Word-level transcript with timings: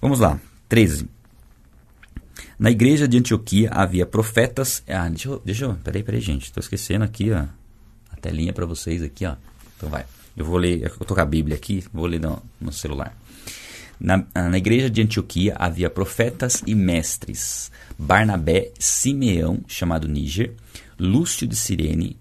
Vamos 0.00 0.20
lá. 0.20 0.40
13. 0.68 1.08
Na 2.56 2.70
igreja 2.70 3.08
de 3.08 3.18
Antioquia 3.18 3.68
havia 3.72 4.06
profetas. 4.06 4.80
Ah, 4.86 5.08
deixa 5.08 5.28
eu. 5.28 5.42
Deixa 5.44 5.64
eu 5.64 5.74
peraí, 5.74 6.04
peraí, 6.04 6.20
gente. 6.20 6.44
Estou 6.44 6.60
esquecendo 6.60 7.04
aqui, 7.04 7.32
ó. 7.32 7.46
A 8.08 8.16
telinha 8.20 8.52
para 8.52 8.64
vocês 8.64 9.02
aqui, 9.02 9.26
ó. 9.26 9.34
Então 9.76 9.88
vai. 9.88 10.06
Eu 10.36 10.44
vou 10.44 10.56
ler. 10.56 10.82
Eu 10.82 10.90
tô 11.04 11.16
com 11.16 11.20
a 11.20 11.24
Bíblia 11.24 11.56
aqui, 11.56 11.82
vou 11.92 12.06
ler 12.06 12.20
no, 12.20 12.40
no 12.60 12.70
celular. 12.70 13.12
Na, 13.98 14.24
na 14.32 14.56
igreja 14.56 14.88
de 14.88 15.02
Antioquia 15.02 15.56
havia 15.58 15.90
profetas 15.90 16.62
e 16.64 16.76
mestres: 16.76 17.68
Barnabé, 17.98 18.70
Simeão, 18.78 19.64
chamado 19.66 20.06
Níger, 20.06 20.54
Lúcio 20.96 21.44
de 21.44 21.56
Cirene, 21.56 22.16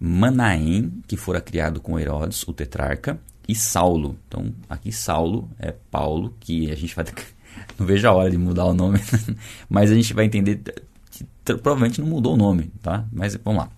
Manaém, 0.00 0.92
que 1.06 1.16
fora 1.16 1.40
criado 1.40 1.80
com 1.80 2.00
Herodes, 2.00 2.42
o 2.48 2.52
tetrarca, 2.52 3.20
e 3.48 3.54
Saulo. 3.54 4.16
Então, 4.26 4.52
aqui 4.68 4.92
Saulo 4.92 5.50
é 5.58 5.72
Paulo, 5.90 6.34
que 6.40 6.70
a 6.70 6.74
gente 6.74 6.94
vai. 6.94 7.04
Não 7.78 7.86
vejo 7.86 8.08
a 8.08 8.12
hora 8.12 8.30
de 8.30 8.38
mudar 8.38 8.64
o 8.66 8.74
nome, 8.74 8.98
mas 9.68 9.90
a 9.90 9.94
gente 9.94 10.14
vai 10.14 10.24
entender 10.24 10.62
que 11.10 11.24
provavelmente 11.44 12.00
não 12.00 12.08
mudou 12.08 12.34
o 12.34 12.36
nome, 12.36 12.70
tá? 12.80 13.04
Mas 13.12 13.36
vamos 13.36 13.62
lá. 13.62 13.70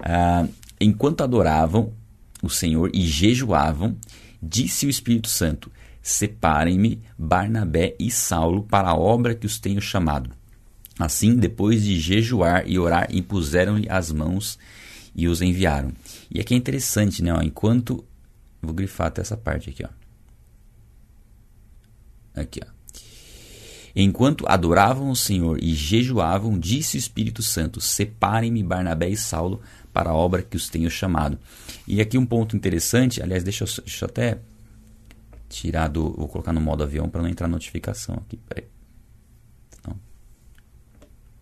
Ah, 0.00 0.46
enquanto 0.80 1.22
adoravam 1.22 1.92
o 2.42 2.50
Senhor 2.50 2.90
e 2.92 3.06
jejuavam, 3.06 3.96
disse 4.42 4.86
o 4.86 4.90
Espírito 4.90 5.28
Santo: 5.28 5.70
Separem-me 6.02 7.00
Barnabé 7.16 7.94
e 7.98 8.10
Saulo 8.10 8.64
para 8.64 8.88
a 8.88 8.96
obra 8.96 9.34
que 9.34 9.46
os 9.46 9.58
tenho 9.58 9.80
chamado. 9.80 10.30
Assim, 10.98 11.36
depois 11.36 11.84
de 11.84 11.98
jejuar 11.98 12.64
e 12.66 12.78
orar, 12.78 13.08
impuseram-lhe 13.10 13.88
as 13.88 14.10
mãos 14.12 14.58
e 15.14 15.28
os 15.28 15.40
enviaram. 15.40 15.92
E 16.30 16.40
aqui 16.40 16.54
é 16.54 16.56
interessante, 16.56 17.22
né? 17.22 17.32
Enquanto 17.42 18.04
Vou 18.62 18.72
grifar 18.72 19.08
até 19.08 19.20
essa 19.20 19.36
parte 19.36 19.70
aqui, 19.70 19.84
ó. 19.84 19.88
Aqui, 22.40 22.60
ó. 22.64 22.70
Enquanto 23.94 24.46
adoravam 24.48 25.10
o 25.10 25.16
Senhor 25.16 25.62
e 25.62 25.74
jejuavam, 25.74 26.58
disse 26.58 26.96
o 26.96 26.98
Espírito 26.98 27.42
Santo: 27.42 27.80
Separem-me 27.80 28.62
Barnabé 28.62 29.08
e 29.10 29.16
Saulo 29.16 29.60
para 29.92 30.10
a 30.10 30.14
obra 30.14 30.42
que 30.42 30.56
os 30.56 30.68
tenho 30.70 30.90
chamado. 30.90 31.38
E 31.86 32.00
aqui 32.00 32.16
um 32.16 32.24
ponto 32.24 32.56
interessante, 32.56 33.22
aliás, 33.22 33.44
deixa 33.44 33.64
eu, 33.64 33.68
deixa 33.84 34.04
eu 34.04 34.08
até 34.08 34.38
tirar 35.48 35.88
do. 35.88 36.10
Vou 36.12 36.28
colocar 36.28 36.52
no 36.52 36.60
modo 36.60 36.82
avião 36.82 37.08
para 37.08 37.20
não 37.20 37.28
entrar 37.28 37.48
notificação 37.48 38.14
aqui. 38.14 38.38
Peraí. 38.48 38.66
Não. 39.86 40.00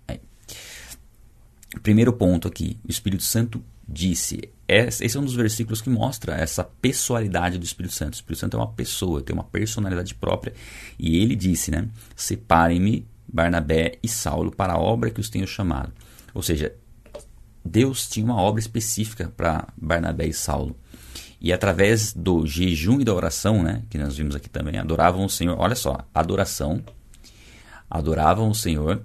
Aí. 0.08 0.20
Primeiro 1.82 2.12
ponto 2.12 2.48
aqui: 2.48 2.80
o 2.84 2.90
Espírito 2.90 3.22
Santo 3.22 3.62
disse. 3.90 4.48
Esse 4.68 5.16
é 5.16 5.20
um 5.20 5.24
dos 5.24 5.34
versículos 5.34 5.82
que 5.82 5.90
mostra 5.90 6.36
essa 6.36 6.62
pessoalidade 6.62 7.58
do 7.58 7.64
Espírito 7.64 7.94
Santo. 7.94 8.12
O 8.12 8.16
Espírito 8.16 8.40
Santo 8.40 8.56
é 8.56 8.60
uma 8.60 8.68
pessoa, 8.68 9.20
tem 9.20 9.34
uma 9.34 9.44
personalidade 9.44 10.14
própria. 10.14 10.54
E 10.96 11.16
ele 11.16 11.34
disse, 11.34 11.72
né? 11.72 11.88
Separem-me 12.14 13.06
Barnabé 13.26 13.98
e 14.00 14.08
Saulo 14.08 14.52
para 14.52 14.74
a 14.74 14.78
obra 14.78 15.10
que 15.10 15.20
os 15.20 15.28
tenho 15.28 15.46
chamado. 15.46 15.92
Ou 16.32 16.42
seja, 16.42 16.72
Deus 17.64 18.08
tinha 18.08 18.24
uma 18.24 18.40
obra 18.40 18.60
específica 18.60 19.32
para 19.36 19.68
Barnabé 19.76 20.26
e 20.26 20.32
Saulo. 20.32 20.76
E 21.40 21.52
através 21.52 22.12
do 22.12 22.46
jejum 22.46 23.00
e 23.00 23.04
da 23.04 23.14
oração, 23.14 23.62
né, 23.62 23.82
que 23.90 23.98
nós 23.98 24.16
vimos 24.16 24.36
aqui 24.36 24.48
também, 24.48 24.78
adoravam 24.78 25.24
o 25.24 25.30
Senhor. 25.30 25.58
Olha 25.58 25.74
só, 25.74 25.98
adoração. 26.14 26.82
Adoravam 27.90 28.48
o 28.48 28.54
Senhor 28.54 29.02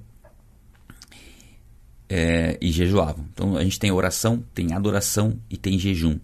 é, 2.10 2.58
e 2.62 2.72
jejuavam. 2.72 3.26
Então 3.34 3.58
a 3.58 3.64
gente 3.64 3.80
tem 3.80 3.92
oração, 3.92 4.44
tem 4.54 4.74
adoração 4.74 5.40
e 5.50 5.58
tem 5.58 5.78
jejum, 5.78 6.20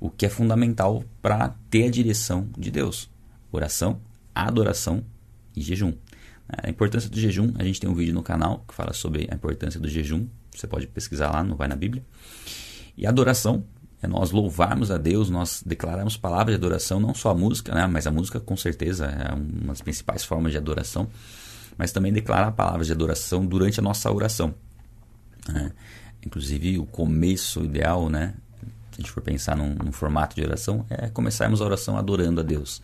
o 0.00 0.10
que 0.10 0.26
é 0.26 0.28
fundamental 0.28 1.04
para 1.20 1.54
ter 1.70 1.88
a 1.88 1.90
direção 1.90 2.48
de 2.56 2.70
Deus. 2.70 3.10
Oração, 3.50 4.00
adoração 4.34 5.04
e 5.56 5.62
jejum. 5.62 5.94
A 6.48 6.70
importância 6.70 7.10
do 7.10 7.18
jejum, 7.18 7.52
a 7.56 7.64
gente 7.64 7.80
tem 7.80 7.90
um 7.90 7.94
vídeo 7.94 8.14
no 8.14 8.22
canal 8.22 8.64
que 8.68 8.74
fala 8.74 8.92
sobre 8.92 9.26
a 9.30 9.34
importância 9.34 9.80
do 9.80 9.88
jejum. 9.88 10.26
Você 10.54 10.66
pode 10.66 10.86
pesquisar 10.86 11.30
lá, 11.30 11.42
não 11.42 11.56
vai 11.56 11.66
na 11.66 11.76
Bíblia. 11.76 12.04
E 12.96 13.06
adoração 13.06 13.64
é 14.00 14.06
nós 14.06 14.30
louvarmos 14.30 14.90
a 14.90 14.98
Deus, 14.98 15.28
nós 15.28 15.62
declararmos 15.64 16.16
palavras 16.16 16.54
de 16.54 16.58
adoração, 16.58 17.00
não 17.00 17.14
só 17.14 17.30
a 17.30 17.34
música, 17.34 17.74
né? 17.74 17.86
mas 17.86 18.06
a 18.06 18.10
música 18.10 18.38
com 18.38 18.56
certeza 18.56 19.06
é 19.06 19.34
uma 19.34 19.68
das 19.68 19.80
principais 19.80 20.24
formas 20.24 20.52
de 20.52 20.58
adoração, 20.58 21.08
mas 21.76 21.92
também 21.92 22.12
declarar 22.12 22.52
palavras 22.52 22.86
de 22.86 22.92
adoração 22.92 23.44
durante 23.44 23.80
a 23.80 23.82
nossa 23.82 24.10
oração. 24.12 24.54
Né? 25.48 25.72
Inclusive, 26.24 26.78
o 26.78 26.86
começo 26.86 27.64
ideal, 27.64 28.08
né? 28.08 28.34
se 28.90 29.00
a 29.00 29.02
gente 29.02 29.10
for 29.10 29.22
pensar 29.22 29.56
num, 29.56 29.74
num, 29.74 29.92
formato 29.92 30.34
de 30.34 30.42
oração, 30.42 30.86
é 30.88 31.08
começarmos 31.08 31.60
a 31.60 31.64
oração 31.64 31.96
adorando 31.96 32.40
a 32.40 32.44
Deus. 32.44 32.82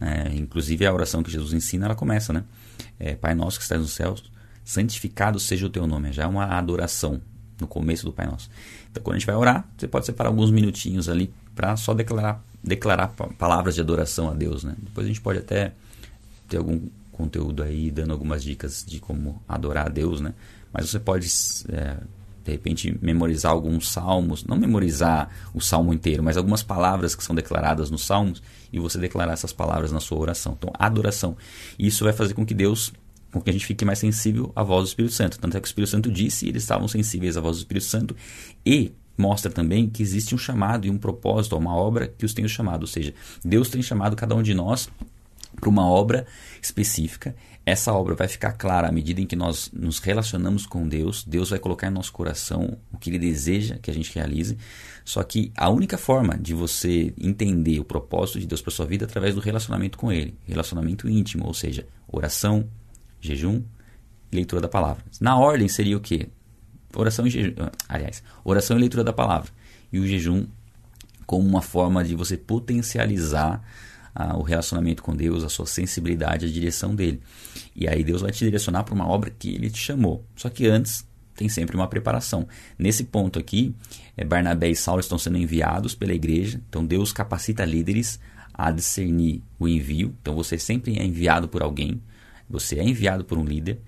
Né? 0.00 0.32
Inclusive, 0.34 0.84
a 0.86 0.92
oração 0.92 1.22
que 1.22 1.30
Jesus 1.30 1.52
ensina, 1.52 1.86
ela 1.86 1.94
começa, 1.94 2.32
né? 2.32 2.44
É, 2.98 3.14
Pai 3.14 3.34
nosso 3.34 3.58
que 3.58 3.62
estás 3.62 3.80
nos 3.80 3.92
céus, 3.92 4.30
santificado 4.64 5.38
seja 5.38 5.66
o 5.66 5.70
teu 5.70 5.86
nome. 5.86 6.12
Já 6.12 6.24
é 6.24 6.26
uma 6.26 6.44
adoração 6.46 7.20
no 7.60 7.66
começo 7.66 8.04
do 8.04 8.12
Pai 8.12 8.26
Nosso. 8.26 8.50
Então, 8.90 9.02
quando 9.02 9.16
a 9.16 9.18
gente 9.18 9.26
vai 9.26 9.36
orar, 9.36 9.66
você 9.76 9.88
pode 9.88 10.04
separar 10.04 10.28
alguns 10.28 10.50
minutinhos 10.50 11.08
ali 11.08 11.32
para 11.54 11.76
só 11.76 11.94
declarar, 11.94 12.44
declarar 12.62 13.08
palavras 13.38 13.74
de 13.74 13.80
adoração 13.80 14.28
a 14.28 14.34
Deus. 14.34 14.64
Né? 14.64 14.74
Depois 14.78 15.06
a 15.06 15.08
gente 15.08 15.20
pode 15.20 15.38
até 15.38 15.72
ter 16.48 16.58
algum 16.58 16.80
conteúdo 17.10 17.62
aí 17.62 17.90
dando 17.90 18.12
algumas 18.12 18.42
dicas 18.42 18.84
de 18.86 18.98
como 18.98 19.40
adorar 19.48 19.86
a 19.86 19.88
Deus, 19.88 20.20
né? 20.20 20.34
Mas 20.72 20.88
você 20.88 20.98
pode, 20.98 21.28
é, 21.68 21.96
de 22.44 22.52
repente, 22.52 22.96
memorizar 23.00 23.52
alguns 23.52 23.88
salmos, 23.88 24.44
não 24.44 24.56
memorizar 24.56 25.30
o 25.52 25.60
salmo 25.60 25.92
inteiro, 25.92 26.22
mas 26.22 26.36
algumas 26.36 26.62
palavras 26.62 27.14
que 27.14 27.22
são 27.22 27.34
declaradas 27.34 27.90
nos 27.90 28.04
salmos 28.04 28.42
e 28.72 28.78
você 28.78 28.98
declarar 28.98 29.32
essas 29.32 29.52
palavras 29.52 29.92
na 29.92 30.00
sua 30.00 30.18
oração. 30.18 30.56
Então, 30.58 30.72
adoração. 30.78 31.36
Isso 31.78 32.04
vai 32.04 32.12
fazer 32.12 32.34
com 32.34 32.44
que 32.44 32.54
Deus 32.54 32.92
com 33.32 33.40
que 33.40 33.48
a 33.48 33.52
gente 33.52 33.64
fique 33.64 33.82
mais 33.82 33.98
sensível 33.98 34.52
à 34.54 34.62
voz 34.62 34.84
do 34.84 34.88
Espírito 34.88 35.14
Santo. 35.14 35.38
Tanto 35.38 35.56
é 35.56 35.60
que 35.60 35.66
o 35.66 35.68
Espírito 35.68 35.90
Santo 35.90 36.12
disse 36.12 36.46
eles 36.46 36.62
estavam 36.62 36.86
sensíveis 36.86 37.34
à 37.36 37.40
voz 37.40 37.56
do 37.56 37.60
Espírito 37.60 37.86
Santo 37.86 38.14
e 38.64 38.92
mostra 39.16 39.50
também 39.50 39.88
que 39.88 40.02
existe 40.02 40.34
um 40.34 40.38
chamado 40.38 40.86
e 40.86 40.90
um 40.90 40.98
propósito, 40.98 41.56
uma 41.56 41.74
obra 41.74 42.06
que 42.06 42.26
os 42.26 42.34
tem 42.34 42.46
chamado. 42.46 42.82
Ou 42.82 42.86
seja, 42.86 43.14
Deus 43.42 43.70
tem 43.70 43.82
chamado 43.82 44.14
cada 44.14 44.34
um 44.34 44.42
de 44.42 44.52
nós 44.52 44.88
para 45.58 45.68
uma 45.68 45.86
obra 45.86 46.26
específica. 46.60 47.34
Essa 47.64 47.92
obra 47.92 48.14
vai 48.14 48.26
ficar 48.26 48.52
clara 48.52 48.88
à 48.88 48.92
medida 48.92 49.20
em 49.20 49.26
que 49.26 49.36
nós 49.36 49.70
nos 49.72 50.00
relacionamos 50.00 50.66
com 50.66 50.88
Deus. 50.88 51.24
Deus 51.24 51.50
vai 51.50 51.60
colocar 51.60 51.86
em 51.86 51.90
nosso 51.90 52.12
coração 52.12 52.76
o 52.92 52.98
que 52.98 53.08
Ele 53.08 53.20
deseja 53.20 53.78
que 53.80 53.90
a 53.90 53.94
gente 53.94 54.12
realize. 54.14 54.58
Só 55.04 55.22
que 55.22 55.52
a 55.56 55.70
única 55.70 55.96
forma 55.96 56.36
de 56.36 56.54
você 56.54 57.14
entender 57.20 57.78
o 57.78 57.84
propósito 57.84 58.40
de 58.40 58.46
Deus 58.46 58.60
para 58.60 58.72
sua 58.72 58.86
vida 58.86 59.04
é 59.04 59.06
através 59.06 59.34
do 59.34 59.40
relacionamento 59.40 59.96
com 59.96 60.10
Ele, 60.10 60.36
relacionamento 60.44 61.08
íntimo, 61.08 61.46
ou 61.46 61.54
seja, 61.54 61.86
oração, 62.08 62.68
jejum 63.20 63.62
leitura 64.32 64.60
da 64.62 64.68
palavra. 64.68 65.04
Na 65.20 65.38
ordem 65.38 65.68
seria 65.68 65.96
o 65.96 66.00
quê? 66.00 66.28
Oração 66.96 67.26
e 67.26 67.30
jejum, 67.30 67.52
aliás, 67.88 68.22
oração 68.42 68.76
e 68.76 68.80
leitura 68.80 69.04
da 69.04 69.12
palavra. 69.12 69.50
E 69.92 69.98
o 69.98 70.06
jejum 70.06 70.46
como 71.26 71.46
uma 71.46 71.62
forma 71.62 72.02
de 72.02 72.14
você 72.14 72.36
potencializar 72.36 73.62
ah, 74.14 74.36
o 74.36 74.42
relacionamento 74.42 75.02
com 75.02 75.14
Deus, 75.14 75.44
a 75.44 75.48
sua 75.48 75.66
sensibilidade, 75.66 76.46
a 76.46 76.50
direção 76.50 76.94
dele. 76.94 77.20
E 77.74 77.88
aí 77.88 78.04
Deus 78.04 78.22
vai 78.22 78.30
te 78.30 78.44
direcionar 78.44 78.84
para 78.84 78.94
uma 78.94 79.08
obra 79.08 79.30
que 79.30 79.54
ele 79.54 79.70
te 79.70 79.78
chamou. 79.78 80.24
Só 80.36 80.48
que 80.48 80.66
antes 80.66 81.06
tem 81.34 81.48
sempre 81.48 81.76
uma 81.76 81.88
preparação. 81.88 82.46
Nesse 82.78 83.04
ponto 83.04 83.38
aqui, 83.38 83.74
é, 84.16 84.24
Barnabé 84.24 84.68
e 84.68 84.76
Saulo 84.76 85.00
estão 85.00 85.18
sendo 85.18 85.38
enviados 85.38 85.94
pela 85.94 86.12
igreja, 86.12 86.60
então 86.68 86.84
Deus 86.84 87.12
capacita 87.12 87.64
líderes 87.64 88.20
a 88.52 88.70
discernir 88.70 89.42
o 89.58 89.66
envio. 89.66 90.14
Então 90.20 90.34
você 90.34 90.58
sempre 90.58 90.98
é 90.98 91.04
enviado 91.04 91.48
por 91.48 91.62
alguém, 91.62 92.02
você 92.48 92.78
é 92.78 92.84
enviado 92.84 93.24
por 93.24 93.38
um 93.38 93.44
líder. 93.44 93.80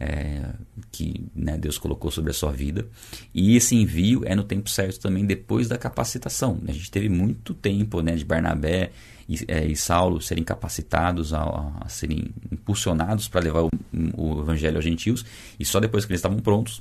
É, 0.00 0.50
que 0.92 1.26
né, 1.34 1.58
Deus 1.58 1.76
colocou 1.76 2.08
sobre 2.10 2.30
a 2.30 2.34
sua 2.34 2.52
vida. 2.52 2.86
E 3.34 3.56
esse 3.56 3.74
envio 3.74 4.22
é 4.24 4.34
no 4.34 4.44
tempo 4.44 4.70
certo 4.70 5.00
também, 5.00 5.26
depois 5.26 5.66
da 5.66 5.76
capacitação. 5.76 6.60
A 6.68 6.72
gente 6.72 6.88
teve 6.88 7.08
muito 7.08 7.52
tempo 7.52 8.00
né, 8.00 8.14
de 8.14 8.24
Barnabé 8.24 8.92
e, 9.28 9.38
é, 9.46 9.66
e 9.66 9.76
Saulo 9.76 10.20
serem 10.20 10.42
capacitados 10.42 11.34
a, 11.34 11.42
a 11.80 11.88
serem 11.88 12.30
impulsionados 12.50 13.28
para 13.28 13.42
levar 13.42 13.62
o, 13.62 13.70
o, 14.16 14.40
evangelho 14.40 14.76
aos 14.76 14.84
gentios, 14.84 15.24
e 15.60 15.64
só 15.64 15.78
depois 15.78 16.04
que 16.04 16.12
eles 16.12 16.20
estavam 16.20 16.38
prontos 16.38 16.80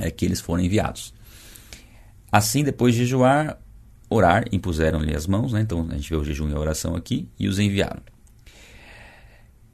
é 0.00 0.10
que 0.10 0.24
eles 0.24 0.40
foram 0.40 0.64
enviados. 0.64 1.14
Assim, 2.30 2.64
depois 2.64 2.94
de 2.94 3.00
jejuar, 3.00 3.58
orar, 4.10 4.44
impuseram-lhe 4.50 5.14
as 5.14 5.26
mãos, 5.26 5.52
né? 5.52 5.60
então 5.60 5.86
a 5.88 5.94
gente 5.94 6.10
vê 6.10 6.16
o 6.16 6.24
jejum 6.24 6.48
e 6.48 6.54
a 6.54 6.58
oração 6.58 6.96
aqui, 6.96 7.28
e 7.38 7.46
os 7.46 7.58
enviaram. 7.58 8.02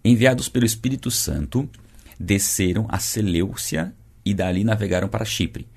Enviados 0.05 0.49
pelo 0.49 0.67
Espírito 0.67 1.11
Santo, 1.11 1.69
desceram 2.19 2.87
a 2.89 2.99
Seleucia 2.99 3.95
e 4.25 4.35
dali 4.35 4.65
navegaram 4.65 5.09
para 5.09 5.25
Chipre 5.25 5.69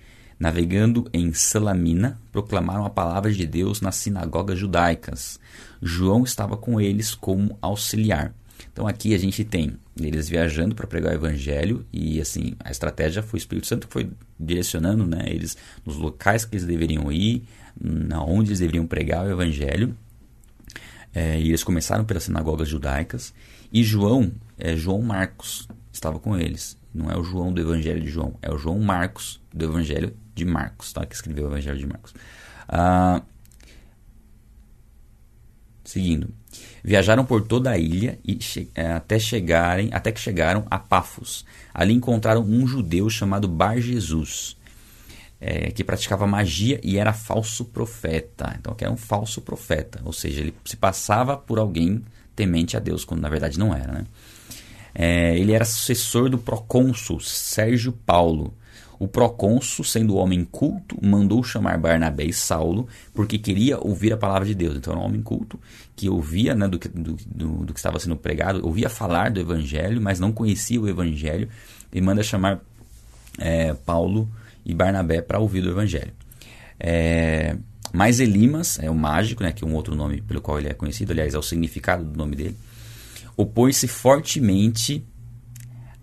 Navegando 0.41 1.07
em 1.13 1.31
Salamina, 1.33 2.19
proclamaram 2.31 2.83
a 2.83 2.89
palavra 2.89 3.31
de 3.31 3.45
Deus 3.45 3.79
nas 3.79 3.97
sinagogas 3.97 4.57
judaicas. 4.57 5.39
João 5.79 6.23
estava 6.23 6.57
com 6.57 6.81
eles 6.81 7.13
como 7.13 7.55
auxiliar. 7.61 8.33
Então 8.73 8.87
aqui 8.87 9.13
a 9.13 9.19
gente 9.19 9.43
tem 9.43 9.77
eles 9.99 10.27
viajando 10.27 10.73
para 10.73 10.87
pregar 10.87 11.11
o 11.11 11.15
evangelho 11.15 11.85
e 11.93 12.19
assim 12.19 12.55
a 12.59 12.71
estratégia 12.71 13.21
foi 13.21 13.37
o 13.37 13.41
Espírito 13.41 13.67
Santo 13.67 13.85
que 13.85 13.93
foi 13.93 14.09
direcionando, 14.39 15.05
né, 15.05 15.25
eles 15.27 15.55
nos 15.85 15.95
locais 15.97 16.43
que 16.43 16.55
eles 16.55 16.65
deveriam 16.65 17.11
ir, 17.11 17.43
na 17.79 18.23
onde 18.23 18.49
eles 18.49 18.59
deveriam 18.59 18.87
pregar 18.87 19.23
o 19.23 19.29
evangelho. 19.29 19.95
É, 21.13 21.39
e 21.39 21.49
eles 21.49 21.63
começaram 21.63 22.03
pelas 22.03 22.23
sinagogas 22.23 22.67
judaicas 22.67 23.31
E 23.71 23.83
João, 23.83 24.31
é 24.57 24.75
João 24.75 25.03
Marcos, 25.03 25.67
estava 26.01 26.19
com 26.19 26.37
eles. 26.37 26.77
Não 26.93 27.09
é 27.09 27.17
o 27.17 27.23
João 27.23 27.53
do 27.53 27.61
Evangelho 27.61 28.01
de 28.01 28.09
João, 28.09 28.35
é 28.41 28.51
o 28.51 28.57
João 28.57 28.79
Marcos 28.79 29.39
do 29.53 29.63
Evangelho 29.63 30.13
de 30.35 30.43
Marcos, 30.43 30.91
tá? 30.91 31.05
Que 31.05 31.15
escreveu 31.15 31.45
o 31.45 31.47
Evangelho 31.47 31.77
de 31.77 31.87
Marcos. 31.87 32.13
Ah, 32.67 33.21
seguindo. 35.85 36.29
Viajaram 36.83 37.23
por 37.23 37.43
toda 37.43 37.69
a 37.69 37.77
ilha 37.77 38.19
e 38.25 38.41
che 38.41 38.69
é, 38.75 38.91
até 38.91 39.19
chegarem, 39.19 39.89
até 39.93 40.11
que 40.11 40.19
chegaram 40.19 40.65
a 40.69 40.79
Pafos. 40.79 41.45
Ali 41.73 41.93
encontraram 41.93 42.41
um 42.41 42.67
judeu 42.67 43.09
chamado 43.09 43.47
Bar 43.47 43.79
Jesus, 43.79 44.57
é, 45.39 45.71
que 45.71 45.83
praticava 45.83 46.27
magia 46.27 46.79
e 46.83 46.97
era 46.97 47.13
falso 47.13 47.65
profeta. 47.65 48.55
Então, 48.59 48.73
que 48.73 48.83
era 48.83 48.91
um 48.91 48.97
falso 48.97 49.41
profeta, 49.41 50.01
ou 50.03 50.11
seja, 50.11 50.41
ele 50.41 50.53
se 50.65 50.75
passava 50.75 51.37
por 51.37 51.59
alguém 51.59 52.03
temente 52.35 52.75
a 52.75 52.79
Deus, 52.79 53.05
quando 53.05 53.21
na 53.21 53.29
verdade 53.29 53.59
não 53.59 53.73
era. 53.73 53.93
Né? 53.93 54.05
É, 54.93 55.37
ele 55.37 55.53
era 55.53 55.65
sucessor 55.65 56.29
do 56.29 56.37
procônsul 56.37 57.19
Sérgio 57.19 57.91
Paulo. 57.91 58.53
O 58.99 59.07
procônsul, 59.07 59.83
sendo 59.83 60.15
homem 60.15 60.45
culto, 60.45 60.95
mandou 61.01 61.43
chamar 61.43 61.79
Barnabé 61.79 62.25
e 62.25 62.33
Saulo 62.33 62.87
porque 63.15 63.39
queria 63.39 63.79
ouvir 63.79 64.13
a 64.13 64.17
palavra 64.17 64.47
de 64.47 64.53
Deus. 64.53 64.77
Então 64.77 64.93
era 64.93 65.01
um 65.01 65.05
homem 65.05 65.23
culto 65.23 65.59
que 65.95 66.07
ouvia 66.07 66.53
né, 66.53 66.67
do, 66.67 66.77
que, 66.77 66.87
do, 66.87 67.17
do, 67.25 67.65
do 67.65 67.73
que 67.73 67.79
estava 67.79 67.99
sendo 67.99 68.15
pregado, 68.15 68.63
ouvia 68.63 68.89
falar 68.89 69.31
do 69.31 69.39
evangelho, 69.39 69.99
mas 69.99 70.19
não 70.19 70.31
conhecia 70.31 70.79
o 70.79 70.87
evangelho 70.87 71.49
e 71.91 71.99
manda 71.99 72.21
chamar 72.21 72.59
é, 73.39 73.73
Paulo 73.73 74.29
e 74.63 74.73
Barnabé 74.73 75.19
para 75.21 75.39
ouvir 75.39 75.61
do 75.61 75.71
evangelho. 75.71 76.13
É, 76.79 77.57
mas 77.91 78.19
Elimas, 78.19 78.79
é 78.79 78.89
o 78.89 78.95
mágico, 78.95 79.43
né, 79.43 79.51
que 79.51 79.63
é 79.63 79.67
um 79.67 79.73
outro 79.73 79.95
nome 79.95 80.21
pelo 80.21 80.41
qual 80.41 80.59
ele 80.59 80.69
é 80.69 80.73
conhecido, 80.73 81.11
aliás, 81.11 81.33
é 81.33 81.37
o 81.37 81.41
significado 81.41 82.03
do 82.03 82.17
nome 82.17 82.35
dele, 82.35 82.55
opôs-se 83.41 83.87
fortemente 83.87 85.03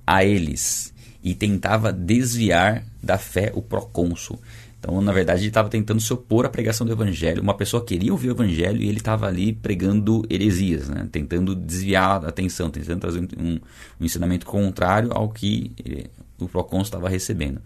a 0.06 0.24
eles 0.24 0.92
e 1.22 1.34
tentava 1.34 1.92
desviar 1.92 2.84
da 3.02 3.18
fé 3.18 3.52
o 3.54 3.62
procônsul. 3.62 4.40
Então, 4.78 5.00
na 5.00 5.12
verdade, 5.12 5.40
ele 5.40 5.48
estava 5.48 5.68
tentando 5.68 6.00
se 6.00 6.12
opor 6.12 6.46
à 6.46 6.48
pregação 6.48 6.86
do 6.86 6.92
evangelho. 6.92 7.42
Uma 7.42 7.54
pessoa 7.54 7.84
queria 7.84 8.12
ouvir 8.12 8.28
o 8.28 8.32
evangelho 8.32 8.80
e 8.80 8.88
ele 8.88 8.98
estava 8.98 9.26
ali 9.26 9.52
pregando 9.52 10.24
heresias, 10.30 10.88
né? 10.88 11.08
tentando 11.10 11.54
desviar 11.54 12.24
a 12.24 12.28
atenção, 12.28 12.70
tentando 12.70 13.00
trazer 13.00 13.28
um, 13.36 13.58
um 14.00 14.04
ensinamento 14.04 14.46
contrário 14.46 15.12
ao 15.12 15.28
que 15.28 15.72
ele, 15.84 16.08
o 16.38 16.48
procônsul 16.48 16.84
estava 16.84 17.08
recebendo. 17.08 17.60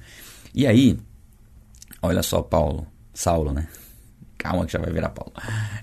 E 0.55 0.67
aí, 0.67 0.99
olha 2.01 2.23
só, 2.23 2.41
Paulo, 2.41 2.87
Saulo, 3.13 3.53
né? 3.53 3.69
Calma 4.43 4.67
que 4.67 4.73
já 4.73 4.81
vai 4.81 4.93
virar 4.93 5.11
Paulo. 5.11 5.33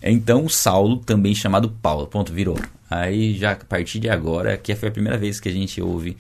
Então, 0.04 0.50
Saulo, 0.50 0.98
também 0.98 1.34
chamado 1.34 1.70
Paulo, 1.70 2.06
ponto, 2.08 2.34
virou. 2.34 2.60
Aí, 2.90 3.34
já 3.34 3.54
a 3.54 3.56
partir 3.56 4.02
de 4.02 4.10
agora, 4.10 4.58
que 4.58 4.76
foi 4.76 4.90
a 4.90 4.92
primeira 4.92 5.18
vez 5.18 5.40
que 5.40 5.48
a 5.48 5.52
gente 5.52 5.82
ouve 5.82 6.18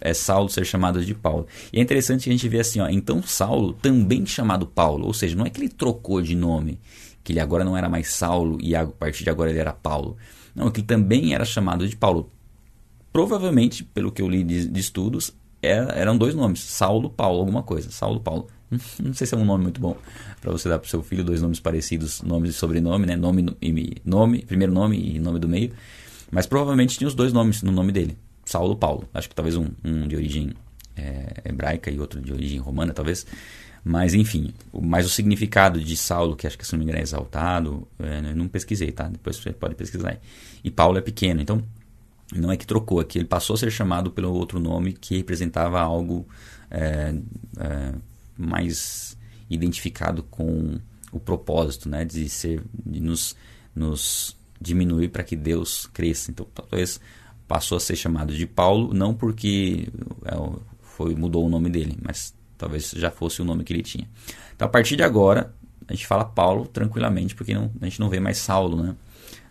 é, 0.00 0.14
Saulo 0.14 0.48
ser 0.48 0.64
chamado 0.64 1.04
de 1.04 1.12
Paulo. 1.14 1.48
E 1.72 1.80
é 1.80 1.82
interessante 1.82 2.28
a 2.28 2.32
gente 2.32 2.48
vê 2.48 2.60
assim, 2.60 2.78
ó, 2.78 2.88
então 2.88 3.20
Saulo 3.24 3.72
também 3.72 4.24
chamado 4.24 4.66
Paulo, 4.66 5.04
ou 5.04 5.12
seja, 5.12 5.34
não 5.34 5.44
é 5.44 5.50
que 5.50 5.60
ele 5.60 5.68
trocou 5.68 6.22
de 6.22 6.36
nome, 6.36 6.78
que 7.24 7.32
ele 7.32 7.40
agora 7.40 7.64
não 7.64 7.76
era 7.76 7.88
mais 7.88 8.08
Saulo 8.08 8.56
e 8.62 8.76
a 8.76 8.86
partir 8.86 9.24
de 9.24 9.30
agora 9.30 9.50
ele 9.50 9.58
era 9.58 9.72
Paulo. 9.72 10.16
Não, 10.54 10.70
que 10.70 10.78
ele 10.78 10.86
também 10.86 11.34
era 11.34 11.44
chamado 11.44 11.88
de 11.88 11.96
Paulo. 11.96 12.30
Provavelmente, 13.12 13.82
pelo 13.82 14.12
que 14.12 14.22
eu 14.22 14.28
li 14.28 14.44
de, 14.44 14.68
de 14.68 14.80
estudos, 14.80 15.32
era, 15.64 15.92
eram 15.92 16.16
dois 16.16 16.34
nomes, 16.34 16.60
Saulo, 16.60 17.10
Paulo, 17.10 17.40
alguma 17.40 17.62
coisa, 17.62 17.90
Saulo, 17.90 18.20
Paulo. 18.20 18.48
Não 19.02 19.14
sei 19.14 19.26
se 19.26 19.34
é 19.34 19.38
um 19.38 19.44
nome 19.44 19.64
muito 19.64 19.80
bom 19.80 19.96
para 20.40 20.52
você 20.52 20.68
dar 20.68 20.78
para 20.78 20.88
seu 20.88 21.02
filho 21.02 21.24
dois 21.24 21.40
nomes 21.40 21.58
parecidos, 21.58 22.20
nome 22.22 22.48
e 22.48 22.52
sobrenome, 22.52 23.06
né? 23.06 23.16
Nome 23.16 23.56
e 23.62 23.96
nome, 24.04 24.44
primeiro 24.44 24.72
nome 24.72 25.16
e 25.16 25.18
nome 25.18 25.38
do 25.38 25.48
meio. 25.48 25.72
Mas 26.30 26.46
provavelmente 26.46 26.98
tinha 26.98 27.08
os 27.08 27.14
dois 27.14 27.32
nomes 27.32 27.62
no 27.62 27.72
nome 27.72 27.92
dele. 27.92 28.16
Saulo 28.44 28.76
Paulo. 28.76 29.08
Acho 29.14 29.28
que 29.28 29.34
talvez 29.34 29.56
um, 29.56 29.68
um 29.82 30.06
de 30.06 30.16
origem 30.16 30.52
é, 30.96 31.42
hebraica 31.46 31.90
e 31.90 31.98
outro 31.98 32.20
de 32.20 32.32
origem 32.32 32.58
romana, 32.58 32.92
talvez. 32.92 33.26
Mas 33.82 34.14
enfim, 34.14 34.52
mas 34.72 35.06
o 35.06 35.10
significado 35.10 35.80
de 35.80 35.96
Saulo, 35.96 36.36
que 36.36 36.46
acho 36.46 36.56
que 36.56 36.66
se 36.66 36.72
não 36.72 36.78
me 36.78 36.84
engano 36.84 36.98
é 36.98 37.02
exaltado, 37.02 37.86
é, 37.98 38.34
não 38.34 38.48
pesquisei, 38.48 38.90
tá? 38.90 39.08
Depois 39.08 39.36
você 39.36 39.52
pode 39.52 39.74
pesquisar. 39.74 40.18
E 40.62 40.70
Paulo 40.70 40.96
é 40.96 41.02
pequeno, 41.02 41.40
então 41.40 41.62
não 42.40 42.50
é 42.50 42.56
que 42.56 42.66
trocou, 42.66 43.00
é 43.00 43.04
que 43.04 43.18
ele 43.18 43.26
passou 43.26 43.54
a 43.54 43.56
ser 43.56 43.70
chamado 43.70 44.10
pelo 44.10 44.32
outro 44.32 44.58
nome 44.58 44.92
que 44.92 45.16
representava 45.16 45.80
algo 45.80 46.26
é, 46.70 47.14
é, 47.58 47.94
mais 48.36 49.16
identificado 49.48 50.22
com 50.22 50.78
o 51.12 51.20
propósito, 51.20 51.88
né? 51.88 52.04
De 52.04 52.28
ser, 52.28 52.62
de 52.84 53.00
nos, 53.00 53.36
nos 53.74 54.36
diminuir 54.60 55.08
para 55.08 55.22
que 55.22 55.36
Deus 55.36 55.86
cresça. 55.86 56.30
Então 56.30 56.46
talvez 56.54 57.00
passou 57.46 57.76
a 57.76 57.80
ser 57.80 57.96
chamado 57.96 58.34
de 58.34 58.46
Paulo, 58.46 58.92
não 58.92 59.14
porque 59.14 59.88
é, 60.24 60.34
foi, 60.80 61.14
mudou 61.14 61.46
o 61.46 61.48
nome 61.48 61.70
dele, 61.70 61.96
mas 62.02 62.34
talvez 62.56 62.92
já 62.96 63.10
fosse 63.10 63.42
o 63.42 63.44
nome 63.44 63.64
que 63.64 63.72
ele 63.72 63.82
tinha. 63.82 64.08
Então, 64.54 64.66
a 64.66 64.70
partir 64.70 64.96
de 64.96 65.02
agora, 65.02 65.54
a 65.86 65.92
gente 65.92 66.06
fala 66.06 66.24
Paulo 66.24 66.66
tranquilamente, 66.66 67.34
porque 67.34 67.54
não, 67.54 67.70
a 67.80 67.84
gente 67.84 68.00
não 68.00 68.08
vê 68.08 68.20
mais 68.20 68.38
Saulo 68.38 68.82
né, 68.82 68.96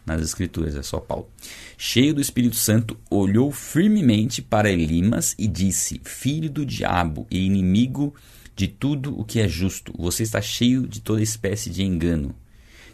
nas 0.06 0.22
Escrituras, 0.22 0.76
é 0.76 0.84
só 0.84 1.00
Paulo. 1.00 1.30
Cheio 1.78 2.14
do 2.14 2.22
Espírito 2.22 2.56
Santo, 2.56 2.98
olhou 3.10 3.52
firmemente 3.52 4.42
para 4.42 4.72
Elimas 4.72 5.36
e 5.38 5.48
disse: 5.48 6.02
Filho 6.04 6.50
do 6.50 6.66
diabo 6.66 7.26
e 7.30 7.46
inimigo 7.46 8.14
de 8.56 8.68
tudo 8.68 9.20
o 9.20 9.26
que 9.26 9.40
é 9.40 9.48
justo, 9.48 9.94
você 9.98 10.24
está 10.24 10.42
cheio 10.42 10.88
de 10.88 11.02
toda 11.02 11.22
espécie 11.22 11.70
de 11.70 11.84
engano. 11.84 12.36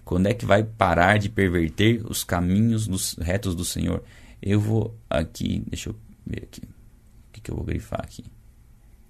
Quando 0.05 0.27
é 0.27 0.33
que 0.33 0.45
vai 0.45 0.63
parar 0.63 1.19
de 1.19 1.29
perverter 1.29 2.03
os 2.09 2.23
caminhos 2.23 2.87
dos 2.87 3.13
retos 3.19 3.53
do 3.53 3.65
Senhor? 3.65 4.03
Eu 4.41 4.59
vou 4.59 4.97
aqui, 5.09 5.61
deixa 5.67 5.89
eu 5.89 5.95
ver 6.25 6.43
aqui. 6.43 6.61
O 6.61 7.31
que, 7.33 7.41
que 7.41 7.51
eu 7.51 7.55
vou 7.55 7.65
grifar 7.65 8.01
aqui? 8.01 8.23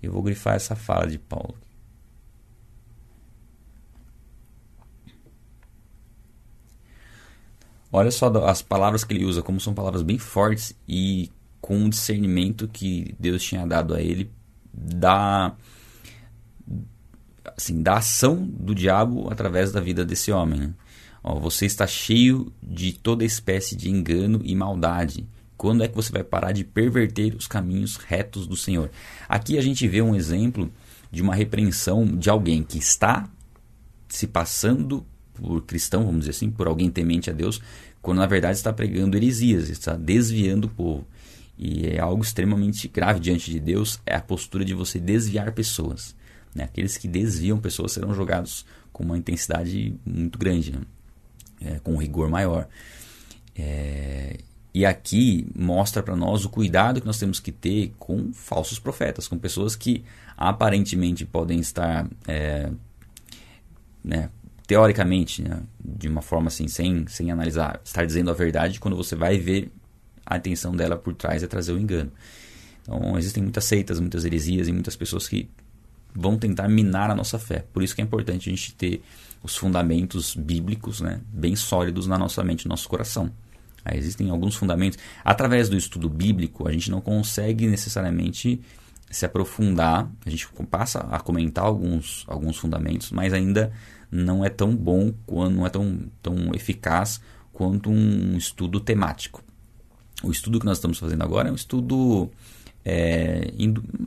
Eu 0.01 0.12
vou 0.12 0.22
grifar 0.22 0.56
essa 0.56 0.75
fala 0.75 1.07
de 1.07 1.18
Paulo. 1.18 1.56
Olha 7.91 8.12
só 8.12 8.27
as 8.45 8.62
palavras 8.62 9.03
que 9.03 9.13
ele 9.13 9.25
usa, 9.25 9.41
como 9.41 9.59
são 9.59 9.74
palavras 9.74 10.01
bem 10.01 10.18
fortes 10.18 10.75
e 10.88 11.31
com 11.59 11.86
o 11.86 11.89
discernimento 11.89 12.68
que 12.68 13.15
Deus 13.19 13.44
tinha 13.44 13.65
dado 13.65 13.94
a 13.94 14.01
ele 14.01 14.31
da 14.74 15.53
assim, 17.57 17.81
da 17.81 17.97
ação 17.97 18.45
do 18.45 18.74
diabo 18.74 19.27
através 19.31 19.71
da 19.71 19.81
vida 19.81 20.06
desse 20.06 20.31
homem. 20.31 20.59
Né? 20.59 20.74
Ó, 21.24 21.39
você 21.39 21.65
está 21.65 21.86
cheio 21.86 22.51
de 22.62 22.94
toda 22.94 23.25
espécie 23.25 23.75
de 23.75 23.89
engano 23.89 24.41
e 24.44 24.56
maldade. 24.56 25.27
Quando 25.57 25.83
é 25.83 25.88
que 25.88 25.95
você 25.95 26.12
vai 26.12 26.24
parar 26.24 26.53
de 26.53 26.63
perverter 26.63 27.36
os 27.36 27.47
caminhos 27.47 27.97
retos 27.97 28.47
do 28.47 28.56
Senhor? 28.56 28.89
Aqui 29.27 29.58
a 29.58 29.62
gente 29.62 29.88
vê 29.88 30.01
um 30.01 30.15
exemplo 30.15 30.72
de 31.12 31.22
uma 31.22 31.36
repreensão 31.36 32.05
de 32.05 32.29
alguém 32.29 32.63
que 32.63 32.77
está 32.77 33.29
se 34.08 34.25
passando 34.25 35.05
por 35.39 35.62
cristão, 35.63 36.05
vamos 36.05 36.19
dizer 36.22 36.31
assim, 36.31 36.50
por 36.50 36.67
alguém 36.67 36.89
temente 36.89 37.29
a 37.29 37.34
Deus, 37.34 37.62
quando 38.01 38.19
na 38.19 38.27
verdade 38.27 38.58
está 38.58 38.72
pregando 38.72 39.17
heresias, 39.17 39.69
está 39.69 39.96
desviando 39.96 40.65
o 40.65 40.69
povo. 40.69 41.05
E 41.58 41.88
é 41.88 42.00
algo 42.00 42.24
extremamente 42.24 42.88
grave 42.88 43.19
diante 43.19 43.51
de 43.51 43.60
Deus, 43.60 44.00
é 44.05 44.15
a 44.15 44.22
postura 44.22 44.63
de 44.63 44.74
você 44.74 45.00
desviar 45.00 45.51
pessoas. 45.51 46.15
Né? 46.55 46.63
Aqueles 46.63 46.98
que 46.98 47.08
desviam 47.08 47.60
pessoas 47.60 47.91
serão 47.91 48.13
jogados 48.13 48.65
com 48.93 49.03
uma 49.03 49.17
intensidade 49.17 49.93
muito 50.05 50.39
grande. 50.39 50.72
Né? 50.72 50.81
é, 51.62 51.79
com 51.79 51.96
rigor 51.98 52.29
maior. 52.29 52.67
É, 53.55 54.38
e 54.74 54.86
aqui 54.86 55.48
mostra 55.55 56.01
para 56.01 56.15
nós 56.15 56.46
o 56.46 56.50
cuidado 56.50 57.01
que 57.01 57.08
nós 57.08 57.19
temos 57.19 57.39
que 57.39 57.51
ter 57.51 57.93
com 57.98 58.31
falsos 58.34 58.79
profetas, 58.79 59.27
com 59.27 59.38
pessoas 59.38 59.75
que 59.75 60.03
aparentemente 60.38 61.25
podem 61.25 61.60
estar, 61.60 62.08
é, 62.27 62.72
né, 64.03 64.29
teoricamente, 64.69 65.41
né, 65.41 65.63
de 65.83 66.07
uma 66.07 66.21
forma 66.21 66.47
assim, 66.47 66.67
sem, 66.67 67.07
sem 67.07 67.31
analisar, 67.31 67.81
estar 67.83 68.05
dizendo 68.05 68.29
a 68.29 68.35
verdade, 68.35 68.79
quando 68.79 68.95
você 68.95 69.15
vai 69.15 69.39
ver 69.39 69.71
a 70.23 70.38
intenção 70.38 70.75
dela 70.75 70.95
por 70.95 71.15
trás 71.15 71.41
é 71.41 71.47
trazer 71.47 71.73
o 71.73 71.79
engano. 71.79 72.11
Então, 72.83 73.17
existem 73.17 73.41
muitas 73.41 73.65
seitas, 73.65 73.99
muitas 73.99 74.25
heresias 74.25 74.67
e 74.67 74.71
muitas 74.71 74.95
pessoas 74.95 75.27
que 75.27 75.49
vão 76.13 76.38
tentar 76.38 76.67
minar 76.67 77.09
a 77.09 77.15
nossa 77.15 77.39
fé. 77.39 77.65
Por 77.73 77.81
isso 77.81 77.95
que 77.95 78.01
é 78.01 78.03
importante 78.03 78.47
a 78.47 78.51
gente 78.51 78.75
ter 78.75 79.01
os 79.41 79.57
fundamentos 79.57 80.35
bíblicos 80.35 81.01
né, 81.01 81.19
bem 81.33 81.55
sólidos 81.55 82.05
na 82.05 82.19
nossa 82.19 82.43
mente, 82.43 82.67
no 82.67 82.69
nosso 82.69 82.88
coração. 82.88 83.31
Aí 83.83 83.97
existem 83.97 84.29
alguns 84.29 84.55
fundamentos. 84.55 84.99
Através 85.25 85.67
do 85.67 85.77
estudo 85.77 86.07
bíblico, 86.07 86.67
a 86.67 86.71
gente 86.71 86.91
não 86.91 87.01
consegue 87.01 87.65
necessariamente 87.65 88.61
se 89.09 89.25
aprofundar, 89.25 90.07
a 90.23 90.29
gente 90.29 90.47
passa 90.69 90.99
a 91.09 91.19
comentar 91.19 91.65
alguns, 91.65 92.23
alguns 92.27 92.55
fundamentos, 92.57 93.11
mas 93.11 93.33
ainda 93.33 93.73
não 94.12 94.44
é 94.44 94.50
tão 94.50 94.75
bom, 94.75 95.13
não 95.28 95.66
é 95.66 95.70
tão, 95.70 96.00
tão 96.22 96.54
eficaz 96.54 97.22
quanto 97.54 97.89
um 97.89 98.38
estudo 98.38 98.80
temático. 98.80 99.44
O 100.24 100.32
estudo 100.32 100.60
que 100.60 100.66
nós 100.66 100.78
estamos 100.78 100.98
fazendo 100.98 101.24
agora 101.24 101.50
é 101.50 101.51
um 101.51 101.56
estudo 101.56 102.30
é, 102.84 103.51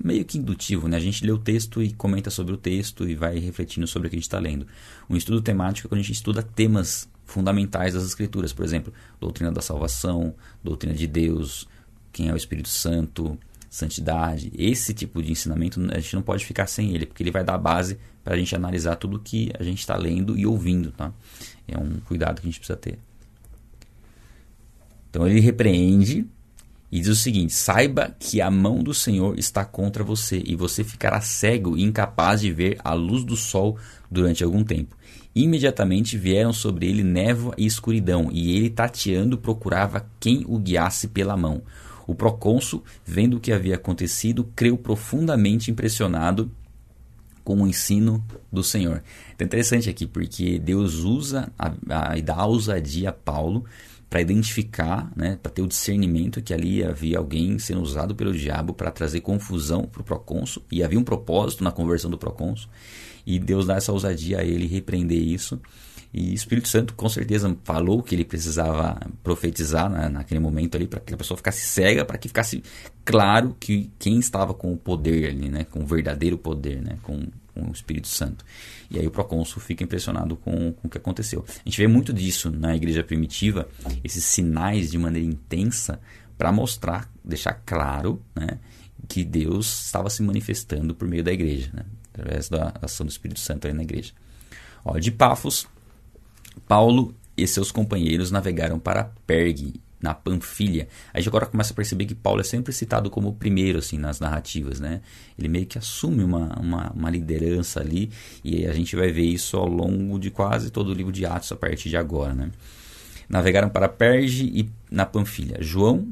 meio 0.02 0.24
que 0.24 0.38
indutivo, 0.38 0.88
né? 0.88 0.96
A 0.96 1.00
gente 1.00 1.24
lê 1.24 1.30
o 1.30 1.38
texto 1.38 1.82
e 1.82 1.92
comenta 1.92 2.30
sobre 2.30 2.52
o 2.52 2.56
texto 2.56 3.08
e 3.08 3.14
vai 3.14 3.38
refletindo 3.38 3.86
sobre 3.86 4.08
o 4.08 4.10
que 4.10 4.16
a 4.16 4.18
gente 4.18 4.26
está 4.26 4.38
lendo. 4.38 4.66
Um 5.08 5.16
estudo 5.16 5.40
temático 5.40 5.86
é 5.86 5.88
quando 5.88 6.00
a 6.00 6.02
gente 6.02 6.12
estuda 6.12 6.42
temas 6.42 7.08
fundamentais 7.24 7.94
das 7.94 8.04
Escrituras. 8.04 8.52
Por 8.52 8.64
exemplo, 8.64 8.92
doutrina 9.20 9.52
da 9.52 9.62
salvação, 9.62 10.34
doutrina 10.62 10.94
de 10.94 11.06
Deus, 11.06 11.68
quem 12.12 12.28
é 12.28 12.32
o 12.32 12.36
Espírito 12.36 12.68
Santo, 12.68 13.38
santidade. 13.72 14.52
Esse 14.54 14.92
tipo 14.92 15.22
de 15.22 15.32
ensinamento 15.32 15.80
a 15.90 15.98
gente 15.98 16.14
não 16.14 16.22
pode 16.22 16.44
ficar 16.44 16.66
sem 16.66 16.94
ele, 16.94 17.06
porque 17.06 17.22
ele 17.22 17.30
vai 17.30 17.42
dar 17.42 17.56
base 17.56 17.98
para 18.22 18.34
a 18.34 18.36
gente 18.36 18.54
analisar 18.54 18.96
tudo 18.96 19.18
que 19.18 19.50
a 19.58 19.62
gente 19.62 19.78
está 19.78 19.96
lendo 19.96 20.38
e 20.38 20.44
ouvindo. 20.44 20.92
Tá? 20.92 21.10
É 21.66 21.78
um 21.78 21.98
cuidado 22.00 22.42
que 22.42 22.46
a 22.46 22.50
gente 22.50 22.60
precisa 22.60 22.76
ter. 22.76 22.98
Então 25.08 25.26
ele 25.26 25.40
repreende 25.40 26.26
e 26.90 27.00
diz 27.00 27.08
o 27.08 27.16
seguinte: 27.16 27.54
saiba 27.54 28.14
que 28.20 28.42
a 28.42 28.50
mão 28.50 28.82
do 28.82 28.92
Senhor 28.92 29.38
está 29.38 29.64
contra 29.64 30.04
você 30.04 30.42
e 30.44 30.54
você 30.54 30.84
ficará 30.84 31.22
cego 31.22 31.74
e 31.74 31.82
incapaz 31.82 32.42
de 32.42 32.52
ver 32.52 32.76
a 32.84 32.92
luz 32.92 33.24
do 33.24 33.36
sol 33.36 33.78
durante 34.10 34.44
algum 34.44 34.62
tempo. 34.62 34.94
Imediatamente 35.34 36.18
vieram 36.18 36.52
sobre 36.52 36.86
ele 36.86 37.02
névoa 37.02 37.54
e 37.56 37.64
escuridão, 37.64 38.28
e 38.30 38.54
ele, 38.54 38.68
tateando, 38.68 39.38
procurava 39.38 40.04
quem 40.20 40.44
o 40.46 40.58
guiasse 40.58 41.08
pela 41.08 41.38
mão. 41.38 41.62
O 42.06 42.14
procônsul, 42.14 42.82
vendo 43.04 43.36
o 43.36 43.40
que 43.40 43.52
havia 43.52 43.74
acontecido, 43.74 44.44
creu 44.56 44.76
profundamente 44.76 45.70
impressionado 45.70 46.50
com 47.44 47.60
o 47.60 47.66
ensino 47.66 48.24
do 48.52 48.62
Senhor. 48.62 49.02
É 49.38 49.44
interessante 49.44 49.90
aqui, 49.90 50.06
porque 50.06 50.58
Deus 50.58 50.98
usa 50.98 51.52
a, 51.58 51.72
a, 51.88 52.18
e 52.18 52.22
dá 52.22 52.36
a 52.36 52.46
ousadia 52.46 53.10
a 53.10 53.12
Paulo 53.12 53.64
para 54.08 54.20
identificar, 54.20 55.10
né, 55.16 55.38
para 55.42 55.50
ter 55.50 55.62
o 55.62 55.66
discernimento 55.66 56.42
que 56.42 56.52
ali 56.52 56.84
havia 56.84 57.16
alguém 57.16 57.58
sendo 57.58 57.80
usado 57.80 58.14
pelo 58.14 58.32
diabo 58.32 58.74
para 58.74 58.90
trazer 58.90 59.22
confusão 59.22 59.84
para 59.84 60.02
o 60.02 60.04
procônsul, 60.04 60.62
e 60.70 60.82
havia 60.82 60.98
um 60.98 61.04
propósito 61.04 61.64
na 61.64 61.72
conversão 61.72 62.10
do 62.10 62.18
procônsul, 62.18 62.68
e 63.26 63.38
Deus 63.38 63.66
dá 63.66 63.76
essa 63.76 63.90
ousadia 63.90 64.40
a 64.40 64.44
ele 64.44 64.66
repreender 64.66 65.18
isso. 65.18 65.58
E 66.12 66.30
o 66.30 66.34
Espírito 66.34 66.68
Santo 66.68 66.92
com 66.92 67.08
certeza 67.08 67.56
falou 67.64 68.02
que 68.02 68.14
ele 68.14 68.24
precisava 68.24 69.00
profetizar 69.22 69.88
né, 69.88 70.10
naquele 70.10 70.40
momento 70.40 70.76
ali 70.76 70.86
para 70.86 71.00
que 71.00 71.14
a 71.14 71.16
pessoa 71.16 71.38
ficasse 71.38 71.62
cega, 71.62 72.04
para 72.04 72.18
que 72.18 72.28
ficasse 72.28 72.62
claro 73.02 73.56
que 73.58 73.90
quem 73.98 74.18
estava 74.18 74.52
com 74.52 74.72
o 74.72 74.76
poder 74.76 75.30
ali, 75.30 75.48
né, 75.48 75.64
com 75.64 75.80
o 75.80 75.86
verdadeiro 75.86 76.36
poder, 76.36 76.82
né, 76.82 76.98
com, 77.02 77.26
com 77.54 77.62
o 77.62 77.72
Espírito 77.72 78.08
Santo. 78.08 78.44
E 78.90 78.98
aí 78.98 79.06
o 79.06 79.10
procônsul 79.10 79.62
fica 79.62 79.82
impressionado 79.82 80.36
com, 80.36 80.72
com 80.72 80.86
o 80.86 80.90
que 80.90 80.98
aconteceu. 80.98 81.46
A 81.48 81.68
gente 81.68 81.78
vê 81.78 81.86
muito 81.86 82.12
disso 82.12 82.50
na 82.50 82.76
igreja 82.76 83.02
primitiva, 83.02 83.66
esses 84.04 84.22
sinais 84.22 84.90
de 84.90 84.98
maneira 84.98 85.26
intensa 85.26 85.98
para 86.36 86.52
mostrar, 86.52 87.10
deixar 87.24 87.54
claro, 87.64 88.20
né, 88.36 88.58
que 89.08 89.24
Deus 89.24 89.86
estava 89.86 90.10
se 90.10 90.22
manifestando 90.22 90.94
por 90.94 91.08
meio 91.08 91.24
da 91.24 91.32
igreja, 91.32 91.70
né, 91.72 91.86
através 92.12 92.50
da 92.50 92.74
ação 92.82 93.06
do 93.06 93.10
Espírito 93.10 93.40
Santo 93.40 93.66
ali 93.66 93.74
na 93.74 93.82
igreja. 93.82 94.12
Ó, 94.84 94.98
de 94.98 95.10
Pafos, 95.10 95.66
Paulo 96.66 97.14
e 97.36 97.46
seus 97.46 97.72
companheiros 97.72 98.30
navegaram 98.30 98.78
para 98.78 99.04
Pergue, 99.26 99.80
na 100.02 100.12
Panfilha. 100.12 100.88
A 101.14 101.18
gente 101.18 101.28
agora 101.28 101.46
começa 101.46 101.72
a 101.72 101.76
perceber 101.76 102.06
que 102.06 102.14
Paulo 102.14 102.40
é 102.40 102.44
sempre 102.44 102.72
citado 102.72 103.08
como 103.08 103.28
o 103.28 103.32
primeiro 103.32 103.78
assim 103.78 103.96
nas 103.96 104.18
narrativas, 104.18 104.80
né? 104.80 105.00
Ele 105.38 105.48
meio 105.48 105.64
que 105.64 105.78
assume 105.78 106.24
uma, 106.24 106.58
uma, 106.58 106.90
uma, 106.90 107.10
liderança 107.10 107.80
ali 107.80 108.10
e 108.42 108.66
a 108.66 108.72
gente 108.72 108.96
vai 108.96 109.12
ver 109.12 109.22
isso 109.22 109.56
ao 109.56 109.68
longo 109.68 110.18
de 110.18 110.30
quase 110.30 110.70
todo 110.70 110.88
o 110.88 110.92
livro 110.92 111.12
de 111.12 111.24
Atos 111.24 111.52
a 111.52 111.56
partir 111.56 111.88
de 111.88 111.96
agora, 111.96 112.34
né? 112.34 112.50
Navegaram 113.28 113.70
para 113.70 113.88
Perge 113.88 114.44
e 114.46 114.68
na 114.90 115.06
Panfilha. 115.06 115.58
João 115.60 116.08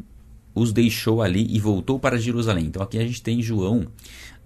os 0.55 0.73
deixou 0.73 1.23
ali 1.23 1.47
e 1.55 1.59
voltou 1.59 1.99
para 1.99 2.19
Jerusalém. 2.19 2.67
Então 2.67 2.83
aqui 2.83 2.99
a 2.99 3.05
gente 3.05 3.23
tem 3.23 3.43
João 3.43 3.87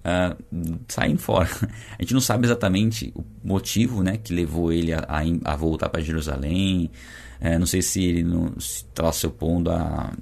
uh, 0.04 1.18
fora. 1.18 1.48
A 1.98 2.02
gente 2.02 2.14
não 2.14 2.20
sabe 2.20 2.46
exatamente 2.46 3.12
o 3.14 3.24
motivo 3.42 4.02
né, 4.02 4.16
que 4.16 4.32
levou 4.32 4.72
ele 4.72 4.92
a, 4.92 5.00
a, 5.08 5.52
a 5.52 5.56
voltar 5.56 5.88
para 5.88 6.02
Jerusalém. 6.02 6.90
Uh, 7.40 7.58
não 7.58 7.66
sei 7.66 7.82
se 7.82 8.04
ele 8.04 8.26
estava 8.58 9.12
se 9.12 9.26
opondo 9.26 9.70
a, 9.70 10.12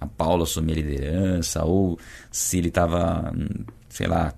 a 0.00 0.06
Paulo 0.06 0.42
assumir 0.42 0.72
a 0.72 0.76
liderança 0.76 1.64
ou 1.64 1.98
se 2.30 2.58
ele 2.58 2.68
estava, 2.68 3.32
sei 3.88 4.06
lá, 4.06 4.34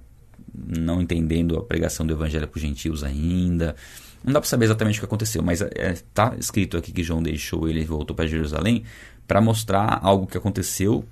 não 0.54 1.00
entendendo 1.00 1.56
a 1.56 1.62
pregação 1.62 2.06
do 2.06 2.12
evangelho 2.12 2.46
para 2.46 2.56
os 2.56 2.62
gentios 2.62 3.02
ainda. 3.02 3.74
Não 4.22 4.32
dá 4.32 4.40
para 4.40 4.48
saber 4.48 4.66
exatamente 4.66 4.98
o 4.98 5.00
que 5.00 5.06
aconteceu, 5.06 5.42
mas 5.42 5.60
está 5.62 5.80
é, 5.80 5.94
tá 6.12 6.34
escrito 6.38 6.76
aqui 6.76 6.92
que 6.92 7.02
João 7.02 7.22
deixou 7.22 7.68
ele 7.68 7.80
e 7.80 7.84
voltou 7.84 8.14
para 8.14 8.26
Jerusalém 8.26 8.84
para 9.26 9.40
mostrar 9.40 9.98
algo 10.02 10.26
que 10.26 10.36
aconteceu 10.36 11.04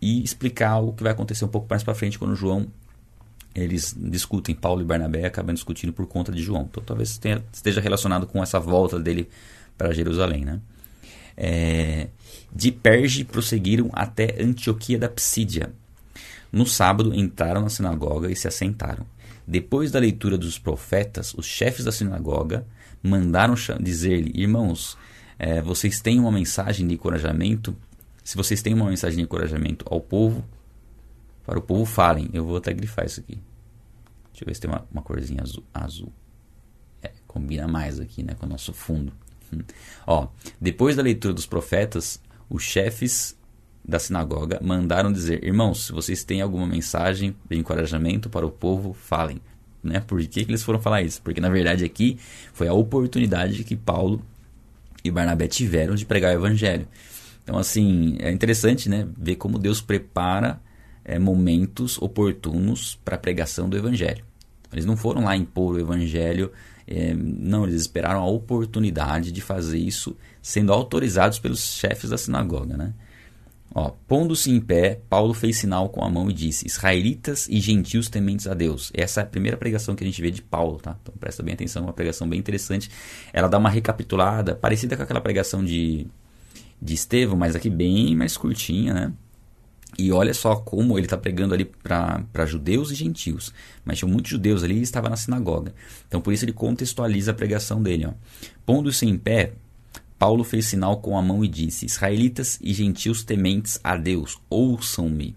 e 0.00 0.22
explicar 0.22 0.78
o 0.78 0.92
que 0.92 1.02
vai 1.02 1.12
acontecer 1.12 1.44
um 1.44 1.48
pouco 1.48 1.66
mais 1.68 1.82
para 1.82 1.94
frente 1.94 2.18
quando 2.18 2.36
João 2.36 2.66
eles 3.54 3.94
discutem, 3.96 4.54
Paulo 4.54 4.82
e 4.82 4.84
Barnabé 4.84 5.24
acabam 5.24 5.54
discutindo 5.54 5.92
por 5.92 6.06
conta 6.06 6.32
de 6.32 6.42
João. 6.42 6.66
Então 6.68 6.82
talvez 6.82 7.16
tenha, 7.18 7.42
esteja 7.52 7.80
relacionado 7.80 8.26
com 8.26 8.42
essa 8.42 8.58
volta 8.58 8.98
dele 8.98 9.28
para 9.78 9.92
Jerusalém. 9.92 10.44
Né? 10.44 10.60
É, 11.36 12.08
de 12.52 12.72
Perge 12.72 13.24
prosseguiram 13.24 13.90
até 13.92 14.36
Antioquia 14.40 14.98
da 14.98 15.08
Psídia. 15.08 15.72
No 16.50 16.66
sábado 16.66 17.14
entraram 17.14 17.62
na 17.62 17.68
sinagoga 17.68 18.30
e 18.30 18.36
se 18.36 18.48
assentaram. 18.48 19.06
Depois 19.46 19.90
da 19.90 19.98
leitura 19.98 20.38
dos 20.38 20.58
profetas, 20.58 21.34
os 21.34 21.46
chefes 21.46 21.84
da 21.84 21.92
sinagoga 21.92 22.66
mandaram 23.02 23.54
dizer-lhe: 23.80 24.32
Irmãos, 24.34 24.96
é, 25.38 25.60
vocês 25.60 26.00
têm 26.00 26.18
uma 26.18 26.32
mensagem 26.32 26.86
de 26.86 26.94
encorajamento? 26.94 27.76
Se 28.22 28.36
vocês 28.36 28.62
têm 28.62 28.72
uma 28.72 28.88
mensagem 28.88 29.18
de 29.18 29.22
encorajamento 29.24 29.84
ao 29.90 30.00
povo, 30.00 30.44
para 31.44 31.58
o 31.58 31.62
povo 31.62 31.84
falem. 31.84 32.30
Eu 32.32 32.44
vou 32.44 32.56
até 32.56 32.72
grifar 32.72 33.04
isso 33.04 33.20
aqui. 33.20 33.38
Deixa 34.32 34.42
eu 34.42 34.46
ver 34.46 34.54
se 34.54 34.60
tem 34.60 34.70
uma, 34.70 34.86
uma 34.90 35.02
corzinha 35.02 35.42
azul. 35.42 35.64
azul. 35.72 36.12
É, 37.02 37.12
combina 37.26 37.68
mais 37.68 38.00
aqui 38.00 38.22
né, 38.22 38.34
com 38.34 38.46
o 38.46 38.48
nosso 38.48 38.72
fundo. 38.72 39.12
Ó, 40.06 40.28
depois 40.60 40.96
da 40.96 41.02
leitura 41.02 41.34
dos 41.34 41.46
profetas, 41.46 42.20
os 42.48 42.62
chefes 42.62 43.36
da 43.84 43.98
sinagoga 43.98 44.58
mandaram 44.62 45.12
dizer: 45.12 45.44
Irmãos, 45.44 45.86
se 45.86 45.92
vocês 45.92 46.24
têm 46.24 46.40
alguma 46.40 46.66
mensagem 46.66 47.36
de 47.48 47.56
encorajamento 47.56 48.30
para 48.30 48.46
o 48.46 48.50
povo, 48.50 48.92
falem. 48.92 49.40
Né? 49.82 50.00
Por 50.00 50.18
que, 50.20 50.44
que 50.44 50.50
eles 50.50 50.62
foram 50.62 50.80
falar 50.80 51.02
isso? 51.02 51.20
Porque 51.20 51.40
na 51.40 51.50
verdade 51.50 51.84
aqui 51.84 52.18
foi 52.54 52.66
a 52.66 52.72
oportunidade 52.72 53.62
que 53.64 53.76
Paulo 53.76 54.24
e 55.04 55.10
Barnabé 55.10 55.46
tiveram 55.46 55.94
de 55.94 56.06
pregar 56.06 56.32
o 56.32 56.38
evangelho. 56.38 56.88
Então, 57.42 57.58
assim, 57.58 58.16
é 58.20 58.32
interessante 58.32 58.88
né, 58.88 59.06
ver 59.18 59.36
como 59.36 59.58
Deus 59.58 59.82
prepara 59.82 60.58
é, 61.04 61.18
momentos 61.18 62.00
oportunos 62.00 62.98
para 63.04 63.16
a 63.16 63.18
pregação 63.18 63.68
do 63.68 63.76
Evangelho. 63.76 64.24
Eles 64.72 64.84
não 64.84 64.96
foram 64.96 65.24
lá 65.24 65.36
impor 65.36 65.74
o 65.74 65.80
Evangelho, 65.80 66.50
é, 66.86 67.14
não, 67.14 67.64
eles 67.64 67.82
esperaram 67.82 68.20
a 68.20 68.26
oportunidade 68.26 69.32
de 69.32 69.40
fazer 69.40 69.78
isso, 69.78 70.16
sendo 70.42 70.72
autorizados 70.72 71.38
pelos 71.38 71.74
chefes 71.74 72.10
da 72.10 72.18
sinagoga. 72.18 72.76
Né? 72.76 72.92
Ó, 73.74 73.90
Pondo-se 74.06 74.50
em 74.50 74.60
pé, 74.60 75.00
Paulo 75.08 75.32
fez 75.32 75.58
sinal 75.58 75.88
com 75.88 76.04
a 76.04 76.10
mão 76.10 76.30
e 76.30 76.32
disse: 76.32 76.66
Israelitas 76.66 77.48
e 77.48 77.60
gentios 77.60 78.08
tementes 78.08 78.46
a 78.46 78.54
Deus. 78.54 78.90
Essa 78.94 79.20
é 79.20 79.22
a 79.22 79.26
primeira 79.26 79.56
pregação 79.56 79.96
que 79.96 80.04
a 80.04 80.06
gente 80.06 80.20
vê 80.20 80.30
de 80.30 80.42
Paulo, 80.42 80.78
tá? 80.78 80.96
Então 81.02 81.14
presta 81.18 81.42
bem 81.42 81.54
atenção, 81.54 81.84
uma 81.84 81.92
pregação 81.92 82.28
bem 82.28 82.38
interessante. 82.38 82.90
Ela 83.32 83.48
dá 83.48 83.58
uma 83.58 83.70
recapitulada, 83.70 84.54
parecida 84.54 84.96
com 84.96 85.02
aquela 85.02 85.20
pregação 85.20 85.64
de, 85.64 86.06
de 86.80 86.94
Estevão, 86.94 87.36
mas 87.36 87.56
aqui 87.56 87.70
bem 87.70 88.14
mais 88.14 88.36
curtinha, 88.36 88.92
né? 88.92 89.12
E 89.98 90.10
olha 90.10 90.34
só 90.34 90.56
como 90.56 90.98
ele 90.98 91.06
está 91.06 91.16
pregando 91.16 91.54
ali 91.54 91.64
para 91.64 92.46
judeus 92.46 92.90
e 92.90 92.94
gentios. 92.94 93.52
Mas 93.84 93.98
tinha 93.98 94.10
muitos 94.10 94.30
judeus 94.30 94.62
ali 94.64 94.78
e 94.78 94.82
estava 94.82 95.08
na 95.08 95.16
sinagoga. 95.16 95.72
Então 96.08 96.20
por 96.20 96.32
isso 96.32 96.44
ele 96.44 96.52
contextualiza 96.52 97.30
a 97.30 97.34
pregação 97.34 97.82
dele. 97.82 98.08
Pondo-se 98.66 99.06
em 99.06 99.16
pé, 99.16 99.52
Paulo 100.18 100.42
fez 100.42 100.66
sinal 100.66 100.98
com 100.98 101.16
a 101.18 101.22
mão 101.22 101.44
e 101.44 101.48
disse: 101.48 101.86
Israelitas 101.86 102.58
e 102.62 102.72
gentios 102.72 103.22
tementes 103.22 103.78
a 103.84 103.96
Deus, 103.96 104.38
ouçam-me. 104.48 105.36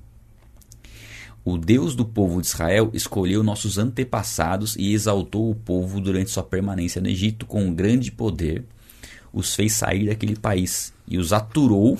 O 1.43 1.57
Deus 1.57 1.95
do 1.95 2.03
povo 2.03 2.41
de 2.41 2.47
Israel 2.47 2.89
escolheu 2.93 3.41
nossos 3.41 3.77
antepassados 3.77 4.75
e 4.75 4.93
exaltou 4.93 5.49
o 5.49 5.55
povo 5.55 6.01
durante 6.01 6.29
sua 6.29 6.43
permanência 6.43 7.01
no 7.01 7.07
Egito 7.07 7.45
com 7.45 7.63
um 7.63 7.73
grande 7.73 8.11
poder. 8.11 8.65
Os 9.31 9.55
fez 9.55 9.73
sair 9.73 10.07
daquele 10.07 10.35
país 10.35 10.91
e 11.07 11.17
os 11.17 11.31
aturou 11.31 11.97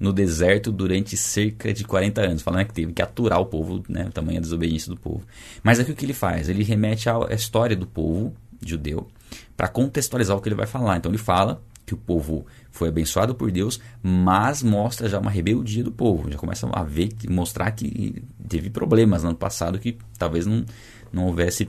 no 0.00 0.14
deserto 0.14 0.72
durante 0.72 1.14
cerca 1.14 1.74
de 1.74 1.84
40 1.84 2.22
anos, 2.22 2.42
falando 2.42 2.64
que 2.64 2.72
teve 2.72 2.92
que 2.94 3.02
aturar 3.02 3.38
o 3.38 3.44
povo, 3.44 3.84
né, 3.86 4.06
o 4.06 4.10
tamanho 4.10 4.40
da 4.40 4.44
desobediência 4.44 4.88
do 4.88 4.98
povo. 4.98 5.22
Mas 5.62 5.78
aqui 5.78 5.92
o 5.92 5.94
que 5.94 6.06
ele 6.06 6.14
faz? 6.14 6.48
Ele 6.48 6.64
remete 6.64 7.10
à 7.10 7.34
história 7.34 7.76
do 7.76 7.86
povo 7.86 8.34
judeu 8.64 9.06
para 9.54 9.68
contextualizar 9.68 10.34
o 10.34 10.40
que 10.40 10.48
ele 10.48 10.56
vai 10.56 10.66
falar. 10.66 10.96
Então 10.96 11.10
ele 11.10 11.18
fala 11.18 11.62
que 11.84 11.92
o 11.92 11.98
povo 11.98 12.46
foi 12.70 12.88
abençoado 12.88 13.34
por 13.34 13.50
Deus, 13.50 13.78
mas 14.02 14.62
mostra 14.62 15.06
já 15.06 15.18
uma 15.18 15.30
rebeldia 15.30 15.84
do 15.84 15.92
povo. 15.92 16.30
Já 16.30 16.38
começa 16.38 16.66
a 16.72 16.82
ver, 16.82 17.10
mostrar 17.28 17.70
que 17.72 18.24
teve 18.48 18.70
problemas 18.70 19.22
no 19.22 19.30
ano 19.30 19.38
passado 19.38 19.78
que 19.78 19.98
talvez 20.16 20.46
não, 20.46 20.64
não 21.12 21.26
houvesse 21.26 21.68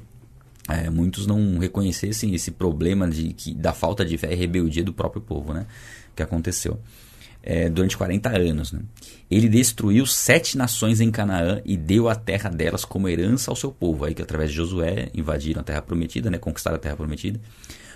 é, 0.70 0.90
muitos 0.90 1.28
não 1.28 1.58
reconhecessem 1.58 2.34
esse 2.34 2.52
problema 2.52 3.10
de, 3.10 3.34
que, 3.34 3.54
da 3.54 3.74
falta 3.74 4.06
de 4.06 4.18
fé 4.18 4.32
e 4.32 4.36
rebeldia 4.36 4.84
do 4.84 4.94
próprio 4.94 5.22
povo, 5.22 5.54
né? 5.54 5.66
Que 6.16 6.24
aconteceu 6.24 6.80
é, 7.44 7.70
durante 7.70 7.98
40 7.98 8.30
anos. 8.30 8.72
Né? 8.72 8.82
Ele 9.30 9.48
destruiu 9.48 10.06
sete 10.06 10.58
nações 10.58 11.00
em 11.00 11.12
Canaã 11.12 11.62
e 11.66 11.76
deu 11.76 12.10
a 12.10 12.16
terra 12.16 12.50
delas 12.50 12.86
como 12.86 13.08
herança 13.10 13.52
ao 13.52 13.56
seu 13.56 13.72
povo. 13.72 14.06
Aí 14.06 14.14
que 14.14 14.22
através 14.22 14.52
de 14.52 14.58
Josué 14.58 15.10
invadiram 15.14 15.62
a 15.62 15.64
terra 15.64 15.82
prometida, 15.82 16.30
né? 16.30 16.38
conquistaram 16.38 16.78
a 16.78 16.80
terra 16.80 16.96
prometida. 16.96 17.40